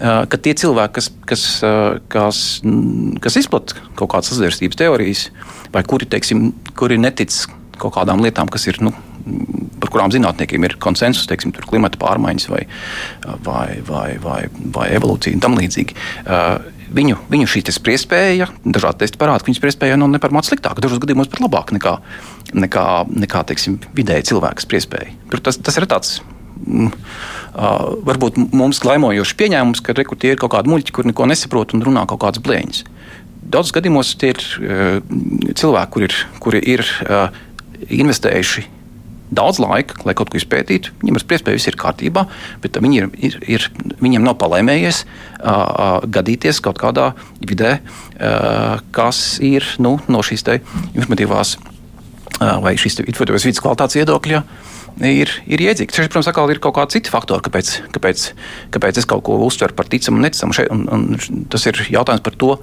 ka 0.00 0.38
tie 0.40 0.54
cilvēki, 0.56 0.94
kas, 0.96 1.08
kas, 1.28 1.44
kas, 2.12 2.40
kas 3.20 3.38
izplatīja 3.40 3.90
kaut 3.98 4.12
kādas 4.14 4.30
sazvērstības 4.32 4.78
teorijas, 4.80 5.26
vai 5.74 5.82
kuri, 5.84 6.08
teiksim, 6.08 6.50
kuri 6.78 6.96
netic 7.00 7.34
kaut 7.80 7.94
kādām 7.98 8.22
lietām, 8.24 8.48
kas 8.52 8.68
ir. 8.70 8.80
Nu, 8.84 8.94
par 9.80 9.92
kurām 9.92 10.12
zinātniekiem 10.12 10.64
ir 10.64 10.76
konsensus, 10.80 11.28
teiksim, 11.28 11.52
klimata 11.68 12.00
pārmaiņas 12.00 12.48
vai, 12.48 12.62
vai, 13.44 13.66
vai, 13.86 14.08
vai, 14.22 14.40
vai 14.74 14.86
evolūcija 14.96 15.36
un 15.36 15.44
tam 15.44 15.58
līdzīgi. 15.60 15.96
Viņu, 16.90 17.20
viņu 17.30 17.46
šī 17.46 17.62
spriedzspēja, 17.70 18.48
dažādi 18.64 19.04
testi 19.04 19.20
parāda, 19.20 19.44
ka 19.44 19.50
viņas 19.50 19.60
spriedzspēja 19.60 19.98
nav 20.00 20.10
ne 20.10 20.18
par 20.22 20.34
maz 20.34 20.48
sliktāka, 20.50 20.82
dažos 20.82 20.98
gadījumos 21.02 21.30
pat 21.30 21.44
labāka 21.44 21.76
nekā, 21.76 21.94
nekā, 22.58 22.86
nekā 23.14 23.44
teiksim, 23.46 23.78
vidēji 23.94 24.32
cilvēka 24.32 24.66
spriedzspēja. 24.66 25.14
Tas, 25.38 25.60
tas 25.62 25.78
ir 25.78 25.86
tāds 25.90 26.18
Mm, 26.60 26.90
varbūt 28.06 28.36
mums 28.52 28.80
glaimojošs 28.84 29.36
pieņēmums, 29.40 29.80
ka 29.84 29.94
rekur, 29.96 30.18
tie 30.20 30.34
ir 30.34 30.40
kaut 30.40 30.52
kādi 30.54 30.70
muļķi, 30.70 30.94
kur 30.94 31.08
neko 31.08 31.28
nesaprot 31.30 31.72
un 31.76 31.84
runā 31.86 32.04
kaut 32.10 32.20
kādas 32.24 32.42
blēņas. 32.44 32.82
Daudzos 33.50 33.74
gadījumos 33.74 34.12
tie 34.20 34.34
ir 34.34 34.42
cilvēki, 35.58 35.90
kuri 35.94 36.06
ir, 36.10 36.18
kuri 36.44 36.60
ir 36.74 36.84
investējuši 37.88 38.66
daudz 39.30 39.60
laika, 39.62 40.00
lai 40.06 40.14
kaut 40.18 40.32
ko 40.32 40.38
izpētītu. 40.40 40.94
Viņiem 41.02 41.18
ar 41.18 41.24
spriedzēju 41.24 41.58
viss 41.58 41.70
ir 41.70 41.78
kārtībā, 41.80 42.26
bet 42.62 42.78
viņi 42.82 43.00
ir, 43.00 43.08
ir, 43.28 43.38
ir, 43.56 43.66
viņiem 44.02 44.26
nav 44.26 44.36
palēmējies 44.42 45.04
uh, 45.04 46.02
gadīties 46.06 46.62
kaut 46.64 46.80
kādā 46.82 47.12
vidē, 47.38 47.78
uh, 47.80 48.82
kas 48.94 49.38
ir 49.44 49.66
nu, 49.82 49.98
no 50.10 50.24
šīs 50.26 50.46
informatīvās 50.50 51.56
uh, 51.60 52.58
vai 52.64 52.74
šīs 52.80 53.02
informatīvās 53.06 53.48
vidas 53.48 53.62
kvalitātes 53.62 54.00
viedokļa. 54.00 54.44
Ir, 55.06 55.30
ir 55.46 55.62
iedzīgs. 55.62 55.94
Šeit, 55.94 56.10
protams, 56.10 56.28
atkal 56.28 56.50
ir 56.50 56.58
kaut 56.60 56.74
kādi 56.76 56.98
citi 56.98 57.12
faktori, 57.12 57.44
kāpēc, 57.46 57.70
kāpēc, 57.94 58.24
kāpēc 58.74 58.98
es 59.00 59.06
kaut 59.08 59.22
ko 59.24 59.38
uztveru 59.46 59.76
par 59.78 59.88
ticamu 59.88 60.18
un 60.18 60.26
neticamu. 60.26 60.56
Šeit, 60.56 60.68
un, 60.74 60.82
un 60.90 61.46
tas 61.48 61.64
ir 61.70 61.78
jautājums 61.94 62.24
par 62.26 62.36
to, 62.36 62.56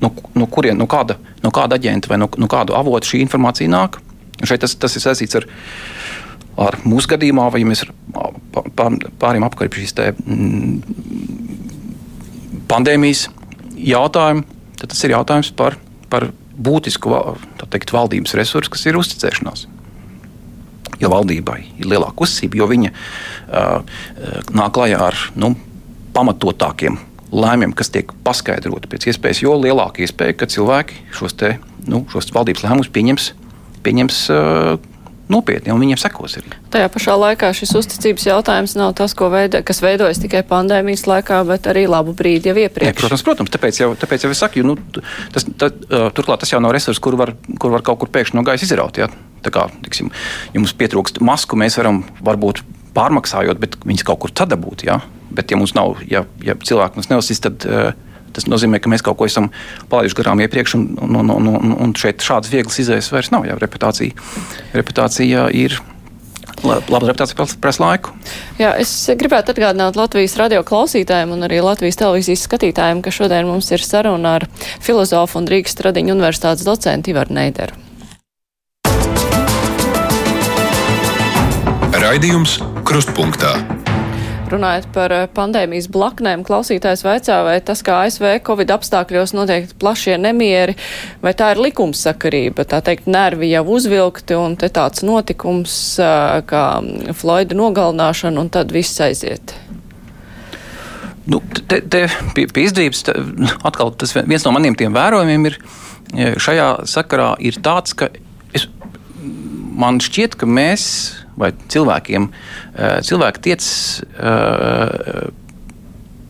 no, 0.00 0.10
no 0.34 0.48
kurien, 0.50 0.80
no 0.80 0.88
kāda, 0.90 1.18
no 1.44 1.52
kāda 1.54 1.78
aģenta 1.78 2.10
vai 2.10 2.18
no, 2.22 2.30
no 2.40 2.48
kāda 2.50 2.74
avota 2.78 3.12
šī 3.12 3.20
informācija 3.26 3.70
nāk. 3.70 4.00
Šeit 4.44 4.62
tas, 4.64 4.74
tas 4.80 4.96
ir 4.96 5.04
saistīts 5.04 5.36
ar, 5.40 5.46
ar 6.60 6.78
mūsu 6.84 7.12
gadījumā, 7.12 7.48
vai 7.52 7.64
mēs 7.68 7.84
pārējām 8.14 9.46
apkārt 9.46 9.76
šīs 9.76 9.96
te, 9.98 10.10
mm, 10.24 10.76
pandēmijas 12.70 13.26
jautājumu, 13.80 14.46
tad 14.80 14.92
tas 14.92 15.04
ir 15.04 15.14
jautājums 15.16 15.52
par, 15.56 15.76
par 16.12 16.30
būtisku 16.60 17.12
teikt, 17.70 17.92
valdības 17.94 18.36
resursu, 18.38 18.72
kas 18.72 18.86
ir 18.88 18.98
uzticēšanās. 19.00 19.66
Jo 21.00 21.08
valdībai 21.12 21.60
ir 21.80 21.88
lielāka 21.88 22.26
uzticība, 22.26 22.60
jo 22.60 22.66
viņa 22.68 22.90
uh, 22.92 23.94
nāk 24.52 24.74
klajā 24.76 24.98
ar 25.00 25.16
nu, 25.40 25.54
pamatotākiem 26.12 26.98
lēmumiem, 27.30 27.72
kas 27.78 27.92
tiek 27.94 28.10
paskaidroti 28.26 28.90
pēc 28.90 29.08
iespējas, 29.12 29.42
jo 29.44 29.54
lielāka 29.56 30.02
iespēja, 30.04 30.36
ka 30.36 30.50
cilvēki 30.50 30.98
šos, 31.16 31.36
te, 31.38 31.54
nu, 31.88 32.02
šos 32.12 32.32
valdības 32.34 32.66
lēmumus 32.66 32.90
pieņems, 32.92 33.30
pieņems 33.84 34.22
uh, 34.34 34.90
nopietni, 35.30 35.70
un 35.72 35.80
viņiem 35.82 35.98
sekos 36.00 36.36
arī. 36.40 36.52
Tajā 36.74 36.88
pašā 36.92 37.14
laikā 37.18 37.50
šis 37.56 37.72
uzticības 37.78 38.26
jautājums 38.26 38.74
nav 38.78 38.92
tas, 38.98 39.14
veido, 39.14 39.60
kas 39.66 39.82
veidojas 39.84 40.20
tikai 40.22 40.42
pandēmijas 40.46 41.06
laikā, 41.08 41.40
bet 41.48 41.68
arī 41.70 41.86
labu 41.90 42.14
brīdi 42.16 42.50
jau 42.50 42.56
iepriekš. 42.58 42.90
Ne, 42.90 42.98
protams, 42.98 43.24
protams, 43.26 43.52
tāpēc 43.54 43.80
jau, 43.82 43.92
tāpēc 43.98 44.26
jau 44.26 44.32
es 44.34 44.42
saku, 44.42 44.64
nu, 44.66 44.76
tas, 45.34 45.46
tā, 45.60 45.70
turklāt 46.16 46.42
tas 46.42 46.52
jau 46.52 46.60
nav 46.62 46.74
resurs, 46.74 47.00
kur 47.02 47.18
var, 47.20 47.34
kur 47.62 47.74
var 47.74 47.86
kaut 47.86 48.02
kur 48.02 48.10
pēkšņi 48.12 48.38
no 48.38 48.44
gaisa 48.46 48.66
izraut. 48.66 48.98
Ja? 49.00 49.10
Tā 49.44 49.54
kā, 49.54 49.68
tiksim, 49.86 50.10
jums 50.56 50.74
pietrūkst 50.76 51.22
masku, 51.24 51.58
mēs 51.60 51.78
varam 51.80 52.02
varbūt 52.26 52.64
pārmaksājot, 52.96 53.62
bet 53.62 53.78
viņas 53.86 54.06
kaut 54.08 54.24
kur 54.24 54.34
tad 54.34 54.50
dabūt. 54.52 54.84
Ja? 54.88 54.98
Bet, 55.30 55.52
ja 55.52 55.60
mums 55.60 55.76
nav, 55.78 56.00
ja, 56.10 56.24
ja 56.44 56.58
cilvēki 56.58 56.98
mums 56.98 57.12
neuzsist, 57.12 57.46
tad 57.46 57.66
uh, 57.70 57.92
tas 58.36 58.48
nozīmē, 58.50 58.80
ka 58.82 58.90
mēs 58.92 59.04
kaut 59.06 59.18
ko 59.20 59.28
esam 59.28 59.50
palaiduši 59.92 60.18
garām 60.20 60.42
iepriekš, 60.44 60.76
un, 60.78 60.88
un, 61.06 61.32
un, 61.36 61.48
un, 61.52 61.76
un 61.86 61.94
šeit 61.98 62.24
šādas 62.24 62.52
vieglas 62.52 62.80
izējas 62.82 63.10
vairs 63.14 63.32
nav. 63.34 63.48
Jā, 63.48 63.58
reputācija, 63.60 64.28
reputācija 64.76 65.48
ir. 65.56 65.80
Labi, 66.60 67.06
reputācija 67.08 67.46
prasa 67.62 67.80
laiku. 67.80 68.12
Jā, 68.60 68.74
es 68.82 68.90
gribētu 69.16 69.54
atgādināt 69.54 69.96
Latvijas 69.96 70.34
radio 70.36 70.60
klausītājiem 70.66 71.32
un 71.32 71.46
arī 71.46 71.62
Latvijas 71.64 71.96
televīzijas 72.02 72.44
skatītājiem, 72.44 73.00
ka 73.04 73.14
šodien 73.14 73.48
mums 73.48 73.70
ir 73.72 73.84
saruna 73.84 74.36
ar 74.40 74.48
filozofu 74.82 75.40
un 75.40 75.48
Rīgas 75.48 75.72
Stradiņu 75.78 76.18
universitātes 76.18 76.66
docentu 76.68 77.14
Ivaru 77.14 77.38
Neideru. 77.38 77.78
Raidījums 82.00 82.58
Krustpunktā. 82.88 83.56
Runājot 84.50 84.88
par 84.94 85.12
eh, 85.14 85.26
pandēmijas 85.30 85.86
blaknēm, 85.92 86.42
klausītājs 86.46 87.04
vaicā, 87.06 87.36
vai 87.46 87.56
tas, 87.62 87.84
kā 87.86 88.00
ASV 88.06 88.40
Covid 88.46 88.72
apstākļos 88.74 89.34
notiek 89.36 89.70
plašie 89.78 90.16
nemieri, 90.18 90.74
vai 91.22 91.34
tā 91.38 91.52
ir 91.54 91.62
likumsakarība, 91.62 92.66
tā 92.66 92.80
teikt, 92.86 93.06
nervi 93.10 93.52
jau 93.52 93.62
uzvilkti 93.76 94.38
un 94.38 94.56
te 94.58 94.70
tāds 94.74 95.04
notikums 95.06 95.74
eh, 96.02 96.40
kā 96.50 96.64
Floida 97.20 97.58
nogalināšana 97.58 98.42
un 98.42 98.50
tad 98.50 98.74
viss 98.74 98.98
aiziet. 99.04 99.54
Nu, 101.30 101.38
te, 101.68 101.78
te 101.78 102.06
pie, 102.34 102.48
pie 102.50 102.66
izdevības, 102.66 103.04
atkal 103.68 103.94
tas 104.00 104.16
viens 104.18 104.42
no 104.46 104.54
maniem 104.56 104.74
tiem 104.74 104.96
vērojumiem 104.96 105.46
ir 105.52 105.60
šajā 106.42 106.70
sakarā 106.90 107.34
ir 107.38 107.60
tāds, 107.62 107.94
ka 107.94 108.08
es, 108.56 108.66
man 109.78 110.00
šķiet, 110.02 110.34
ka 110.40 110.48
mēs 110.50 110.88
vai 111.40 111.52
cilvēkiem, 111.72 112.30
eh, 112.74 112.96
cilvēki 113.06 113.44
tiec 113.48 113.66
eh, 114.20 115.28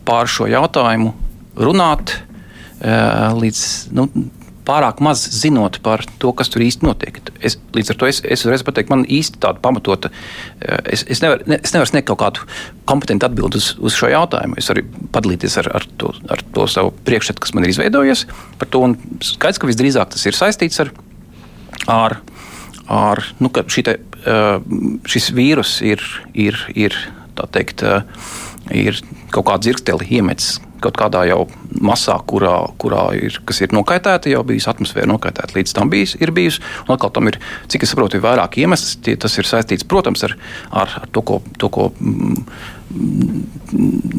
pār 0.07 0.29
šo 0.31 0.49
jautājumu 0.49 1.13
runāt 1.59 2.15
eh, 2.15 3.33
līdz 3.37 3.65
nu, 3.97 4.07
pārāk 4.65 5.01
maz 5.03 5.23
zinot 5.33 5.79
par 5.83 6.03
to, 6.21 6.31
kas 6.37 6.51
tur 6.53 6.63
īsti 6.63 6.85
notiek. 6.85 7.17
Es, 7.41 7.57
līdz 7.75 7.91
ar 7.91 7.97
to 7.97 8.07
es, 8.07 8.21
es 8.23 8.45
uzreiz 8.45 8.63
pateiktu, 8.63 8.93
man 8.93 9.07
īsti 9.09 9.41
tāda 9.41 9.59
pamatota, 9.63 10.11
es, 10.85 11.01
es 11.09 11.23
nevaru 11.23 11.47
ne, 11.49 11.57
es 11.57 11.73
nevar 11.73 11.89
sniegt 11.89 12.07
kaut 12.11 12.19
kādu 12.21 12.45
kompetentu 12.89 13.25
atbildi 13.25 13.57
uz, 13.57 13.71
uz 13.81 13.97
šo 13.97 14.11
jautājumu. 14.13 14.59
Es 14.61 14.69
varu 14.69 14.85
padalīties 15.15 15.57
ar, 15.63 15.71
ar, 15.81 15.87
to, 15.97 16.13
ar 16.31 16.45
to 16.53 16.67
savu 16.69 16.93
priekšstatu, 17.09 17.41
kas 17.41 17.55
man 17.57 17.65
ir 17.65 17.73
izveidojies 17.73 18.27
par 18.61 18.69
to. 18.71 18.83
Skaidrs, 19.31 19.59
ka 19.61 19.71
visdrīzāk 19.71 20.13
tas 20.13 20.29
ir 20.29 20.37
saistīts 20.37 20.79
ar, 20.85 20.93
ar, 21.89 22.19
ar 23.01 23.25
nu, 23.41 23.49
šī 23.49 23.87
šis 24.21 25.31
vīrus 25.33 25.79
ir, 25.85 26.03
ir, 26.37 26.59
ir, 26.77 26.97
teikt, 27.51 27.81
ir 28.69 28.99
kaut 29.33 29.47
kāda 29.47 29.63
dzirksteli 29.65 30.09
iemetis 30.17 30.59
kaut 30.81 30.97
kādā 30.97 31.23
jau 31.29 31.45
masā, 31.83 32.15
kurā, 32.27 32.55
kurā 32.81 33.03
ir, 33.17 33.37
ir 33.37 33.75
nokaitēta, 33.75 34.31
jau 34.31 34.41
bijusi 34.47 34.69
atmosfēra 34.71 35.09
nokaitēta. 35.11 35.55
Līdz 35.57 35.75
tam 35.77 35.91
bijis, 35.93 36.15
ir 36.21 36.33
bijusi. 36.35 36.63
Un 36.87 36.95
atkal 36.95 37.13
tam 37.13 37.29
ir, 37.31 37.37
cik 37.71 37.85
es 37.85 37.93
saprotu, 37.93 38.17
ir 38.17 38.25
vairāk 38.25 38.57
iemesls. 38.61 38.97
Tie, 39.05 39.15
tas 39.19 39.37
ir 39.37 39.49
saistīts, 39.49 39.87
protams, 39.87 40.25
ar, 40.27 40.35
ar, 40.83 40.97
ar 41.03 41.13
to, 41.13 41.23
ko, 41.27 41.39
to, 41.61 41.69
ko 41.73 41.91
mm, 41.93 42.41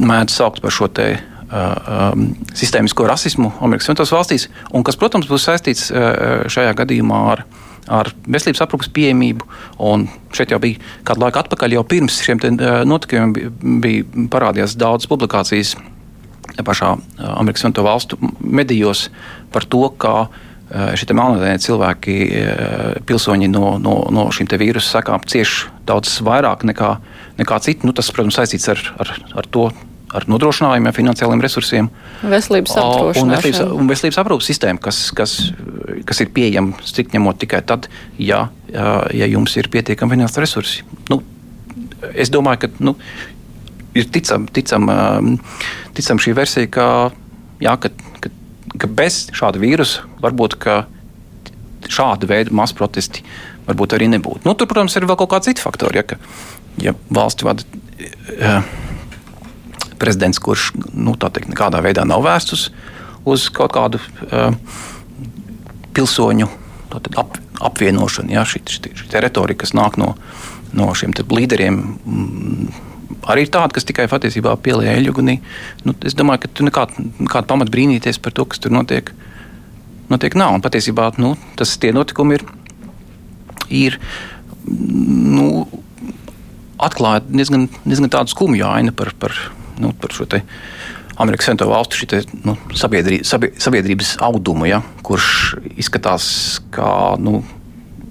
mēdz 0.07 0.39
saukt 0.39 0.63
par 0.63 0.75
šo 0.75 0.89
te. 0.89 1.11
Uh, 1.53 1.75
um, 2.15 2.21
sistēmisko 2.57 3.05
rasismu 3.05 3.51
Amerikas 3.61 3.85
Savienotās 3.85 4.09
valstīs, 4.15 4.47
un 4.73 4.81
kas, 4.81 4.95
protams, 4.97 5.27
būs 5.29 5.43
saistīts 5.45 5.91
uh, 5.93 6.47
šajā 6.49 6.71
gadījumā 6.79 7.19
ar 7.35 7.43
uh, 7.43 7.72
ar 7.91 8.11
veselības 8.27 8.63
aprūpas 8.65 8.91
pieejamību. 8.95 9.47
Un 9.83 10.07
šeit 10.35 10.53
jau 10.53 10.61
bija 10.63 10.79
kādu 11.07 11.25
laiku 11.25 11.41
atpakaļ, 11.43 11.77
jau 11.77 11.83
pirms 11.87 12.21
šiem 12.25 12.41
notikumiem 12.87 13.35
bija, 13.35 13.51
bija 13.83 14.27
parādījās 14.33 14.77
daudzas 14.79 15.11
publikācijas 15.11 15.75
pašā 16.63 16.93
Amerikas 17.33 17.63
Savienoto 17.63 17.85
Valstu 17.85 18.17
medijos 18.39 19.07
par 19.53 19.65
to, 19.65 19.87
kā 19.97 20.27
šie 20.73 21.13
melnādaini 21.13 21.61
cilvēki, 21.61 22.15
pilsoņi 23.07 23.49
no, 23.51 23.75
no, 23.81 23.95
no 24.13 24.27
šīm 24.33 24.49
vīrusu 24.61 24.95
sekām 24.95 25.25
cieš 25.29 25.67
daudz 25.87 26.15
vairāk 26.25 26.65
nekā, 26.65 26.95
nekā 27.37 27.59
citi. 27.65 27.85
Nu, 27.87 27.93
tas, 27.93 28.09
protams, 28.13 28.39
saistīts 28.39 28.69
ar, 28.71 28.81
ar, 29.03 29.13
ar 29.37 29.49
to 29.53 29.67
ar 30.13 30.25
nodrošinājumiem, 30.29 30.93
finansiāliem 30.95 31.43
resursiem. 31.43 31.89
Veselības 32.21 32.75
aprūpes 32.79 33.21
un 33.21 33.33
veselības, 33.33 33.61
un 33.81 33.89
veselības 33.89 34.19
aprūpes 34.21 34.49
sistēma, 34.51 34.81
kas, 34.83 34.99
kas, 35.17 35.35
kas 36.09 36.23
ir 36.23 36.31
pieejama 36.35 36.77
strikt 36.85 37.15
ņemot 37.17 37.39
tikai 37.41 37.63
tad, 37.67 37.89
ja, 38.21 38.45
ja 38.73 39.29
jums 39.29 39.57
ir 39.57 39.69
pietiekami 39.73 40.17
finansiāli 40.17 40.45
resursi. 40.45 40.85
Nu, 41.09 41.21
es 42.13 42.31
domāju, 42.33 42.65
ka 42.65 42.85
nu, 42.85 42.95
ir 43.97 44.09
ticam, 44.13 44.47
ticam, 44.53 44.89
ticam 45.97 46.21
šī 46.21 46.35
versija, 46.37 46.69
ka, 46.73 46.87
jā, 47.63 47.75
ka, 47.81 47.93
ka, 48.23 48.33
ka 48.77 48.91
bez 49.01 49.25
šāda 49.35 49.61
vīrusa 49.61 50.05
varbūt 50.23 50.59
šāda 51.91 52.29
veida 52.29 52.53
masu 52.55 52.77
protesti 52.77 53.23
varbūt 53.67 53.95
arī 53.97 54.09
nebūtu. 54.13 54.43
Nu, 54.47 54.55
tur, 54.57 54.69
protams, 54.69 54.95
ir 54.97 55.07
vēl 55.07 55.19
kaut 55.19 55.31
kādi 55.33 55.51
citi 55.51 55.63
faktori. 55.63 56.01
Ja, 56.01 56.05
ka, 56.07 56.19
ja 56.83 56.95
valsts 57.13 57.45
vada. 57.47 57.65
Ja, 58.39 58.61
prezidents, 60.03 60.41
kurš 60.43 60.71
nu, 60.91 61.15
teikt, 61.15 61.49
nekādā 61.51 61.81
veidā 61.83 62.03
nav 62.07 62.25
vērsts 62.25 62.57
uz, 62.57 62.65
uz 63.29 63.47
kaut 63.55 63.73
kādu 63.75 64.01
uh, 64.29 64.51
pilsoņu 65.95 66.49
ap, 67.19 67.37
apvienošanu. 67.63 68.33
Ja, 68.35 68.43
šī, 68.47 68.63
šī, 68.67 68.95
šī 69.03 69.21
retorika, 69.23 69.63
kas 69.63 69.75
nāk 69.77 69.99
no, 70.01 70.13
no 70.75 70.89
šiem 70.97 71.15
līderiem, 71.15 71.79
mm, 71.79 72.81
arī 73.29 73.45
ir 73.45 73.53
tādi, 73.53 73.77
kas 73.77 73.87
tikai 73.87 74.07
patiesībā 74.11 74.55
pielieto 74.63 74.93
eļļugunī. 74.97 75.37
Nu, 75.87 75.95
es 76.05 76.17
domāju, 76.17 76.43
ka 76.43 76.51
tur 76.51 76.69
nekāda, 76.69 77.05
nekāda 77.21 77.49
pamata 77.49 77.73
brīnīties 77.73 78.19
par 78.23 78.35
to, 78.35 78.47
kas 78.49 78.61
tur 78.63 78.73
notiek. 78.75 79.13
notiek 80.11 80.35
nav. 80.35 80.53
Un 80.57 80.61
patiesībā 80.61 81.11
nu, 81.17 81.35
tas 81.57 81.77
tie 81.77 81.93
notikumi 81.95 82.37
ir, 82.37 82.45
ir 83.69 83.99
nu, 84.67 85.65
atklāja 86.83 87.23
diezgan, 87.27 87.67
diezgan 87.85 88.11
tādu 88.11 88.33
skumju 88.33 88.67
ainu 88.67 88.93
par, 88.95 89.13
par, 89.19 89.35
nu, 89.81 89.93
par 89.99 90.13
šo 90.15 90.27
te. 90.29 90.43
Amerikas 91.21 91.45
Savienoto 91.45 91.69
Valstu 91.69 91.99
šite, 91.99 92.21
nu, 92.41 92.55
sabiedrī, 92.73 93.19
sabie, 93.27 93.51
sabiedrības 93.61 94.15
audumu, 94.25 94.65
ja, 94.65 94.79
kurš 95.05 95.27
izskatās, 95.77 96.25
kā 96.73 97.13
nu, 97.21 97.43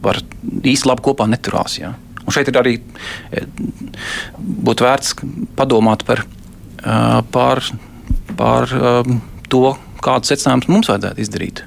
var 0.02 0.20
īsti 0.62 0.86
labi 0.86 1.02
kopā 1.08 1.26
neturās. 1.30 1.80
Ja. 1.80 1.96
Un 2.22 2.34
šeit 2.34 2.50
ir 2.52 2.60
arī 2.60 2.76
e, 2.78 3.42
būtu 4.38 4.86
vērts 4.86 5.16
padomāt 5.58 6.06
par, 6.06 6.22
par, 7.34 7.62
par 8.38 8.76
to, 9.50 9.64
kādus 10.02 10.30
secinājumus 10.30 10.70
mums 10.70 10.90
vajadzētu 10.90 11.26
izdarīt, 11.26 11.64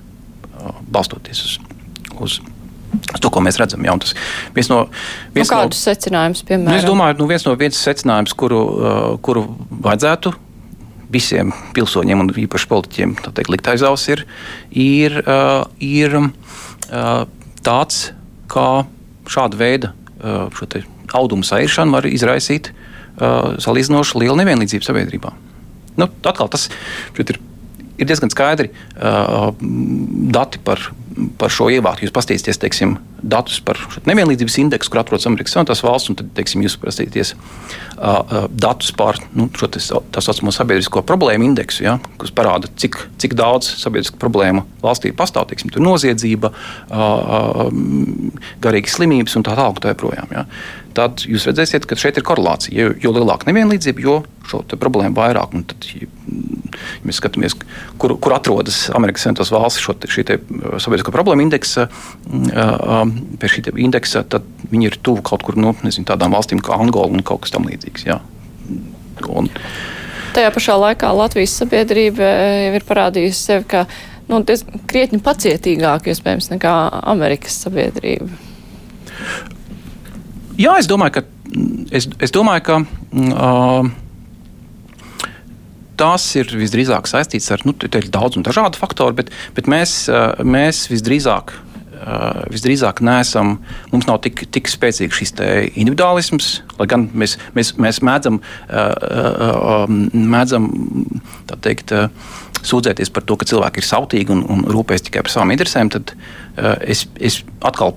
balstoties 0.95 1.43
uz, 1.47 1.57
uz 2.15 2.39
to, 3.21 3.31
ko 3.33 3.43
mēs 3.43 3.59
redzam. 3.61 3.83
Ja, 3.85 3.95
tas 4.01 4.15
viens 4.55 4.69
no, 4.71 4.85
viens 5.35 5.49
nu, 5.49 5.53
kādus 5.53 5.79
no, 5.79 5.85
secinājumus, 5.85 6.43
piemēram? 6.47 6.71
Nu, 6.71 6.79
es 6.79 6.87
domāju, 6.87 7.19
nu, 7.21 7.29
viens 7.31 7.45
no 7.47 7.55
viens 7.59 7.79
secinājums, 7.87 8.35
kuru, 8.37 8.61
kuru 9.25 9.45
vajadzētu 9.85 10.33
visiem 11.13 11.53
pilsoņiem 11.75 12.23
un 12.23 12.33
īpaši 12.45 12.69
politiķiem 12.71 13.15
teikt, 13.27 13.51
likt 13.53 13.69
aiz 13.71 13.85
auss, 13.85 14.09
ir, 14.11 14.25
ir, 14.71 15.19
ir 15.85 16.17
tāds, 17.65 18.01
kā 18.51 18.69
šāda 19.31 19.59
veida 19.59 19.93
audumu 21.15 21.45
sairšana 21.45 21.97
var 21.97 22.07
izraisīt 22.09 22.71
salīdzinoši 23.15 24.23
lielu 24.25 24.37
nevienlīdzību 24.41 24.85
sabiedrībā. 24.87 25.31
Nu, 25.95 26.09
atkal 26.27 26.49
tas 26.51 26.67
ir 27.15 27.37
ir 27.97 28.09
diezgan 28.09 28.31
skaidri 28.33 28.71
uh, 28.71 29.53
dati 30.35 30.59
par, 30.63 30.81
par 31.39 31.53
šo 31.53 31.69
ievāktu. 31.73 32.05
Jūs 32.05 32.15
paskatīsieties, 32.15 32.61
teiksim, 32.61 32.97
datus 33.25 33.57
par 33.65 33.79
nevienlīdzības 34.05 34.57
indeksu, 34.61 34.91
kur 34.91 35.01
atrodas 35.01 35.25
Amerikas 35.29 35.55
Savienotās 35.55 35.81
valsts, 35.85 36.11
un 36.11 36.19
tad, 36.19 36.29
teiksim, 36.37 36.63
jūs 36.65 36.77
paskatīsieties 36.81 37.33
uh, 37.33 37.41
uh, 37.97 38.45
datus 38.53 38.91
par 38.95 39.19
nu, 39.37 39.47
šo 39.57 39.69
tā 39.73 40.23
saucamo 40.23 40.53
sabiedrisko 40.55 41.03
problēmu 41.07 41.47
indeksu, 41.49 41.85
ja, 41.87 41.97
kas 42.21 42.33
parāda, 42.35 42.69
cik, 42.81 42.97
cik 43.21 43.35
daudz 43.37 43.71
sabiedrisko 43.81 44.21
problēmu 44.21 44.65
valstī 44.85 45.13
pastāv. 45.15 45.49
Teiksim, 45.49 45.73
noziedzība, 45.81 46.53
uh, 46.53 47.67
uh, 47.67 48.41
garīgas 48.63 48.99
slimības 48.99 49.37
un 49.39 49.45
tā 49.47 49.57
tālāk. 49.57 49.81
Tā 49.83 49.91
joprojām, 49.95 50.31
ja. 50.31 50.45
Tad 50.95 51.25
jūs 51.27 51.43
redzēsiet, 51.49 51.83
ka 51.89 51.97
šeit 51.99 52.15
ir 52.19 52.23
korelācija. 52.23 52.75
Jo, 52.77 52.93
jo 53.03 53.11
lielāka 53.17 53.49
nevienlīdzība, 53.49 54.03
jo 54.05 54.21
šo 54.47 54.61
problēmu 54.79 55.17
vairāk. 55.17 55.55
Un 55.57 55.65
tad, 55.67 55.87
ja 55.91 56.07
mēs 57.05 57.19
skatāmies, 57.19 57.57
kur, 58.01 58.15
kur 58.21 58.35
atrodas 58.35 58.85
Amerikas 58.95 59.25
Savienotās 59.25 59.51
valsts 59.53 59.83
šo, 59.83 59.95
šī 60.11 60.25
uh, 60.29 60.77
sabiedrisko 60.81 61.13
problēmu 61.15 61.45
indeksa, 61.45 61.87
uh, 61.89 63.01
um, 63.01 63.14
pie 63.41 63.49
šī 63.51 63.63
indeksa, 63.81 64.23
tad 64.27 64.45
viņi 64.71 64.89
ir 64.89 64.97
tuvu 65.03 65.23
kaut 65.25 65.45
kur 65.45 65.57
nu, 65.59 65.73
nezinu, 65.85 66.07
tādām 66.09 66.35
valstīm 66.35 66.61
kā 66.63 66.77
Angola 66.79 67.11
un 67.13 67.25
kaut 67.25 67.45
kas 67.45 67.55
tamlīdzīgs. 67.55 68.07
Un, 69.31 69.49
Tajā 70.35 70.51
pašā 70.51 70.75
laikā 70.75 71.13
Latvijas 71.15 71.53
sabiedrība 71.61 72.25
eh, 72.27 72.55
jau 72.65 72.73
ir 72.75 72.85
parādījusi 72.87 73.39
sevi 73.39 73.67
kā 73.71 73.85
nu, 74.27 74.41
krietni 74.89 75.21
pacietīgāka, 75.23 76.11
iespējams, 76.11 76.49
nekā 76.51 76.73
Amerikas 77.13 77.59
sabiedrība. 77.63 78.27
Jā, 80.59 80.75
es 80.79 80.89
domāju, 80.91 81.19
ka, 81.19 81.23
es, 81.95 82.09
es 82.23 82.33
domāju, 82.35 82.65
ka 82.67 82.79
uh, 82.83 83.89
tas 85.99 86.27
ir 86.39 86.51
visdrīzāk 86.51 87.07
saistīts 87.09 87.51
ar 87.55 87.63
nu, 87.67 87.75
daudz 88.11 88.39
un 88.39 88.45
dažādu 88.45 88.79
faktoru, 88.79 89.15
bet, 89.19 89.31
bet 89.55 89.69
mēs, 89.71 90.05
mēs 90.43 90.85
visdrīzāk. 90.91 91.55
Visdrīzāk 92.51 93.01
neesam, 93.05 93.57
mums 93.91 94.07
nav 94.09 94.21
tik, 94.25 94.45
tik 94.53 94.69
spēcīgs 94.71 95.21
šis 95.21 95.35
individuālisms, 95.73 96.49
lai 96.79 96.89
gan 96.91 97.07
mēs, 97.13 97.37
mēs, 97.57 97.75
mēs 97.81 98.01
mēdzam, 98.05 98.41
mēdzam 100.13 100.67
teikt, 101.65 101.93
sūdzēties 102.65 103.13
par 103.13 103.25
to, 103.27 103.37
ka 103.39 103.47
cilvēki 103.47 103.81
ir 103.81 103.87
sautīgi 103.87 104.35
un, 104.35 104.43
un 104.49 104.65
rūpējas 104.73 105.07
tikai 105.07 105.23
par 105.25 105.33
savām 105.33 105.53
interesēm, 105.55 105.93
tad 105.93 106.15
es, 106.81 107.05
es 107.21 107.43
atkal 107.65 107.95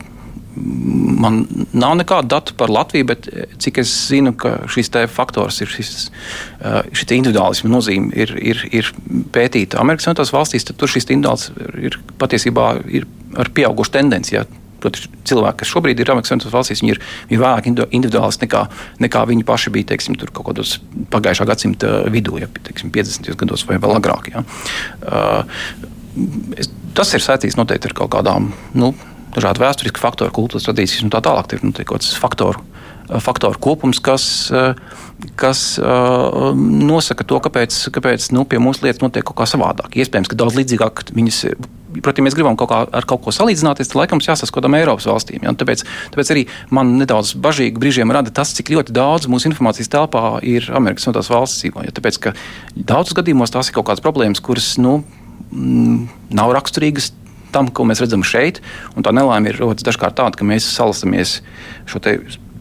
man 1.19 1.43
nav 1.73 1.97
nekāda 1.99 2.29
data 2.37 2.55
par 2.59 2.71
Latviju, 2.73 3.07
bet 3.09 3.29
eh, 3.31 3.47
cik 3.61 3.81
es 3.83 3.93
zinu, 4.11 4.35
ka 4.39 4.55
šis 4.71 4.91
faktors 5.13 5.61
ir 5.65 5.71
šis, 5.73 6.11
eh, 6.61 6.81
šis 6.93 7.15
individuālisma 7.19 7.71
nozīme 7.73 8.13
ir, 8.17 8.35
ir, 8.39 8.63
ir 8.73 8.91
pētīta 9.35 9.81
Amerikas 9.83 10.09
Savienotās 10.09 10.35
valstīs, 10.35 10.67
tad 10.69 10.79
tur 10.81 10.91
šis 10.91 11.09
individuāls 11.09 11.51
ir 11.79 11.99
patiesībā 12.21 12.71
ir 12.87 13.07
ar 13.37 13.53
pieaugušu 13.55 13.95
tendenci. 13.99 14.39
Ja. 14.39 14.47
Protams, 14.79 15.09
cilvēki, 15.27 15.59
kas 15.59 15.71
šobrīd 15.73 15.99
ir 15.99 16.11
Amerikas 16.13 16.31
Savienotās 16.31 16.55
valstīs, 16.55 16.85
ir, 16.87 17.01
ir 17.35 17.41
vairāk 17.43 17.67
individuālisti 17.67 18.47
nekā, 18.47 18.61
nekā 19.03 19.25
viņi 19.27 19.47
paši 19.49 19.73
bija 19.75 19.89
teiksim, 19.91 20.15
kaut 20.31 20.45
kādos 20.53 20.77
pagājušā 21.11 21.49
gadsimta 21.51 21.91
vidū, 22.15 22.37
ja 22.39 22.47
teiksim, 22.63 22.93
50. 22.95 23.33
gados 23.41 23.67
vai 23.67 23.81
vēl 23.83 23.97
agrāk. 23.99 24.31
Ja. 24.31 24.45
Uh, 25.03 25.89
tas 26.95 27.11
ir 27.15 27.27
saistīts 27.27 27.59
noteikti 27.59 27.91
ar 27.91 27.97
kaut 27.99 28.13
kādām 28.15 28.53
nu, 28.79 28.93
dažādi 29.35 29.63
vēsturiski 29.63 30.03
faktori, 30.03 30.35
kultūras 30.35 30.67
tradīcijas 30.69 31.05
un 31.07 31.13
tā 31.15 31.23
tālāk. 31.25 31.55
Ir 31.55 31.65
nu, 31.67 31.75
kaut 31.75 31.99
kāds 31.99 32.15
faktoru, 32.19 32.63
faktoru 33.25 33.61
kopums, 33.63 34.01
kas, 34.05 34.25
eh, 34.53 34.79
kas 35.41 35.63
uh, 35.83 36.53
nosaka 36.55 37.27
to, 37.27 37.41
kāpēc, 37.43 37.81
kāpēc 37.95 38.31
nu, 38.37 38.45
pie 38.49 38.61
mums 38.63 38.83
lietas 38.85 39.03
notiek 39.05 39.27
kaut 39.27 39.41
kā 39.41 39.49
savādāk. 39.49 39.99
Iespējams, 39.99 40.31
ka 40.31 40.39
daudz 40.39 40.59
līdzīgāk 40.61 41.09
viņas. 41.17 41.45
Protams, 41.89 42.21
ja 42.21 42.25
mēs 42.27 42.37
gribam 42.37 42.57
kaut 42.61 42.69
kā, 42.69 42.81
ar 42.93 43.07
kaut 43.09 43.23
ko 43.25 43.33
salīdzināties, 43.33 43.89
tad 43.89 44.01
laikam 44.03 44.21
jāsaskodam 44.21 44.77
Eiropas 44.77 45.07
valstīm. 45.09 45.41
Ja? 45.47 45.55
Tāpēc, 45.57 45.85
tāpēc 46.13 46.33
arī 46.35 46.43
man 46.75 46.97
nedaudz 47.01 47.33
bažīgi 47.41 47.81
brīžiem 47.81 48.13
rada 48.13 48.33
tas, 48.35 48.53
cik 48.57 48.75
ļoti 48.75 48.93
daudz 48.97 49.31
mūsu 49.33 49.49
informācijas 49.49 49.89
telpā 49.95 50.25
ir 50.45 50.69
Amerikas 50.77 51.07
Savienotās 51.07 51.33
valsts 51.33 51.63
dzīvo. 51.65 51.87
Ja? 51.87 51.95
Tāpēc, 51.97 52.21
ka 52.27 52.35
daudzos 52.77 53.17
gadījumos 53.17 53.55
tās 53.55 53.71
ir 53.71 53.79
kaut 53.79 53.89
kādas 53.89 54.05
problēmas, 54.05 54.45
kuras 54.45 54.75
nu, 54.83 54.99
nav 55.49 56.53
raksturīgas 56.59 57.13
tam, 57.55 57.71
ko 57.73 57.87
mēs 57.89 58.03
redzam 58.05 58.25
šeit. 58.27 58.61
Tā 59.01 59.15
nelaime 59.15 59.53
ir 59.53 59.61
dažkārt 59.81 60.19
tāda, 60.19 60.37
ka 60.37 60.47
mēs 60.49 60.69
salasamies 60.69 61.39
šo 61.89 62.03
te 62.05 62.19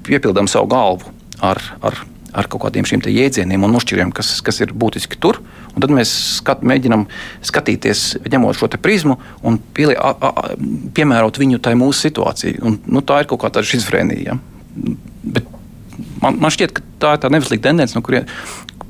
piepildām 0.07 0.47
savu 0.47 0.69
galvu 0.71 1.11
ar, 1.43 1.59
ar, 1.83 1.99
ar 2.31 2.49
kaut 2.51 2.67
kādiem 2.67 2.87
šiem 2.87 3.03
jēdzieniem 3.03 3.65
un 3.67 3.75
nošķiriem, 3.75 4.13
kas, 4.15 4.37
kas 4.45 4.63
ir 4.63 4.71
būtiski 4.71 5.19
tur. 5.19 5.41
Un 5.77 5.83
tad 5.83 5.93
mēs 5.93 6.11
skat, 6.39 6.63
mēģinām 6.65 7.03
skatīties, 7.45 8.03
ņemot 8.33 8.57
šo 8.57 8.69
prizmu 8.81 9.19
un 9.45 9.59
pielie, 9.77 9.93
a, 9.93 10.09
a, 10.09 10.47
piemērot 10.97 11.37
viņu 11.37 11.61
tai 11.61 11.75
mūsu 11.77 12.07
situācijai. 12.07 12.55
Un, 12.65 12.79
nu, 12.89 13.03
tā 13.05 13.21
ir 13.21 13.29
kaut 13.29 13.43
kāda 13.43 13.61
schizofrēnija. 13.61 14.33
Ja? 14.33 14.39
Bet 15.21 15.45
man, 16.23 16.39
man 16.41 16.53
šķiet, 16.53 16.73
ka 16.73 16.85
tā 17.03 17.13
ir 17.13 17.21
tā 17.21 17.31
neveselīga 17.33 17.67
tendence, 17.69 17.93
no, 17.93 18.01
kurien, 18.05 18.25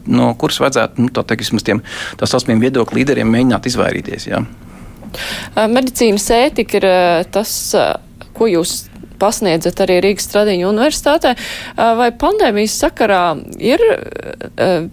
no 0.07 0.31
kuras 0.39 0.61
vajadzētu 0.63 1.03
nu, 1.03 1.11
tā 1.11 1.25
teikt, 1.27 1.51
tiem 1.67 1.83
tā 2.19 2.31
saucamiem 2.31 2.63
viedokļu 2.63 3.01
līderiem 3.01 3.35
mēģināt 3.35 3.67
izvairīties. 3.67 4.29
Ja? 4.31 4.45
Medicīnas 5.67 6.31
ētika 6.39 6.79
ir 6.79 6.87
tas, 7.35 7.51
ko 8.37 8.47
jūs 8.47 8.86
pasniedzat 9.19 9.81
arī 9.85 9.99
Rīgas 10.05 10.27
Stradiņu 10.29 10.69
universitātē. 10.69 11.33
Vai 11.75 12.09
pandēmijas 12.15 12.77
sakarā 12.83 13.23
ir 13.59 13.83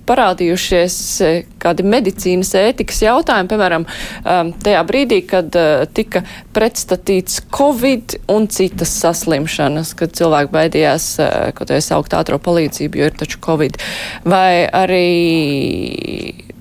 parādījušies 0.09 0.97
kādi 1.63 1.87
medicīnas 1.89 2.53
ētikas 2.61 3.03
jautājumi, 3.05 3.51
piemēram, 3.53 3.87
tajā 4.65 4.83
brīdī, 4.89 5.21
kad 5.29 5.57
tika 5.97 6.25
pretstatīts 6.57 7.43
Covid 7.55 8.19
un 8.33 8.49
citas 8.53 8.93
saslimšanas, 9.01 9.95
kad 9.99 10.15
cilvēki 10.17 10.53
baidījās, 10.55 11.09
kaut 11.57 11.73
vai 11.75 11.81
saukt 11.85 12.17
ātro 12.17 12.41
palīdzību, 12.43 13.01
jo 13.01 13.11
ir 13.11 13.19
taču 13.25 13.41
Covid. 13.45 13.81
Vai 14.29 14.65
arī 14.69 15.07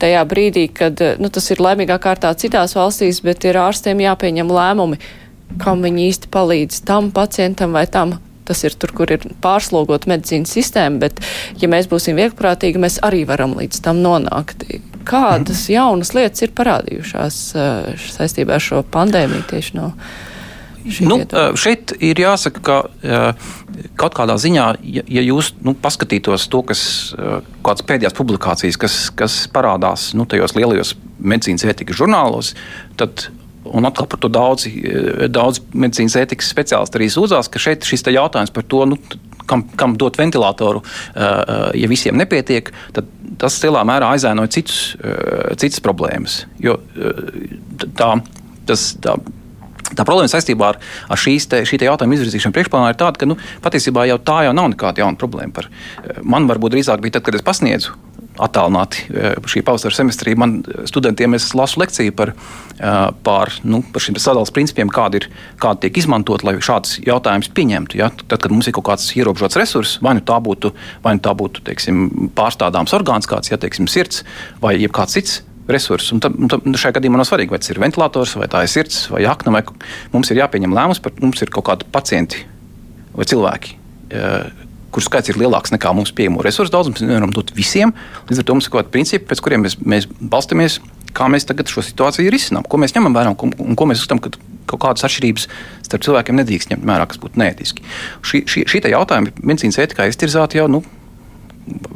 tajā 0.04 0.24
brīdī, 0.28 0.68
kad 0.76 1.00
nu, 1.22 1.32
tas 1.34 1.50
ir 1.54 1.62
laimīgā 1.64 2.00
kārtā 2.04 2.34
citās 2.40 2.76
valstīs, 2.78 3.22
bet 3.24 3.46
ir 3.48 3.60
ārstiem 3.62 4.02
jāpieņem 4.04 4.52
lēmumi, 4.52 5.00
kam 5.62 5.84
viņi 5.86 6.08
īsti 6.10 6.30
palīdz 6.34 6.84
tam 6.88 7.12
pacientam 7.16 7.76
vai 7.76 7.86
tam. 7.88 8.18
Tas 8.44 8.60
ir 8.68 8.74
tur, 8.76 8.92
kur 8.92 9.12
ir 9.14 9.24
pārslogota 9.44 10.10
medicīnas 10.12 10.52
sistēma, 10.52 11.00
bet, 11.06 11.22
ja 11.62 11.70
mēs 11.72 11.88
būsim 11.88 12.18
vieglprātīgi, 12.20 12.82
mēs 12.82 13.00
arī 13.06 13.22
varam 13.30 13.56
līdz 13.56 13.80
tam 13.86 14.02
nonākt. 14.04 14.66
Kādas 15.08 15.66
mhm. 15.66 15.74
jaunas 15.78 16.14
lietas 16.16 16.44
ir 16.44 16.52
parādījušās 16.56 17.40
uh, 17.56 18.06
saistībā 18.18 18.58
ar 18.58 18.64
šo 18.64 18.84
pandēmiju 18.92 19.48
tieši 19.52 19.80
no? 19.80 19.94
Nu, 21.08 21.22
uh, 21.24 21.54
šeit 21.56 21.94
ir 22.04 22.20
jāsaka, 22.20 22.60
ka 22.60 22.78
uh, 22.84 23.54
kaut 24.00 24.18
kādā 24.18 24.36
ziņā, 24.36 24.66
ja, 24.84 25.06
ja 25.08 25.24
jūs 25.24 25.54
nu, 25.64 25.72
paskatītos 25.80 26.50
to, 26.52 26.60
kas 26.68 26.82
kādas 27.16 27.86
pēdējās 27.88 28.18
publikācijas, 28.18 28.80
kas, 28.82 28.98
kas 29.16 29.38
parādās 29.54 30.10
nu, 30.18 30.28
tajos 30.28 30.58
lielajos 30.58 30.94
medicīnas 31.24 31.64
ētikas 31.72 32.02
žurnālos, 32.02 32.52
tad 33.00 33.30
Un 33.64 33.88
atkal 33.88 34.08
par 34.12 34.20
to 34.20 34.30
daudz, 34.32 34.66
daudz 35.32 35.62
medicīnas 35.72 36.18
ētikas 36.20 36.50
speciālisti 36.52 37.00
arī 37.00 37.10
sūdzās, 37.14 37.48
ka 37.52 37.62
šeit 37.64 37.88
šis 37.88 38.04
jautājums 38.12 38.52
par 38.52 38.66
to, 38.68 38.84
nu, 38.92 38.98
kam, 39.48 39.64
kam 39.80 39.96
dot 40.00 40.20
ventilatoru, 40.20 40.82
ja 41.80 41.92
visiem 41.92 42.20
nepietiek, 42.20 42.74
tad 42.96 43.08
tas 43.40 43.56
lielā 43.64 43.86
mērā 43.88 44.12
aizēnoja 44.16 44.52
citus, 44.52 44.82
citas 45.62 45.80
problēmas. 45.84 46.44
Jo 46.64 46.78
tā, 47.96 48.12
tas, 48.68 48.92
tā, 49.04 49.16
Tā 49.94 50.06
problēma 50.08 50.32
saistībā 50.32 50.72
ar, 50.72 50.78
ar 51.12 51.20
šīs 51.20 51.46
te, 51.52 51.60
šī 51.70 51.78
te 51.78 51.86
jautājuma 51.86 52.16
izvirzīšanu 52.16 52.56
priekšplānā 52.56 52.94
ir 52.94 52.98
tāda, 52.98 53.20
ka 53.20 53.28
nu, 53.30 53.36
patiesībā 53.62 54.08
jau 54.10 54.16
tā 54.26 54.40
jau 54.48 54.54
nav 54.56 54.72
nekāda 54.72 55.04
jauna 55.04 55.20
problēma. 55.22 55.54
Par, 55.54 55.68
man 56.26 56.48
varbūt 56.50 56.74
drīzāk 56.74 57.04
bija 57.04 57.20
tad, 57.20 57.28
kad 57.28 57.38
es 57.38 57.46
pasniedzu 57.46 57.94
attālināti 58.42 59.06
šī 59.50 59.62
pavasara 59.66 59.96
semestrī. 59.96 60.34
Man 60.40 60.62
studentiem 60.90 61.38
es 61.38 61.52
lasu 61.58 61.82
lekciju 61.82 62.16
par, 62.18 62.34
par, 63.26 63.54
nu, 63.68 63.84
par 63.94 64.04
šiem 64.04 64.18
sadalījuma 64.18 64.56
principiem, 64.56 64.92
kādi, 64.94 65.22
ir, 65.22 65.30
kādi 65.62 65.86
tiek 65.86 66.02
izmantot, 66.02 66.46
lai 66.48 66.56
šāds 66.64 66.98
jautājums 67.06 67.52
pieņemtu. 67.54 68.00
Ja? 68.02 68.10
Tad, 68.26 68.40
kad 68.46 68.54
mums 68.54 68.70
ir 68.70 68.78
kaut 68.78 68.88
kāds 68.90 69.10
ierobežots 69.18 69.60
resurs, 69.62 69.96
vai 70.04 70.16
nu 70.18 70.26
tā 70.26 70.40
būtu, 70.44 70.74
vai 71.06 71.16
nu 71.18 71.24
tā 71.24 71.36
būtu 71.38 71.66
teiksim, 71.70 72.30
pārstādāms 72.38 72.96
orgāns, 72.98 73.30
kāds 73.30 73.54
ja, 73.54 73.60
teiksim, 73.62 73.90
sirds 73.92 74.24
vai 74.64 74.76
kāds 74.94 75.20
cits 75.20 75.42
resursus. 75.70 76.12
Un 76.16 76.24
tad, 76.24 76.36
un 76.36 76.52
tad 76.52 76.66
šajā 76.80 76.98
gadījumā 76.98 77.22
nav 77.22 77.30
svarīgi, 77.30 77.54
vai 77.54 77.62
tas 77.62 77.72
ir 77.72 77.80
ventilators, 77.84 78.36
vai 78.40 78.50
tā 78.52 78.66
ir 78.66 78.72
sirds, 78.72 79.06
vai 79.14 79.24
akna, 79.30 79.54
vai 79.56 79.64
mums 80.16 80.34
ir 80.34 80.42
jāpieņem 80.42 80.76
lēmums 80.76 81.02
par 81.04 81.16
mums 81.22 81.46
ir 81.46 81.54
kaut 81.54 81.70
kādi 81.70 81.88
pacienti 81.94 82.44
vai 83.14 83.30
cilvēki. 83.30 83.78
Kur 84.94 85.06
skaits 85.06 85.32
ir 85.32 85.40
lielāks 85.42 85.74
nekā 85.74 85.92
mums 85.98 86.14
pieejamo 86.16 86.44
resursu 86.46 86.74
daudzums, 86.74 87.02
mēs 87.02 87.10
nevaram 87.10 87.34
dot 87.34 87.54
visiem. 87.58 87.94
Līdz 88.30 88.44
ar 88.44 88.48
to 88.48 88.58
mums 88.58 88.68
ir 88.68 88.74
kaut 88.74 88.84
kādi 88.84 88.94
principi, 88.94 89.28
pēc 89.32 89.42
kuriem 89.42 89.66
mēs, 89.66 89.80
mēs 89.82 90.06
balstāmies, 90.22 90.80
kā 91.18 91.30
mēs 91.34 91.48
tagad 91.50 91.72
šo 91.72 91.82
situāciju 91.86 92.34
risinām, 92.34 92.66
ko 92.70 92.80
mēs 92.82 92.94
ņemam 92.96 93.16
vērā 93.18 93.34
un, 93.34 93.56
un 93.58 93.78
ko 93.80 93.88
mēs 93.90 94.04
uzskatām, 94.04 94.22
ka 94.22 94.34
kaut 94.70 94.82
kādas 94.86 95.06
atšķirības 95.08 95.48
starp 95.86 96.06
cilvēkiem 96.06 96.40
nedrīkst 96.40 96.74
ņemt 96.74 96.86
vērā, 96.88 97.08
kas 97.10 97.22
būtu 97.22 97.42
neētiski. 97.42 97.86
Šī, 98.26 98.44
šī, 98.50 98.66
šī 98.70 98.84
jautājuma 98.94 99.34
medicīnas 99.42 99.82
ētikā 99.84 100.08
iztirzāta 100.10 100.62
jau 100.62 100.70
nu, 100.72 100.84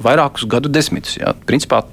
vairākus 0.03 0.47
gadu 0.49 0.71
desmitus. 0.71 1.17
Jā. 1.19 1.33
Principā 1.47 1.83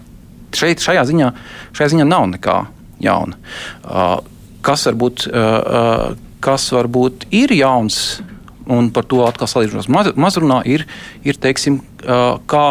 šeit, 0.55 0.83
šajā, 0.85 1.05
ziņā, 1.11 1.31
šajā 1.77 1.95
ziņā 1.95 2.07
nav 2.09 2.29
nekā 2.35 2.59
jauna. 3.05 3.39
Uh, 3.83 4.17
kas 4.65 4.87
varbūt, 4.89 5.27
uh, 5.31 6.15
kas 6.45 6.69
varbūt 6.75 7.29
ir 7.35 7.55
jauns, 7.57 8.21
un 8.71 8.91
par 8.95 9.07
to 9.11 9.23
atkal 9.27 9.51
salīdzinot 9.51 9.91
maz, 9.93 10.13
mazrunā, 10.17 10.63
ir, 10.69 10.87
ir 11.27 11.41
teiksim, 11.41 11.81
uh, 12.05 12.39
kā, 12.51 12.67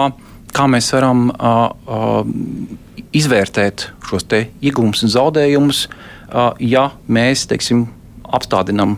kā 0.54 0.70
mēs 0.70 0.92
varam 0.96 1.28
izvērtēt 3.14 3.90
šos 4.08 4.26
iegūmus 4.34 5.04
un 5.06 5.12
zaudējumus, 5.14 5.86
ja 6.62 6.88
mēs 7.08 7.46
teiksim, 7.50 7.86
apstādinām 8.34 8.98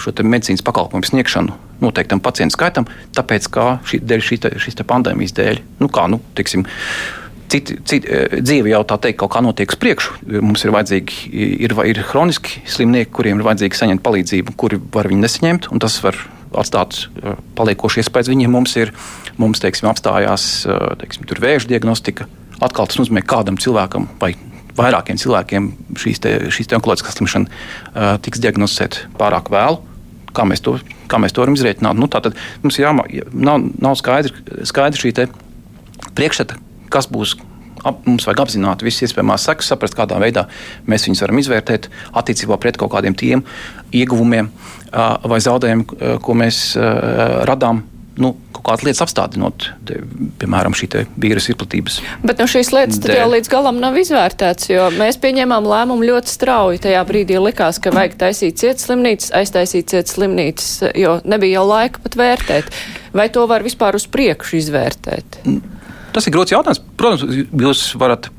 šo 0.00 0.12
medicīnas 0.24 0.64
pakalpojumu 0.64 1.08
sniegšanu 1.10 1.56
noteiktam 1.84 2.22
pacientu 2.24 2.56
skaitam, 2.56 2.86
tāpēc, 3.16 3.48
ka 3.52 3.66
šī, 3.88 4.00
dēļ 4.08 4.24
šī, 4.24 4.38
šīs 4.62 4.80
pandēmijas 4.88 5.34
dēļ, 5.36 5.60
nu 5.82 5.90
kā, 5.92 6.06
nu, 6.08 6.20
teiksim, 6.38 6.64
Citi, 7.52 7.76
citi, 7.86 8.08
eh, 8.08 8.38
dzīve 8.40 8.72
jau 8.72 8.82
tā 8.88 8.98
teikt, 8.98 9.18
kaut 9.22 9.34
kā 9.34 9.42
notiek 9.44 9.70
uz 9.70 9.78
priekšu. 9.80 10.16
Mums 10.42 10.64
ir 10.64 10.72
vajadzīgi, 10.74 11.18
ir, 11.66 11.74
ir 11.90 12.00
hroniski 12.10 12.62
slimnieki, 12.66 13.12
kuriem 13.14 13.40
ir 13.40 13.46
vajadzīgi 13.46 13.80
saņemt 13.80 14.02
palīdzību, 14.04 14.56
kuri 14.56 14.80
var 14.94 15.10
viņu 15.10 15.26
nesaņemt, 15.26 15.68
un 15.72 15.82
tas 15.84 16.00
var 16.02 16.18
atstāt 16.54 17.06
eh, 17.22 17.36
paliekošu 17.58 18.02
iespēju 18.02 18.32
viņiem. 18.32 18.50
Mums 18.54 18.76
ir, 18.80 18.94
mums, 19.38 19.60
teiksim, 19.62 19.90
apstājās 19.90 20.66
teiksim, 20.98 21.28
vēža 21.28 21.70
diagnostika. 21.70 22.26
Atkal 22.62 22.88
tas 22.88 23.00
nozīmē, 23.00 23.24
kādam 23.26 23.58
cilvēkam 23.60 24.08
vai 24.20 24.34
vairākiem 24.78 25.18
cilvēkiem 25.20 25.70
šīs, 26.00 26.20
te, 26.22 26.34
šīs 26.54 26.70
te 26.70 26.78
onkoloģiskā 26.78 27.14
slimšana 27.14 27.50
uh, 27.50 28.14
tiks 28.24 28.42
diagnosticēta 28.42 29.08
pārāk 29.20 29.50
vēlu. 29.54 29.80
Kā 30.34 30.46
mēs 30.48 30.64
to, 30.64 30.76
kā 31.10 31.20
mēs 31.22 31.34
to 31.34 31.44
varam 31.44 31.54
izrēķināt? 31.54 31.98
Nu, 31.98 32.08
tātad 32.10 32.34
mums 32.64 32.78
ir 32.78 32.88
jāmā, 32.88 33.06
nav, 33.30 33.68
nav 33.78 33.94
skaidra 34.00 34.64
skaidri 34.66 35.04
šī 35.04 35.28
priekšstata, 36.14 36.58
kas 36.94 37.10
būs. 37.10 37.36
Mums 37.84 38.24
vajag 38.24 38.44
apzināti 38.46 38.86
visas 38.86 39.10
iespējamās 39.10 39.44
sekas, 39.44 39.68
saprast, 39.68 39.96
kādā 39.98 40.16
veidā 40.22 40.46
mēs 40.88 41.04
viņus 41.04 41.20
varam 41.26 41.40
izvērtēt 41.42 41.90
attiecībā 42.16 42.56
pret 42.62 42.78
kaut 42.80 42.94
kādiem 42.94 43.16
tiem 43.18 43.42
ieguvumiem 43.92 44.48
vai 45.28 45.40
zaudējumiem, 45.44 46.20
ko 46.24 46.36
mēs 46.38 46.70
radām 47.50 47.82
nu, 48.20 48.30
kaut 48.54 48.62
kādas 48.68 48.84
lietas 48.86 49.02
apstādinot, 49.04 49.66
te, 49.88 49.98
piemēram, 50.40 50.74
šī 50.76 50.88
vīrusu 51.20 51.52
izplatības. 51.54 51.98
Bet 52.22 52.40
nu, 52.40 52.46
šīs 52.50 52.70
lietas 52.74 53.00
dēļ. 53.02 53.16
jau 53.18 53.26
līdz 53.32 53.50
galam 53.50 53.80
nav 53.82 53.98
izvērtētas, 54.00 54.70
jo 54.70 54.86
mēs 54.94 55.18
pieņēmām 55.22 55.66
lēmumu 55.68 56.06
ļoti 56.12 56.30
strauji. 56.30 56.82
Tajā 56.86 57.02
brīdī 57.08 57.40
likās, 57.42 57.80
ka 57.82 57.92
vajag 57.94 58.16
taisīt 58.22 58.60
cietas 58.62 58.86
slimnīcas, 58.88 59.32
aiztaisīt 59.40 59.90
cietas 59.92 60.14
slimnīcas, 60.16 60.72
jo 61.00 61.18
nebija 61.26 61.58
jau 61.58 61.68
laika 61.72 62.04
pat 62.06 62.18
vērtēt. 62.20 62.70
Vai 63.14 63.28
to 63.34 63.46
var 63.50 63.66
vispār 63.66 63.98
uz 63.98 64.06
priekšu 64.10 64.60
izvērtēt? 64.62 65.42
Tas 66.14 66.28
ir 66.28 66.34
grūts 66.34 66.54
jautājums. 66.54 66.80
Protams, 66.98 67.24
jūs 67.50 67.86
varat. 67.98 68.30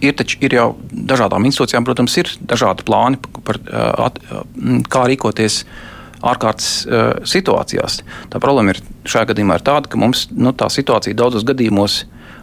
Ir, 0.00 0.14
taču, 0.16 0.38
ir 0.44 0.54
jau 0.56 0.66
dažādām 0.90 1.44
institūcijām, 1.48 1.84
protams, 1.84 2.14
ir 2.20 2.28
dažādi 2.48 2.84
plāni, 2.88 3.18
par, 3.44 3.58
at, 4.06 4.16
kā 4.88 5.02
rīkoties 5.10 5.64
ārkārtas 6.24 6.70
situācijās. 7.28 7.98
Tā 8.32 8.40
problēma 8.40 8.72
ir 8.72 8.80
šajā 9.08 9.28
gadījumā 9.32 9.58
ir 9.60 9.66
tāda, 9.66 9.92
ka 9.92 10.00
mums 10.00 10.26
nu, 10.32 10.54
tā 10.56 10.70
situācija 10.72 11.16
daudzos 11.16 11.44
gadījumos, 11.48 12.02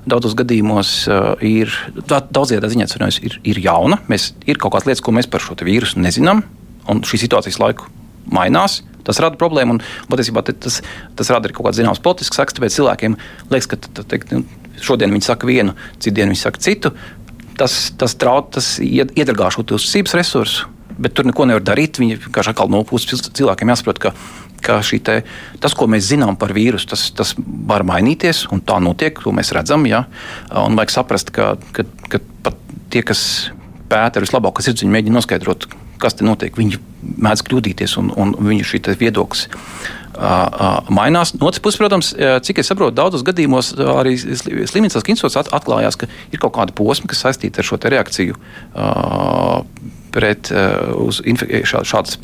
daudzos 0.09 0.37
gadījumos 0.37 0.93
uh, 1.09 1.33
ir, 1.45 1.73
daudzajā 2.05 2.69
ziņā 2.73 3.09
ir, 3.25 3.39
ir 3.41 3.61
jauna. 3.65 4.01
Mēs, 4.09 4.31
ir 4.45 4.61
kaut 4.61 4.75
kādas 4.75 4.91
lietas, 4.91 5.05
ko 5.05 5.13
mēs 5.17 5.29
par 5.29 5.41
šo 5.41 5.57
vīrusu 5.57 6.01
nezinām, 6.01 6.45
un 6.89 7.01
šī 7.05 7.25
situācijas 7.25 7.61
laiku 7.61 7.89
mainās. 8.33 8.81
Tas 9.07 9.21
rada 9.23 9.39
problēmu, 9.39 9.77
un 9.77 10.09
patiesībā 10.11 10.43
tas, 10.47 10.81
tas 11.15 11.29
rada 11.31 11.47
arī 11.47 11.55
kaut 11.55 11.69
kādas 11.69 11.79
zināmas 11.79 12.01
politiskas 12.03 12.41
sekas. 12.41 12.57
Tāpēc 12.57 12.75
cilvēkiem 12.75 13.15
liekas, 13.53 13.69
ka 13.71 14.03
teikt, 14.03 14.33
nu, 14.35 14.43
šodien 14.83 15.13
viņi 15.15 15.29
saka 15.29 15.47
vienu, 15.47 15.77
citu 16.03 16.25
viņi 16.25 16.41
saka 16.41 16.63
citu. 16.63 16.91
Tas, 17.57 17.77
tas, 17.97 18.17
trauc, 18.19 18.51
tas 18.57 18.75
iedragā 18.83 19.47
šo 19.53 19.63
uzticības 19.63 20.13
resursu, 20.19 20.67
bet 20.99 21.15
tur 21.17 21.25
neko 21.25 21.47
nevar 21.49 21.63
darīt. 21.65 22.01
Viņi 22.03 22.19
vienkārši 22.27 22.53
atkal 22.53 22.69
no 22.69 22.83
puses 22.85 23.23
cilvēkiem 23.39 23.71
jāsaprot, 23.71 24.03
ka, 24.03 24.13
ka 24.61 24.77
te, 24.83 25.17
tas, 25.63 25.73
ko 25.73 25.87
mēs 25.89 26.11
zinām 26.11 26.37
par 26.37 26.53
vīrusu, 26.53 26.91
tas, 26.91 27.07
tas 27.15 27.33
var 27.39 27.87
mainīties, 27.87 28.45
un 28.53 28.61
tā 28.61 28.77
notiek, 28.83 29.23
to 29.23 29.33
mēs 29.33 29.55
redzam. 29.55 29.87
Ja? 29.89 30.03
Un 30.51 30.77
vajag 30.77 30.93
saprast, 30.99 31.31
ka, 31.33 31.55
ka, 31.71 31.87
ka 32.11 32.21
pat 32.45 32.59
tie, 32.93 33.01
kas 33.07 33.23
pēta 33.87 34.19
ar 34.19 34.27
vislabāko 34.27 34.61
sirds, 34.61 34.83
viņi 34.83 34.93
mēģina 34.93 35.17
noskaidrot, 35.17 35.69
kas 36.01 36.17
te 36.17 36.25
notiek. 36.27 36.57
Viņi 36.57 36.79
mēdz 37.23 37.45
kļūdīties, 37.47 37.97
un, 38.01 38.11
un 38.17 38.35
viņu 38.47 38.67
šī 38.67 38.81
viedoklis 38.99 39.47
mainās. 40.89 41.35
No 41.37 41.45
otras 41.49 41.61
puses, 41.61 41.77
protams, 41.77 42.09
cik 42.45 42.61
es 42.63 42.71
saprotu, 42.71 42.95
daudzos 42.97 43.25
gadījumos 43.27 43.75
arī 43.77 44.15
slimnīcas 44.17 45.05
institūts 45.05 45.37
atklājās, 45.53 45.99
ka 45.99 46.09
ir 46.33 46.41
kaut 46.41 46.55
kāda 46.57 46.73
posma, 46.77 47.09
kas 47.11 47.21
saistīta 47.25 47.61
ar 47.61 47.67
šo 47.69 47.77
reakciju 47.83 48.37
pret 50.15 50.49
šādas 51.69 52.17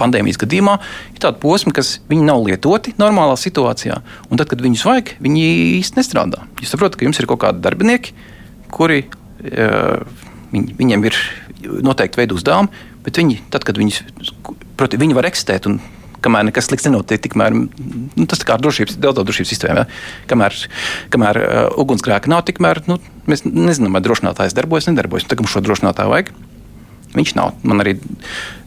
pandēmijas 0.00 0.40
gadījumā. 0.40 0.78
Ir 1.12 1.20
tāda 1.20 1.36
posma, 1.42 1.74
kas 1.76 1.98
nav 2.08 2.46
lietoti 2.46 2.94
normālā 2.96 3.36
situācijā, 3.36 4.00
un 4.30 4.40
tad, 4.40 4.48
kad 4.48 4.64
viņus 4.64 4.86
vajag, 4.88 5.16
viņi 5.20 5.44
īsti 5.82 6.00
nestrādā. 6.00 6.46
Jūs 6.62 6.72
saprotat, 6.72 6.96
ka 6.96 7.04
jums 7.04 7.20
ir 7.20 7.28
kaut 7.28 7.42
kādi 7.44 7.60
darbinieki, 7.64 8.16
kuri 8.72 9.04
viņi, 9.42 10.78
viņiem 10.80 11.10
ir 11.10 11.20
noteikti 11.84 12.20
veidu 12.20 12.38
uzdevumi, 12.38 12.84
bet 13.06 13.18
viņi, 13.20 13.40
tad, 13.52 13.66
kad 13.66 13.78
viņus, 13.80 14.02
proti, 14.78 15.00
viņi 15.00 15.18
var 15.18 15.28
eksistēt 15.28 15.68
un 15.70 15.80
kamēr 16.22 16.46
nekas 16.48 16.68
slikts 16.68 16.86
nenotiek, 16.86 17.20
tikmēr 17.22 17.54
nu, 17.54 18.26
tas 18.30 18.42
drošības, 18.46 18.98
daudz 19.02 19.22
drošības 19.26 19.52
sistēmā. 19.52 19.84
Ja? 19.84 20.24
Kamēr, 20.30 20.56
kamēr 21.12 21.40
uh, 21.40 21.60
ugunsgrēka 21.82 22.30
nav, 22.30 22.44
tikmēr 22.48 22.82
nu, 22.88 22.98
mēs 23.30 23.44
nezinām, 23.48 23.96
vai 23.96 24.02
drošinātājs 24.04 24.56
darbojas, 24.56 24.88
nedarbojas. 24.90 25.26
Tagad 25.30 25.46
mums 25.46 25.54
šo 25.54 25.64
drošinātāju 25.66 26.12
vajag. 26.12 26.32
Viņš 27.12 27.34
nav. 27.36 27.52
Man 27.68 27.82
arī 27.82 27.96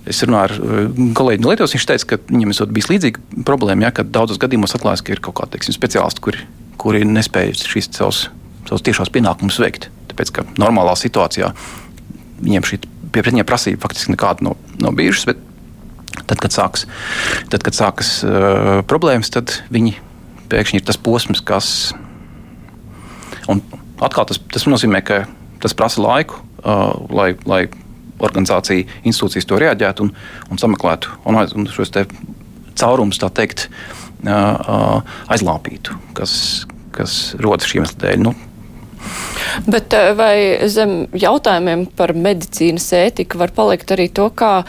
es 0.09 0.19
runāju 0.25 0.43
ar 0.43 0.55
uh, 0.59 1.05
kolēģi 1.17 1.45
no 1.45 1.53
Lietuvas. 1.53 1.75
Viņš 1.77 1.87
teica, 1.91 2.09
ka 2.11 2.19
viņam 2.29 2.53
ir 2.53 2.75
bijis 2.75 2.91
līdzīga 2.91 3.45
problēma, 3.47 3.87
ja, 3.87 3.95
ka 3.95 4.05
daudzos 4.05 4.41
gadījumos 4.41 4.75
atklājas, 4.77 5.05
ka 5.05 5.15
ir 5.15 5.23
kaut 5.23 5.39
kādi 5.39 5.63
speciālisti, 5.75 6.23
kuri, 6.25 6.43
kuri 6.81 7.05
nespēj 7.07 7.55
šīs 7.63 7.89
savus, 7.95 8.27
savus 8.67 8.85
tiešos 8.85 9.13
pienākumus 9.15 9.61
veikt. 9.63 9.89
Tāpēc, 10.11 10.35
ka 10.35 10.45
normālā 10.61 10.93
situācijā 10.99 11.53
viņiem 12.45 12.69
šī 12.69 12.79
viņiem 13.23 13.47
prasība 13.47 13.85
faktiski 13.85 14.15
nekāda 14.15 14.49
nav, 14.49 14.57
nav 14.81 14.95
bijušas. 14.97 15.37
Tad, 16.25 16.39
kad 16.39 16.53
sākas, 16.55 16.85
tad, 17.51 17.63
kad 17.65 17.75
sākas 17.75 18.09
uh, 18.25 18.81
problēmas, 18.87 19.29
tad 19.33 19.51
viņi 19.73 19.97
pēkšņi 20.49 20.79
ir 20.79 20.85
tas 20.87 20.97
posms, 20.97 21.41
kas. 21.43 21.67
Un 23.51 23.61
atkal 24.03 24.25
tas, 24.29 24.39
tas 24.51 24.65
nozīmē, 24.69 25.03
ka 25.05 25.25
tas 25.61 25.75
prasa 25.77 26.01
laiku, 26.01 26.39
uh, 26.63 26.95
lai, 27.13 27.33
lai 27.45 27.65
organizācija, 28.23 28.87
institūcijas 29.03 29.47
to 29.49 29.59
reaģētu 29.59 30.07
un, 30.07 30.13
un 30.49 30.61
sameklētu 30.61 31.19
un, 31.27 31.37
aiz, 31.41 31.53
un 31.57 31.67
šos 31.69 31.91
caurumus, 32.79 33.19
tā 33.21 33.29
teikt, 33.35 33.67
uh, 34.23 34.31
uh, 34.31 35.17
aizlāpītu, 35.35 35.99
kas, 36.17 36.65
kas 36.95 37.35
rodas 37.43 37.69
šiem 37.69 37.83
iemesliem 37.83 38.01
dēļ. 38.05 38.23
Nu, 38.23 38.33
Bet 39.65 39.93
eh, 39.95 40.11
vai 40.17 40.35
zem 40.71 41.05
jautājumiem 41.15 41.87
par 41.95 42.13
medicīnas 42.17 42.87
ētiku 42.97 43.39
var 43.41 43.53
palikt 43.55 43.93
arī 43.95 44.09
to, 44.13 44.27
kā 44.35 44.63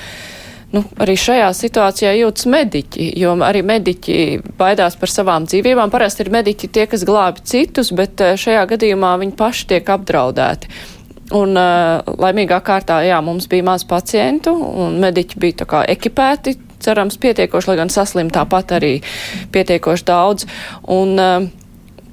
nu, 0.74 0.82
arī 1.03 1.16
šajā 1.18 1.49
situācijā 1.57 2.12
jūtas 2.20 2.49
mediķi, 2.51 3.11
jo 3.20 3.34
arī 3.47 3.62
mediķi 3.66 4.18
baidās 4.59 4.99
par 5.01 5.12
savām 5.12 5.47
dzīvībām. 5.49 5.93
Parasti 5.93 6.24
ir 6.24 6.32
mediķi 6.34 6.70
tie, 6.72 6.87
kas 6.91 7.07
glābi 7.09 7.45
citus, 7.47 7.93
bet 7.97 8.22
eh, 8.24 8.37
šajā 8.41 8.66
gadījumā 8.74 9.16
viņi 9.22 9.37
paši 9.39 9.72
tiek 9.74 9.97
apdraudēti. 9.97 10.70
Un 11.34 11.59
uh, 11.59 12.07
laimīgā 12.22 12.61
kārtā, 12.62 13.01
jā, 13.03 13.16
mums 13.24 13.49
bija 13.51 13.64
maz 13.66 13.82
pacientu, 13.89 14.53
un 14.55 15.01
mediķi 15.03 15.41
bija 15.43 15.57
tā 15.64 15.66
kā 15.66 15.80
ekipēti, 15.91 16.53
cerams, 16.78 17.16
pietiekoši, 17.18 17.72
lai 17.72 17.76
gan 17.80 17.91
saslim 17.91 18.30
tāpat 18.30 18.76
arī 18.76 18.93
pietiekoši 19.51 20.07
daudz. 20.07 20.47
Un 20.95 21.18
uh, 21.18 21.49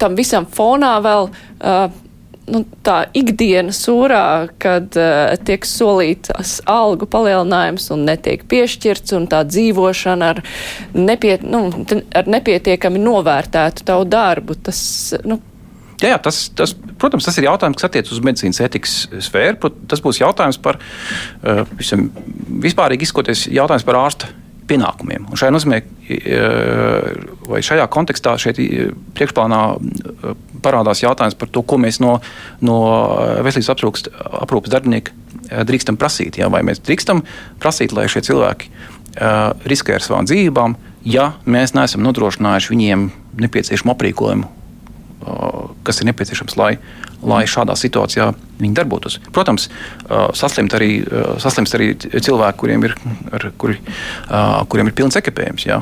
tam 0.02 0.18
visam 0.18 0.48
fonā 0.50 0.96
vēl 1.06 1.30
uh, 1.30 1.94
nu, 2.52 2.64
tā 2.86 2.98
ikdienas 3.16 3.80
sūrā, 3.86 4.50
kad 4.62 4.98
uh, 5.00 5.34
tiek 5.48 5.66
solīts 5.68 6.62
algu 6.70 7.08
palielinājums 7.10 7.90
un 7.96 8.06
netiek 8.10 8.44
piešķirts, 8.50 9.16
un 9.18 9.30
tā 9.32 9.44
dzīvošana 9.48 10.34
ar, 10.36 10.44
nepiet, 10.98 11.46
nu, 11.48 11.66
ar 12.16 12.30
nepietiekami 12.30 13.02
novērtētu 13.04 13.88
tavu 13.88 14.08
darbu. 14.10 14.60
Tas, 14.68 14.84
nu, 15.28 15.40
Jā, 16.02 16.10
jā 16.16 16.20
tas, 16.20 16.50
tas, 16.58 16.74
protams, 17.00 17.24
tas 17.24 17.38
ir 17.40 17.46
jautājums, 17.48 17.78
kas 17.80 17.88
attiecas 17.88 18.12
uz 18.12 18.24
medicīnas 18.26 18.60
etikas 18.66 18.96
sfēru. 19.24 19.72
Tas 19.88 20.02
būs 20.04 20.20
jautājums 20.20 20.60
par 20.60 20.82
uh, 20.82 21.64
visam, 21.80 22.10
vispārīgi 22.64 23.08
izskoties 23.08 23.46
jautājums 23.54 23.88
par 23.88 24.02
ārsta 24.02 24.32
pienākumiem. 24.70 25.28
Un 25.30 25.40
šajā 25.40 25.54
nozīmē, 25.54 25.80
vai 27.50 27.62
šajā 27.66 27.88
kontekstā 27.92 28.36
šeit 28.42 28.62
priekšplānā 29.18 29.62
parādās 30.64 31.04
jautājums 31.04 31.38
par 31.40 31.52
to, 31.54 31.66
ko 31.68 31.80
mēs 31.82 32.00
no, 32.04 32.16
no 32.64 32.80
veselības 33.46 33.74
aprūpas, 33.76 34.08
aprūpas 34.46 34.74
darbinieka 34.74 35.64
drīkstam 35.68 36.00
prasīt. 36.00 36.40
Ja? 36.40 36.50
Vai 36.54 36.64
mēs 36.66 36.82
drīkstam 36.84 37.26
prasīt, 37.62 37.96
lai 37.96 38.08
šie 38.12 38.24
cilvēki 38.30 38.72
riskē 39.70 40.00
ar 40.00 40.06
savām 40.06 40.28
dzīvībām, 40.30 40.76
ja 41.06 41.34
mēs 41.46 41.76
neesam 41.78 42.02
nodrošinājuši 42.08 42.74
viņiem 42.74 43.08
nepieciešamu 43.44 43.94
aprīkojumu 43.94 44.63
kas 45.84 46.02
ir 46.02 46.08
nepieciešams, 46.10 46.56
lai, 46.60 46.78
lai 47.24 47.44
šādā 47.50 47.76
situācijā 47.80 48.30
viņi 48.60 48.78
darbotos. 48.78 49.20
Protams, 49.36 49.70
saslimt 50.38 50.76
arī, 50.78 50.92
saslimst 51.44 51.76
arī 51.78 51.94
cilvēki, 52.00 52.60
kuriem 52.62 52.88
ir, 52.88 52.96
ar, 53.34 53.50
kuri, 53.58 53.80
kuriem 54.72 54.92
ir 54.92 54.98
pilns 54.98 55.20
ekipējums. 55.20 55.68
Jā. 55.68 55.82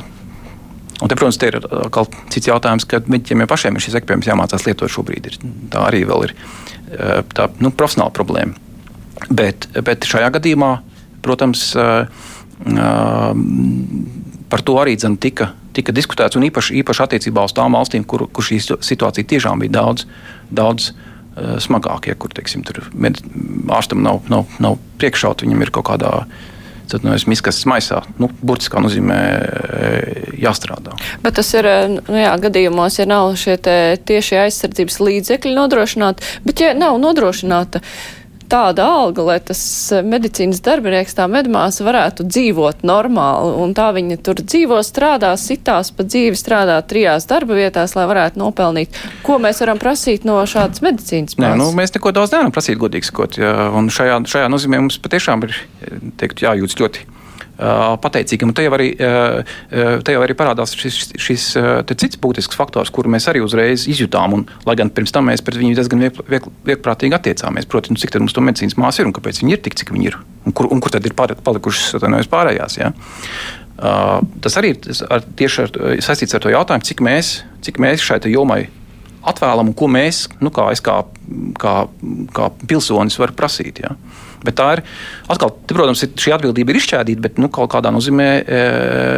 Un 1.01 1.09
te, 1.09 1.15
protams, 1.17 1.39
ir 1.41 1.57
atkal 1.57 2.09
cits 2.33 2.49
jautājums, 2.51 2.85
ka 2.85 3.01
viņiem 3.01 3.47
pašiem 3.49 3.77
ir 3.77 3.85
šis 3.85 3.97
ekipējums 4.01 4.29
jāmācās 4.29 4.67
lietot 4.67 4.91
šobrīd. 4.93 5.31
Ir, 5.31 5.39
tā 5.73 5.87
arī 5.87 6.03
ir 6.05 6.35
tā, 7.33 7.47
nu, 7.61 7.73
profesionāla 7.73 8.13
problēma. 8.13 8.53
Bet, 9.29 9.67
bet 9.85 10.05
šajā 10.09 10.29
gadījumā, 10.37 10.75
protams, 11.25 11.71
par 14.51 14.63
to 14.67 14.77
arī 14.81 14.97
tika 15.21 15.51
tika 15.76 15.95
diskutēts, 15.95 16.38
un 16.39 16.45
īpaši, 16.47 16.78
īpaši 16.82 17.05
attiecībā 17.07 17.45
uz 17.47 17.55
tām 17.57 17.78
valstīm, 17.78 18.05
kur, 18.07 18.28
kur 18.32 18.45
šī 18.45 18.59
situācija 18.84 19.28
tiešām 19.34 19.63
bija 19.63 19.78
daudz, 19.80 20.05
daudz 20.51 20.91
uh, 20.91 21.57
smagāka. 21.63 22.11
Ja, 22.11 22.19
kur 22.19 22.34
teiksim, 22.36 22.65
med, 22.93 23.22
ārstam 23.72 24.03
nav, 24.05 24.24
nav, 24.32 24.47
nav 24.63 24.80
priekššauta, 25.01 25.47
viņam 25.47 25.67
ir 25.67 25.76
kaut 25.76 25.89
kādā 25.93 26.15
tad 26.91 27.05
nu, 27.07 27.13
miskas 27.32 27.61
maisā. 27.69 28.01
Nu, 28.19 28.30
burtiskā 28.43 28.82
nozīmē 28.84 29.17
eh, 29.17 30.32
jāstrādā. 30.41 30.95
Bet 31.24 31.38
tas 31.39 31.51
ir 31.55 31.67
eh, 31.69 31.86
nu, 31.93 32.17
jā, 32.19 32.34
gadījumos, 32.41 32.99
ja 32.99 33.07
nav 33.09 33.32
šie 33.39 33.55
tieši 33.61 34.41
aizsardzības 34.45 34.99
līdzekļi 34.99 35.55
nodrošināti, 35.55 36.34
bet 36.47 36.63
ja 36.63 36.74
nav 36.78 36.99
nodrošināta 37.01 37.84
tāda 38.52 38.86
alga, 38.88 39.24
lai 39.26 39.38
tas 39.43 39.62
eh, 39.95 40.04
medicīnas 40.06 40.62
darbinieks, 40.66 41.16
tā 41.18 41.28
medmāsa 41.32 41.86
varētu 41.88 42.26
dzīvot 42.28 42.84
normāli, 42.88 43.54
un 43.64 43.76
tā 43.78 43.89
viņa 43.95 44.20
tur 44.26 44.41
dzīvo, 44.43 44.82
strādā, 44.86 45.32
sitās 45.39 45.93
pa 45.95 46.06
dzīvi, 46.08 46.39
strādā 46.39 46.80
trijās 46.88 47.28
darba 47.30 47.58
vietās, 47.60 47.95
lai 47.97 48.08
varētu 48.12 48.41
nopelnīt. 48.41 48.99
Ko 49.26 49.39
mēs 49.41 49.64
varam 49.64 49.82
prasīt 49.82 50.28
no 50.28 50.39
šādas 50.49 50.84
medicīnas? 50.86 51.38
Nē, 51.41 51.54
nu, 51.60 51.72
mēs 51.78 51.95
neko 51.95 52.14
daudz 52.16 52.36
nevaram 52.36 52.54
prasīt, 52.56 52.80
godīgi 52.82 53.12
sakot, 53.12 53.39
un 53.78 53.91
šajā, 53.93 54.22
šajā 54.32 54.52
nozīmē 54.52 54.84
mums 54.84 54.99
patiešām 55.02 55.47
ir, 55.47 55.58
teikt, 56.20 56.45
jājūtas 56.45 56.80
ļoti 56.82 57.11
pateicīgam. 58.01 58.51
Un 58.51 58.57
te 58.57 58.66
jau 58.66 58.74
arī, 58.76 58.89
te 58.97 60.16
jau 60.16 60.24
arī 60.26 60.36
parādās 60.38 60.74
šis, 60.78 61.12
šis 61.22 61.45
cits 61.93 62.20
būtisks 62.22 62.57
faktors, 62.57 62.91
kuru 62.93 63.12
mēs 63.14 63.30
arī 63.30 63.43
uzreiz 63.45 63.86
izjutām. 63.91 64.36
Un, 64.38 64.45
lai 64.66 64.78
gan 64.80 64.91
pirms 64.93 65.14
tam 65.14 65.30
mēs 65.30 65.43
pret 65.45 65.59
viņu 65.62 65.78
diezgan 65.78 66.01
vieglprātīgi 66.09 67.18
attiecāmies. 67.18 67.70
Protams, 67.70 67.99
nu, 67.99 68.01
cik 68.01 68.18
mums 68.20 68.36
to 68.36 68.43
medicīnas 68.45 68.78
māsa 68.82 69.03
ir 69.03 69.12
un 69.12 69.16
kāpēc 69.18 69.43
viņi 69.43 69.57
ir 69.57 69.64
tik, 69.64 69.78
cik 69.80 69.93
viņi 69.93 70.12
ir. 70.12 70.20
Un 70.47 70.57
kur, 70.57 70.72
un 70.74 70.82
kur 70.82 70.93
tad 70.93 71.05
ir 71.05 71.16
palikušas 71.18 72.01
pārējās? 72.32 72.80
Ja? 72.82 72.91
Uh, 73.82 74.20
tas 74.41 74.57
arī 74.59 74.76
ir 74.76 75.05
ar, 75.09 75.24
tieši 75.38 75.64
ar, 75.64 75.72
saistīts 76.05 76.36
ar 76.38 76.43
to 76.43 76.51
jautājumu, 76.53 76.86
cik 76.86 77.01
mēs, 77.01 77.32
cik 77.66 77.80
mēs 77.82 78.03
šai 78.05 78.20
jomai 78.30 78.68
atvēlam 79.26 79.72
un 79.72 79.78
ko 79.78 79.88
mēs, 79.91 80.26
nu, 80.41 80.51
kā 80.53 80.68
kā, 80.86 80.97
kā, 81.62 81.74
kā 82.36 82.49
pilsonis, 82.68 83.18
varu 83.22 83.38
prasīt. 83.38 83.82
Ja? 83.84 83.95
Bet 84.45 84.57
tā 84.57 84.67
ir, 84.77 84.83
atkal, 85.31 85.53
te, 85.65 85.75
protams, 85.77 86.01
šī 86.01 86.33
atbildība 86.37 86.73
ir 86.73 86.79
izšķēdīta, 86.79 87.21
bet 87.21 87.41
nu, 87.41 87.49
kaut 87.53 87.69
kādā 87.73 87.91
nozīmē 87.93 88.29
e, 88.41 88.61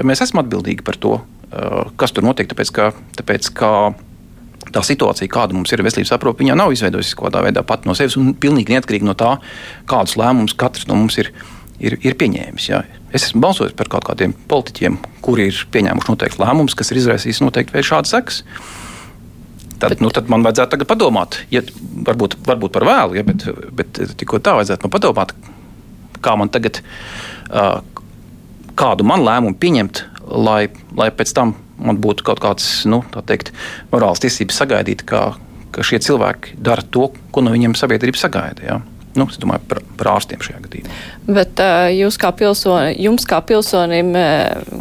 mēs 0.07 0.23
esam 0.25 0.41
atbildīgi 0.43 0.83
par 0.83 0.99
to, 0.99 1.19
e, 1.47 1.69
kas 1.99 2.15
tur 2.15 2.25
notiek. 2.27 2.49
Tāpēc, 2.51 2.73
ka, 2.75 2.89
tāpēc, 3.19 3.49
ka 3.55 3.71
tā 4.73 4.83
situācija, 4.85 5.31
kāda 5.31 5.55
mums 5.55 5.71
ir 5.73 5.83
veselības 5.85 6.13
aprūpe, 6.15 6.43
viņa 6.43 6.57
nav 6.59 6.73
izveidojusies 6.75 7.17
kaut 7.17 7.29
kādā 7.29 7.43
veidā 7.47 7.63
pati 7.67 7.89
no 7.89 7.95
sevis 7.97 8.17
un 8.19 8.33
pilnīgi 8.35 8.75
neatkarīgi 8.75 9.07
no 9.07 9.15
tā, 9.17 9.35
kādus 9.89 10.17
lēmumus 10.19 10.57
katrs 10.59 10.87
no 10.89 10.97
mums 10.99 11.19
ir, 11.21 11.31
ir, 11.79 11.97
ir 12.01 12.17
pieņēmis. 12.19 12.69
Jā. 12.71 12.83
Es 13.13 13.27
esmu 13.27 13.43
balsojis 13.43 13.75
par 13.77 13.91
kaut 13.93 14.07
kādiem 14.09 14.33
politiķiem, 14.49 14.97
kuri 15.25 15.49
ir 15.51 15.65
pieņēmuši 15.73 16.11
noteikti 16.11 16.41
lēmumus, 16.41 16.77
kas 16.79 16.91
ir 16.91 17.03
izraisījis 17.03 17.43
noteikti 17.45 17.77
vēl 17.77 17.85
šādas 17.91 18.15
sekas. 18.15 18.41
Tad, 19.83 19.91
bet, 19.91 20.03
nu, 20.03 20.11
tad 20.15 20.29
man 20.31 20.45
vajadzētu 20.45 20.71
tagad 20.71 20.87
padomāt, 20.87 21.41
ja, 21.51 21.59
varbūt, 22.07 22.37
varbūt 22.47 22.71
par 22.71 22.85
vēlu, 22.87 23.17
ja, 23.19 23.23
bet, 23.27 23.43
bet 23.75 23.99
tikko 24.19 24.39
tā 24.39 24.53
vajadzētu 24.55 24.87
man 24.87 24.93
padomāt, 24.93 25.33
kā 26.23 26.35
man 26.39 26.51
tagad, 26.53 26.79
uh, 27.49 27.81
kādu 28.79 29.03
man 29.07 29.25
lēmumu 29.25 29.59
pieņemt, 29.59 30.05
lai, 30.31 30.61
lai 30.95 31.09
pēc 31.11 31.35
tam 31.35 31.51
man 31.83 31.99
būtu 31.99 32.23
kaut 32.23 32.39
kāds 32.39 32.69
nu, 32.87 33.01
teikt, 33.27 33.51
morāls 33.91 34.23
tiesības 34.23 34.63
sagaidīt, 34.63 35.03
ka, 35.09 35.33
ka 35.75 35.83
šie 35.83 35.99
cilvēki 36.05 36.55
dara 36.63 36.85
to, 36.95 37.09
ko 37.35 37.43
no 37.43 37.51
viņiem 37.51 37.75
sabiedrība 37.75 38.23
sagaida. 38.23 38.63
Ja. 38.63 38.79
Nu, 39.19 39.27
es 39.27 39.37
domāju 39.37 39.67
par, 39.69 39.83
par 39.99 40.13
ārstiem 40.15 40.41
šajā 40.41 40.63
gadījumā. 40.63 40.99
Bet 41.27 41.59
uh, 41.61 41.89
jūs 41.91 42.15
kā 42.21 42.31
pilsoni, 42.39 42.95
jums 43.03 43.27
kā 43.29 43.43
pilsonim, 43.45 44.15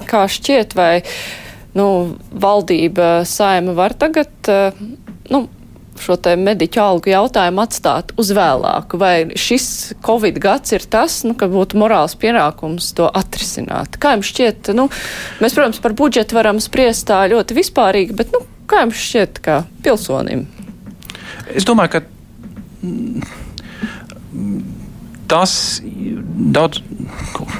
kā 0.08 0.22
šķiet, 0.30 0.78
vai 0.78 0.92
nu, 1.78 1.88
valdība, 2.32 3.22
saima 3.28 3.74
var 3.76 3.94
tagad 3.98 4.50
eh, 4.50 4.78
nu, 5.32 5.46
šo 6.02 6.16
mediķu 6.38 6.80
algu 6.82 7.12
jautājumu 7.12 7.62
atstāt 7.62 8.12
uz 8.18 8.32
vēlāku? 8.34 8.98
Vai 9.00 9.14
šis 9.38 9.94
Covid 10.04 10.40
gads 10.42 10.74
ir 10.74 10.86
tas, 10.90 11.20
nu, 11.28 11.36
ka 11.38 11.48
būtu 11.52 11.78
morāls 11.80 12.16
pienākums 12.18 12.92
to 12.98 13.06
atrisināt? 13.06 13.98
Kā 14.02 14.16
jums 14.16 14.32
šķiet, 14.32 14.72
nu, 14.78 14.88
mēs, 15.42 15.54
protams, 15.56 15.82
par 15.84 15.94
budžetu 15.98 16.38
varam 16.38 16.60
spriest 16.62 17.06
tā 17.10 17.22
ļoti 17.32 17.58
vispārīgi, 17.60 18.18
bet 18.18 18.34
nu, 18.34 18.42
kā 18.70 18.84
jums 18.86 19.04
šķiet, 19.04 19.42
kā 19.44 19.62
pilsonim? 19.84 20.46
Es 21.52 21.68
domāju, 21.68 21.98
ka 21.98 22.04
tas 25.32 25.80
daudz, 26.52 26.82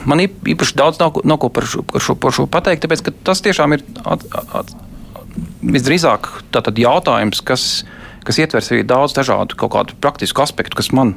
man 0.08 0.20
īpaši 0.20 0.76
daudz 0.76 1.00
nav, 1.00 1.22
nav 1.24 1.40
ko 1.40 1.48
par 1.52 1.66
šo, 1.68 1.84
par, 1.88 2.04
šo, 2.04 2.16
par 2.20 2.36
šo 2.36 2.46
pateikt, 2.50 2.84
tāpēc 2.84 3.04
ka 3.06 3.14
tas 3.24 3.40
tiešām 3.44 3.78
ir 3.78 3.84
at, 4.04 4.26
at, 4.52 4.74
visdrīzāk 5.62 6.28
jautājums, 6.82 7.40
kas, 7.46 7.66
kas 8.26 8.40
ietvers 8.42 8.70
arī 8.72 8.84
daudz 8.86 9.16
dažādu 9.16 9.56
kaut 9.58 9.72
kādu 9.76 9.98
praktisku 10.02 10.44
aspektu, 10.44 10.76
kas 10.78 10.92
man 10.92 11.14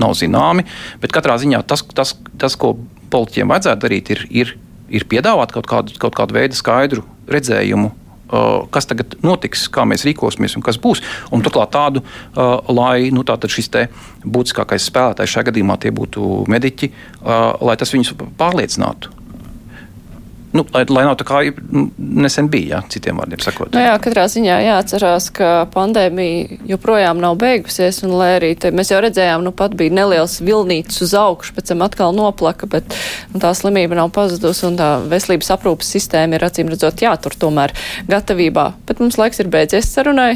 nav 0.00 0.14
zināmi. 0.18 0.66
Bet 1.02 1.14
katrā 1.14 1.36
ziņā 1.40 1.62
tas, 1.68 1.84
tas, 1.96 2.14
tas 2.40 2.56
ko 2.60 2.76
politiķiem 3.12 3.50
vajadzētu 3.50 3.86
darīt, 3.86 4.12
ir, 4.14 4.26
ir, 4.30 4.54
ir 4.92 5.08
piedāvāt 5.10 5.54
kaut 5.56 5.68
kādu, 5.70 5.96
kaut 6.00 6.16
kādu 6.18 6.38
veidu 6.38 6.58
skaidru 6.58 7.04
redzējumu 7.30 7.90
kas 8.70 8.88
tagad 8.90 9.16
notiks, 9.26 9.66
kā 9.72 9.84
mēs 9.88 10.06
rīkosimies 10.08 10.56
un 10.58 10.64
kas 10.66 10.80
būs. 10.80 11.02
Un 11.34 11.44
turklāt 11.44 11.72
tādu, 11.74 12.04
lai 12.70 13.10
nu, 13.14 13.24
šis 13.26 13.70
būtiskākais 14.24 14.90
spēlētājs 14.90 15.36
šajā 15.36 15.50
gadījumā 15.50 15.78
tie 15.80 15.92
būtu 15.94 16.44
mediķi, 16.50 16.92
lai 17.60 17.76
tas 17.78 17.94
viņus 17.94 18.14
pārliecinātu. 18.40 19.19
Nu, 20.50 20.64
lai, 20.74 20.82
lai 20.90 21.04
nav 21.06 21.14
tā 21.14 21.24
kā 21.28 21.40
nesen 21.96 22.48
bija, 22.50 22.72
jā, 22.74 22.78
citiem 22.90 23.20
vārdiem 23.20 23.38
sakot. 23.42 23.70
Nu 23.70 23.82
jā, 23.84 23.92
katrā 24.02 24.24
ziņā 24.30 24.56
jāatcerās, 24.64 25.28
ka 25.34 25.50
pandēmija 25.70 26.58
joprojām 26.72 27.20
nav 27.22 27.36
beigusies, 27.38 28.00
un 28.02 28.16
lai 28.18 28.32
arī 28.40 28.48
te, 28.58 28.72
mēs 28.74 28.90
jau 28.90 28.98
redzējām, 29.04 29.44
nu 29.46 29.52
pat 29.54 29.76
bija 29.78 29.94
neliels 30.00 30.40
vilnīts 30.42 30.98
uz 31.06 31.14
augšu, 31.14 31.54
pēc 31.54 31.70
tam 31.70 31.84
atkal 31.86 32.16
noplaka, 32.16 32.66
bet 32.70 32.96
nu, 33.30 33.38
tā 33.42 33.52
slimība 33.54 33.94
nav 34.00 34.10
pazudusi, 34.16 34.64
un 34.66 34.78
tā 34.80 34.88
veselības 35.12 35.52
aprūpas 35.54 35.92
sistēma 35.94 36.34
ir 36.34 36.46
acīm 36.48 36.72
redzot 36.72 37.04
jātur 37.04 37.36
tomēr 37.38 37.74
gatavībā. 38.10 38.66
Bet 38.88 39.02
mums 39.02 39.20
laiks 39.20 39.38
ir 39.38 39.50
beidzies 39.52 39.92
sarunai. 39.94 40.32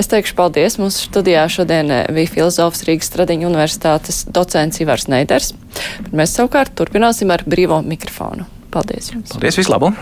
Es 0.00 0.08
teikšu 0.08 0.38
paldies. 0.38 0.78
Mums 0.80 1.02
studijā 1.04 1.44
šodien 1.52 1.92
bija 2.08 2.32
filozofs 2.32 2.86
Rīgas 2.88 3.12
Stradiņa 3.12 3.50
universitātes 3.50 4.22
docents 4.32 4.80
Ivars 4.80 5.10
Neiders. 5.12 5.52
Bet 6.06 6.16
mēs 6.22 6.32
savukārt 6.38 6.72
turpināsim 6.80 7.32
ar 7.34 7.44
brīvo 7.44 7.82
mikrofonu. 7.84 8.48
Paldies 8.70 9.10
jums! 9.12 9.34
Paldies, 9.34 9.58
vislabāk! 9.58 9.98